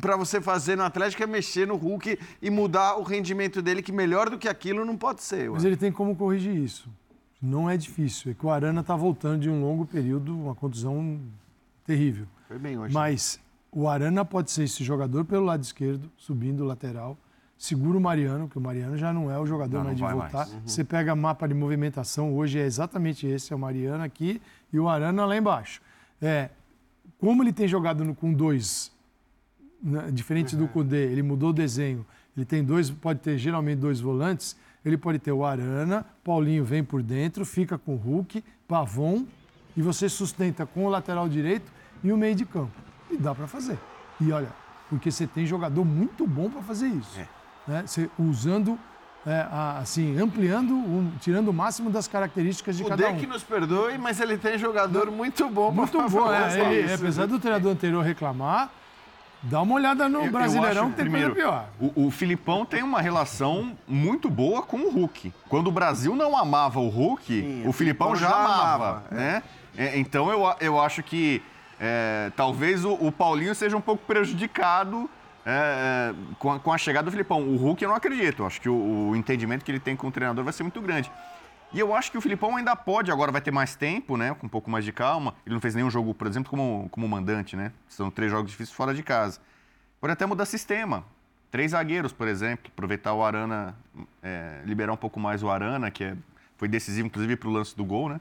[0.00, 3.92] para você fazer no Atlético é mexer no Hulk e mudar o rendimento dele, que
[3.92, 5.48] melhor do que aquilo não pode ser.
[5.50, 6.88] Mas ele tem como corrigir isso.
[7.40, 8.32] Não é difícil.
[8.32, 11.18] É que o Arana está voltando de um longo período, uma contusão
[11.86, 12.26] terrível.
[12.46, 12.92] Foi bem hoje.
[12.92, 13.40] Mas
[13.72, 17.16] o Arana pode ser esse jogador pelo lado esquerdo, subindo o lateral.
[17.62, 20.08] Segura o Mariano, que o Mariano já não é o jogador Não, mais de não
[20.08, 20.38] vai voltar.
[20.38, 20.52] mais.
[20.54, 20.60] Uhum.
[20.64, 24.40] Você pega mapa de movimentação, hoje é exatamente esse, é o Mariano aqui
[24.72, 25.82] e o Arana lá embaixo.
[26.22, 26.48] É,
[27.18, 28.90] como ele tem jogado no- com dois,
[29.82, 30.62] né, diferente Uhum.
[30.62, 34.96] do Cudê, ele mudou o desenho, ele tem dois, pode ter geralmente dois volantes, ele
[34.96, 39.26] pode ter o Arana, Paulinho vem por dentro, fica com o Hulk, Pavon,
[39.76, 41.70] e você sustenta com o lateral direito
[42.02, 42.72] e o meio de campo.
[43.10, 43.78] E dá para fazer.
[44.18, 44.48] E olha,
[44.88, 47.20] porque você tem jogador muito bom para fazer isso.
[47.20, 47.28] É.
[47.66, 47.84] Né?
[48.18, 48.78] Usando,
[49.26, 49.46] é,
[49.80, 53.12] assim, ampliando, o- tirando o máximo das características de O cada um.
[53.14, 56.40] Deck nos perdoe, mas ele tem jogador muito bom Muito bom, é.
[56.42, 56.94] fazer Ele, isso.
[56.94, 58.70] apesar do treinador anterior reclamar,
[59.42, 61.92] dá uma olhada no Eu- eu Brasileirão acho, que tem primeiro, coisa pior.
[61.94, 65.32] O, o Filipão tem uma relação muito boa com o Hulk.
[65.48, 69.14] Quando o Brasil não amava o Hulk, Sim, o Filipão já, amava, é.
[69.14, 69.42] né?
[69.76, 71.40] É, então eu, a- eu acho que
[71.78, 75.08] é, talvez o, o Paulinho seja um pouco prejudicado
[75.50, 77.42] é, é, com, a, com a chegada do Filipão.
[77.42, 78.42] O Hulk eu não acredito.
[78.42, 80.80] Eu acho que o, o entendimento que ele tem com o treinador vai ser muito
[80.80, 81.10] grande.
[81.72, 84.34] E eu acho que o Filipão ainda pode, agora vai ter mais tempo, né?
[84.34, 85.34] Com um pouco mais de calma.
[85.46, 87.72] Ele não fez nenhum jogo, por exemplo, como, como mandante, né?
[87.88, 89.38] São três jogos difíceis fora de casa.
[90.00, 91.04] Pode até mudar sistema.
[91.50, 92.70] Três zagueiros, por exemplo.
[92.72, 93.76] Aproveitar o Arana,
[94.22, 96.16] é, liberar um pouco mais o Arana, que é-
[96.56, 98.20] foi decisivo, inclusive, para o lance do gol, né?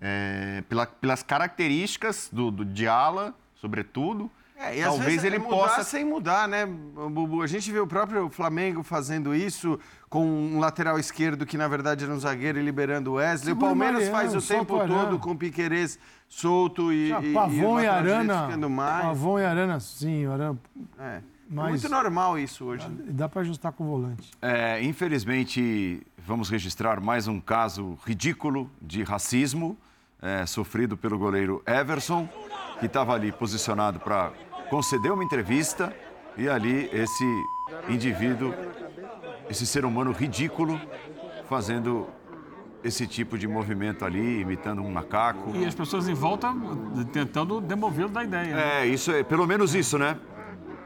[0.00, 4.30] É, pela- pelas características do, do de ala, sobretudo.
[4.62, 5.82] É, e às talvez vezes ele é mudar possa.
[5.82, 7.42] sem mudar, né, Bubu?
[7.42, 9.78] A gente vê o próprio Flamengo fazendo isso
[10.08, 13.54] com um lateral esquerdo que na verdade era um zagueiro e liberando o Wesley.
[13.54, 15.98] Segura o Palmeiras faz o tempo todo com o Piquerez
[16.28, 18.46] solto e, e, Pavon e, direito Arana.
[18.46, 19.06] ficando mais.
[19.06, 20.58] Pavon e Arana, sim, Arana.
[20.98, 21.32] É.
[21.52, 22.88] É Mas muito normal isso hoje.
[22.88, 24.30] dá para ajustar com o volante.
[24.40, 29.76] É, infelizmente, vamos registrar mais um caso ridículo de racismo
[30.22, 32.28] é, sofrido pelo goleiro Everson,
[32.78, 34.32] que estava ali posicionado para
[34.72, 35.94] conceder uma entrevista
[36.34, 37.24] e ali esse
[37.90, 38.54] indivíduo,
[39.50, 40.80] esse ser humano ridículo,
[41.46, 42.08] fazendo
[42.82, 45.54] esse tipo de movimento ali, imitando um macaco.
[45.54, 46.54] E as pessoas em volta
[47.12, 48.56] tentando demovê-lo da ideia.
[48.56, 48.80] né?
[48.80, 50.16] É, isso é pelo menos isso, né?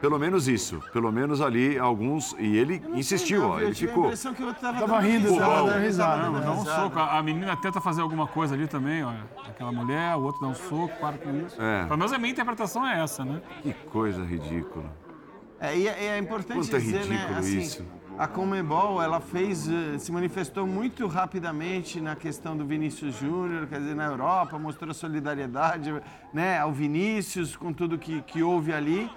[0.06, 0.80] Pelo menos isso.
[0.92, 2.32] Pelo menos ali alguns.
[2.38, 3.60] E ele insistiu, ó.
[3.60, 4.12] Ele ficou.
[4.12, 6.22] que eu tava, Tava rindo, tava dando risada.
[6.22, 6.40] Não, né?
[6.42, 6.98] dá um soco.
[7.00, 9.24] A menina tenta fazer alguma coisa ali também, olha.
[9.48, 11.60] Aquela mulher, o outro dá um soco, para com isso.
[11.60, 11.84] É.
[11.86, 13.42] Pelo menos a minha interpretação é essa, né?
[13.62, 14.84] Que coisa ridícula.
[15.58, 17.16] É, e é, é importante Quanto é dizer, né?
[17.16, 17.84] ridículo Assim, isso.
[18.16, 23.80] a Comebol, ela fez, eh, se manifestou muito rapidamente na questão do Vinícius Júnior, quer
[23.80, 25.92] dizer, na Europa, mostrou solidariedade,
[26.32, 29.10] né, ao Vinícius com tudo que, que houve ali.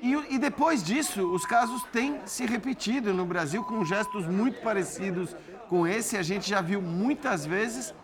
[0.00, 5.34] E, e depois disso, os casos têm se repetido no Brasil com gestos muito parecidos
[5.68, 6.16] com esse.
[6.16, 7.94] A gente já viu muitas vezes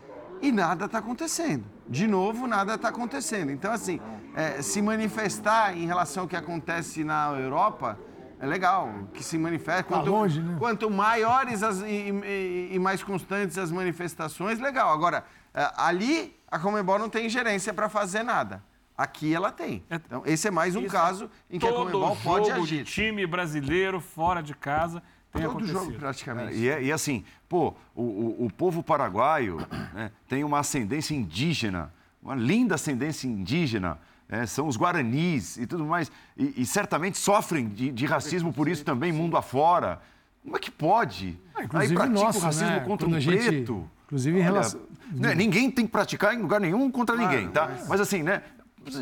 [0.42, 1.64] e nada está acontecendo.
[1.88, 3.50] De novo, nada está acontecendo.
[3.52, 4.00] Então, assim,
[4.34, 7.98] é, se manifestar em relação ao que acontece na Europa
[8.40, 9.84] é legal, que se manifeste.
[9.84, 10.56] Quanto, longe, né?
[10.58, 14.92] quanto maiores as- e, e- e mais constantes as manifestações, legal.
[14.92, 18.62] Agora, é, ali a Comebol não tem ingerência para fazer nada.
[18.96, 19.82] Aqui ela tem.
[19.90, 22.84] Então, esse é mais um Isso caso em que a Todo Comebol pode jogo agir.
[22.84, 25.02] de time brasileiro fora de casa
[25.32, 25.78] tem Todo acontecido.
[25.80, 26.54] jogo, praticamente.
[26.56, 29.56] E, é- e assim, pô, o, o- o povo paraguaio
[29.92, 31.92] né, tem uma ascendência indígena,
[32.22, 33.98] uma linda ascendência indígena.
[34.28, 36.10] né, são os guaranis e tudo mais.
[36.36, 40.00] E, e certamente sofrem de, de racismo por isso também, mundo afora.
[40.42, 41.36] Como é que pode?
[41.54, 42.80] Ah, inclusive pratica nossa, o racismo né?
[42.80, 43.90] contra Quando um gente- preto.
[44.06, 44.80] inclusive em Olha, relação-
[45.12, 47.70] né, ninguém tem que praticar em lugar nenhum contra ninguém, tá?
[47.88, 48.42] Mas assim, né?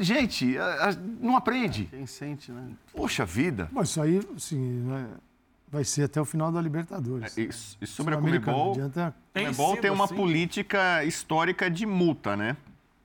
[0.00, 1.84] Gente, a- a- não aprende.
[1.86, 2.68] Quem sente, né?
[2.94, 3.68] Poxa vida.
[3.72, 5.06] Bom, isso aí, assim, né,
[5.70, 7.36] vai ser até o final da Libertadores.
[7.36, 7.48] E,
[7.80, 12.56] e sobre a Comebol, adianta- a Comebol tem uma política histórica de multa, né?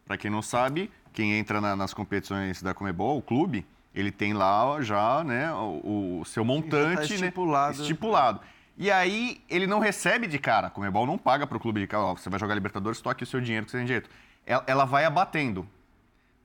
[0.05, 4.33] Para quem não sabe, quem entra na- nas competições da Comebol, o clube, ele tem
[4.33, 7.81] lá já né, o, o seu montante né, estipulado.
[7.81, 8.41] estipulado.
[8.77, 10.67] E aí ele não recebe de cara.
[10.67, 12.03] A Comebol não paga para o clube de cara.
[12.03, 14.07] Ó, você vai jogar Libertadores, toque o seu dinheiro que você tem direito.
[14.45, 15.67] Ela, ela vai abatendo.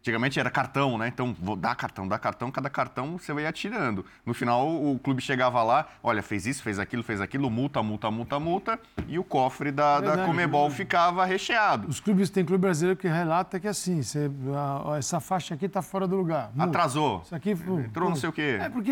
[0.03, 1.07] Antigamente era cartão, né?
[1.07, 4.05] Então, vou dar cartão, dar cartão, cada cartão você vai atirando.
[4.27, 8.11] No final, o clube chegava lá, olha, fez isso, fez aquilo, fez aquilo, multa, multa,
[8.11, 10.75] multa, multa, e o cofre da, da Comebol verdade.
[10.77, 11.87] ficava recheado.
[11.87, 15.81] Os clubes, tem clube brasileiro que relata que assim, você, a- essa faixa aqui tá
[15.81, 16.51] fora do lugar.
[16.53, 16.65] Multa.
[16.65, 17.23] Atrasou.
[17.25, 17.55] Isso aqui...
[17.55, 18.59] pô, Entrou não sei o quê.
[18.61, 18.91] É porque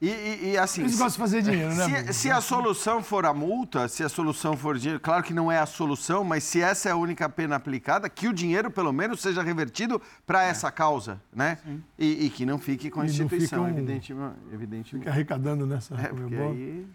[0.00, 0.80] E, e- e, assim.
[0.80, 4.08] Eles gostam de fazer dinheiro, né, Se, se a solução for a multa, se a
[4.08, 7.28] solução for dinheiro, claro que não é a solução, mas se essa é a única
[7.28, 10.02] pena aplicada, que o dinheiro, pelo menos, seja revertido
[10.32, 11.58] para essa causa, né?
[11.98, 13.68] E, e que não fique com a E instituição, um-
[14.50, 14.96] evidentemente.
[14.96, 16.86] fica arrecadando nessa É, aí.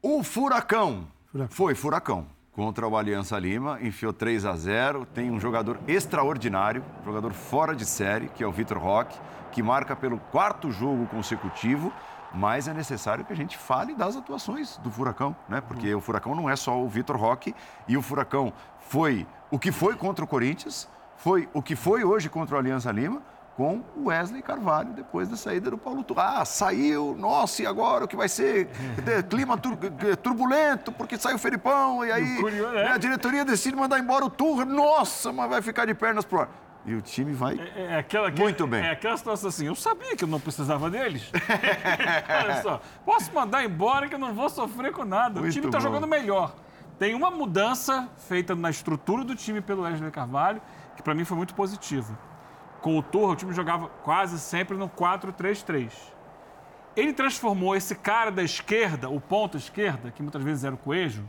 [0.00, 1.08] O Furacão.
[1.32, 1.56] Furacão.
[1.56, 2.26] Foi Furacão.
[2.52, 7.84] Contra o Aliança Lima, enfiou 3 a 0 Tem um jogador extraordinário, jogador fora de
[7.84, 9.18] série, que é o Vitor Roque,
[9.50, 11.92] que marca pelo quarto jogo consecutivo.
[12.32, 15.60] Mas é necessário que a gente fale das atuações do Furacão, né?
[15.60, 17.52] Porque o Furacão não é só o Vitor Roque,
[17.88, 18.52] e o Furacão
[18.88, 20.88] foi o que foi contra o Corinthians,
[21.18, 23.20] foi o que foi hoje contra o Aliança Lima,
[23.56, 26.38] com o Wesley Carvalho, depois da saída do Paulo Turra.
[26.40, 28.68] Ah, saiu, nossa, e agora o que vai ser?
[29.28, 29.76] Clima tur-
[30.06, 32.88] eh, turbulento, porque saiu o Felipão, e aí curioso, né, é.
[32.90, 34.64] a diretoria decide mandar embora o Turra.
[34.64, 36.48] Nossa, mas vai ficar de pernas pro ar.
[36.86, 37.58] E o time vai...
[37.74, 38.80] É, é aquela, que- Muito bem.
[38.84, 41.28] É aquela situação assim, eu sabia que eu não precisava deles.
[42.44, 45.40] Olha só, posso mandar embora que eu não vou sofrer com nada.
[45.40, 46.54] o Muito time está jogando melhor.
[46.96, 50.62] Tem uma mudança feita na estrutura do time pelo Wesley Carvalho,
[51.08, 52.18] para mim foi muito positiva.
[52.82, 55.90] Com o Torra, o time jogava quase sempre no 4-3-3.
[56.94, 61.26] Ele transformou esse cara da esquerda, o ponta esquerda, que muitas vezes era o Coelho,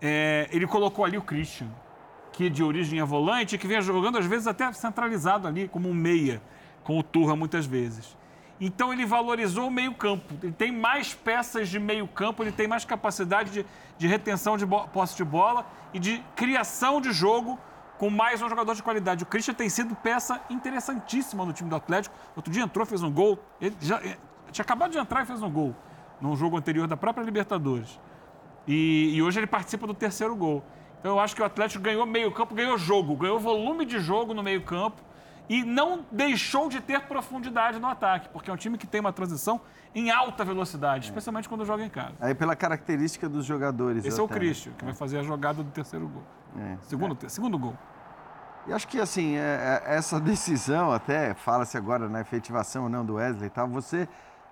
[0.00, 1.68] é, ele colocou ali o Christian,
[2.32, 5.94] que de origem é volante, que vinha jogando às vezes até centralizado ali, como um
[5.94, 6.42] meia,
[6.82, 8.16] com o Turra muitas vezes.
[8.60, 10.34] Então ele valorizou o meio-campo.
[10.42, 15.16] Ele tem mais peças de meio-campo, ele tem mais capacidade de, de retenção de posse
[15.16, 15.64] de bola
[15.94, 17.60] e de criação de jogo
[18.02, 19.22] com mais um jogador de qualidade.
[19.22, 22.12] O Christian tem sido peça interessantíssima no time do Atlético.
[22.34, 23.38] Outro dia entrou, fez um gol.
[23.60, 24.16] Ele já eh,
[24.50, 25.72] tinha acabado de entrar e fez um gol
[26.20, 28.00] num jogo anterior da própria Libertadores.
[28.66, 30.64] E, e hoje ele participa do terceiro gol.
[30.98, 34.42] Então eu acho que o Atlético ganhou meio-campo, ganhou jogo, ganhou volume de jogo no
[34.42, 35.00] meio-campo
[35.48, 39.12] e não deixou de ter profundidade no ataque, porque é um time que tem uma
[39.12, 39.60] transição
[39.94, 42.14] em alta velocidade, especialmente quando joga em casa.
[42.20, 44.04] Aí pela característica dos jogadores.
[44.04, 44.26] Esse é o.
[44.26, 46.24] Christian, que vai fazer a jogada do terceiro gol.
[46.58, 46.76] É.
[46.82, 47.76] Segundo, segundo gol.
[48.66, 53.04] E acho que assim, é- é- essa decisão, até fala-se agora na efetivação ou não
[53.04, 54.08] do Wesley e tal, você.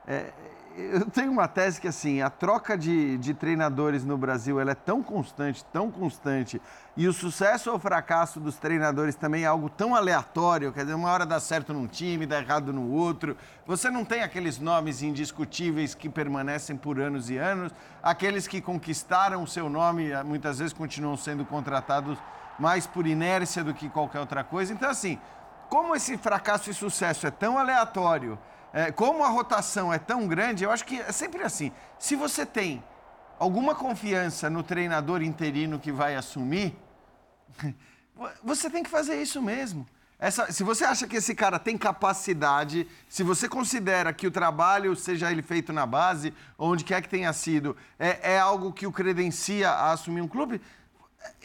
[0.07, 0.33] é,
[0.77, 4.75] eu tenho uma tese que assim, a troca de, de treinadores no Brasil ela é
[4.75, 6.63] tão constante, tão constante,
[6.97, 11.11] e o sucesso ou fracasso dos treinadores também é algo tão aleatório, quer dizer, uma
[11.11, 13.37] hora dá certo num time, dá errado no outro.
[13.67, 17.73] Você não tem aqueles nomes indiscutíveis que permanecem por anos e anos,
[18.03, 22.17] aqueles que conquistaram o seu nome, eh, muitas vezes continuam sendo contratados
[22.61, 24.73] mais por inércia do que qualquer outra coisa.
[24.73, 25.19] Então, assim,
[25.69, 28.39] como esse fracasso e sucesso é tão aleatório,
[28.73, 31.73] é, como a rotação é tão grande, eu acho que é sempre assim.
[31.99, 32.85] Se você tem
[33.39, 36.77] alguma confiança no treinador interino que vai assumir,
[38.45, 39.87] você tem que fazer isso mesmo.
[40.19, 44.95] essa, se você acha que esse cara tem capacidade, se você considera que o trabalho,
[44.95, 48.93] seja ele feito na base, onde quer que tenha sido, é, é algo que o
[48.93, 50.61] credencia a assumir um clube,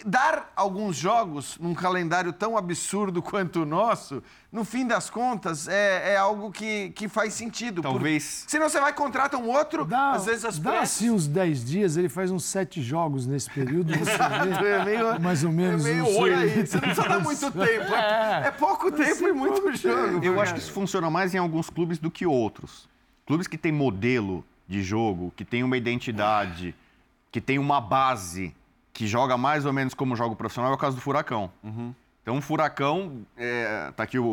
[0.05, 4.21] dar alguns jogos num calendário tão absurdo quanto o nosso,
[4.51, 7.81] no fim das contas, é, é algo que, que faz sentido.
[7.81, 8.51] Talvez- Por...
[8.51, 11.65] Senão você vai contratar um outro, Dá, às vezes as dá pressas- assim uns 10
[11.65, 13.91] dias, ele faz uns 7 jogos nesse período.
[13.97, 15.85] Você vê, É meio- mais ou menos.
[15.85, 17.93] É meio seis- aí, você não precisa dar muito tempo.
[17.95, 20.23] É, é pouco tempo e muito jogo.
[20.23, 22.87] Eu acho que isso funciona mais em alguns clubes do que outros.
[23.25, 26.73] Clubes que têm modelo de jogo, que tem uma identidade,
[27.31, 28.55] que tem uma base,
[28.95, 31.51] que joga mais ou menos como joga o profissional, é o caso do Furacão.
[32.23, 34.23] Então, o Furacão, é, tá aqui o,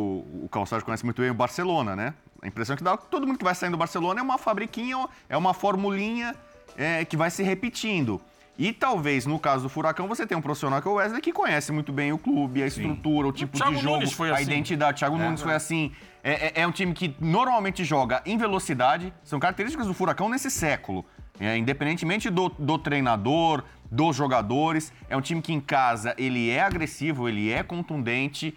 [0.41, 2.13] o Calçado conhece muito bem o Barcelona, né?
[2.41, 5.05] A impressão que dá que todo mundo que vai saindo do Barcelona é uma fabriquinha,
[5.27, 6.33] é uma formulinha
[6.77, 8.21] é, que vai se repetindo.
[8.57, 11.33] E talvez, no caso do Furacão, você tenha um profissional que é o Wesley, que
[11.33, 14.35] conhece muito bem o clube, a estrutura, o tipo Thiago de jogo, Nunes foi a
[14.35, 14.43] assim.
[14.43, 14.99] identidade.
[14.99, 15.91] Thiago Nunes foi assim.
[16.23, 19.13] É, é- é um time que normalmente joga em velocidade.
[19.25, 21.03] São características do Furacão nesse século.
[21.39, 24.91] É, independentemente do, do treinador, dos jogadores.
[25.09, 28.55] É um time que em casa ele é agressivo, ele é contundente.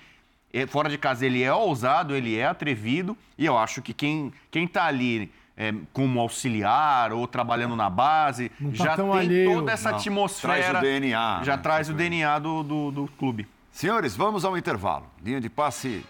[0.52, 3.16] É, fora de casa ele é ousado, ele é atrevido.
[3.36, 8.50] E eu acho que quem, quem tá ali é, como auxiliar ou trabalhando na base
[8.60, 9.54] Não tá já tem alheio.
[9.54, 10.54] toda essa Não, atmosfera.
[10.54, 11.62] traz o DNA, Já né?
[11.62, 13.46] traz o DNA do, do, do clube.
[13.70, 15.06] Senhores, vamos ao intervalo.
[15.22, 16.04] Linha de passe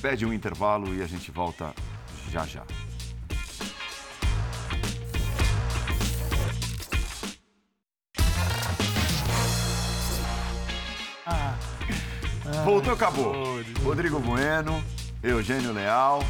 [0.00, 1.74] pede um intervalo e a gente volta
[2.30, 2.62] já já.
[12.64, 13.62] Voltou, acabou.
[13.82, 14.82] Rodrigo Bueno,
[15.22, 16.22] Eugênio Leal,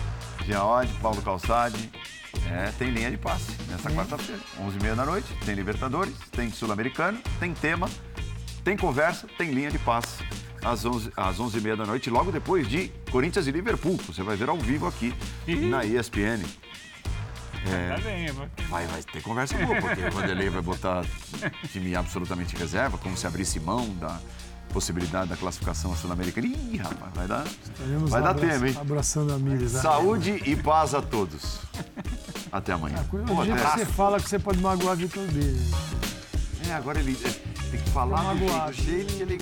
[0.47, 1.91] Jean Oddi, Paulo Calçade.
[2.51, 5.29] É, tem linha de passe nessa quarta-feira, 11h30 da noite.
[5.45, 7.89] Tem Libertadores, tem Sul-Americano, tem tema,
[8.65, 10.25] tem conversa, tem linha de passe
[10.65, 13.99] às 11 às 11h30 da noite, logo depois de Corinthians e Liverpool.
[14.07, 15.15] Você vai ver ao vivo aqui
[15.47, 16.43] na ESPN.
[17.65, 18.49] Tá bem, vai.
[18.69, 21.05] Vai, vai ter conversa boa, porque o Vanderlei vai botar
[21.71, 24.21] time absolutamente reserva, como se abrisse mão da
[24.69, 26.47] possibilidade da classificação sul-americana.
[26.47, 28.77] Ih, rapaz, vai dar, Estaremos vai dar abraça- tempo, hein?
[28.81, 29.73] Abraçando amigos.
[29.73, 29.81] né?
[29.81, 31.59] Saúde e paz a todos.
[32.53, 32.97] Até amanhã.
[33.13, 35.41] O jeito que você fala que você pode magoar Vitor B.
[36.69, 37.31] É, agora ele é,
[37.71, 38.73] tem que falar do jeito, Magoado.
[38.77, 39.39] do jeito que ele...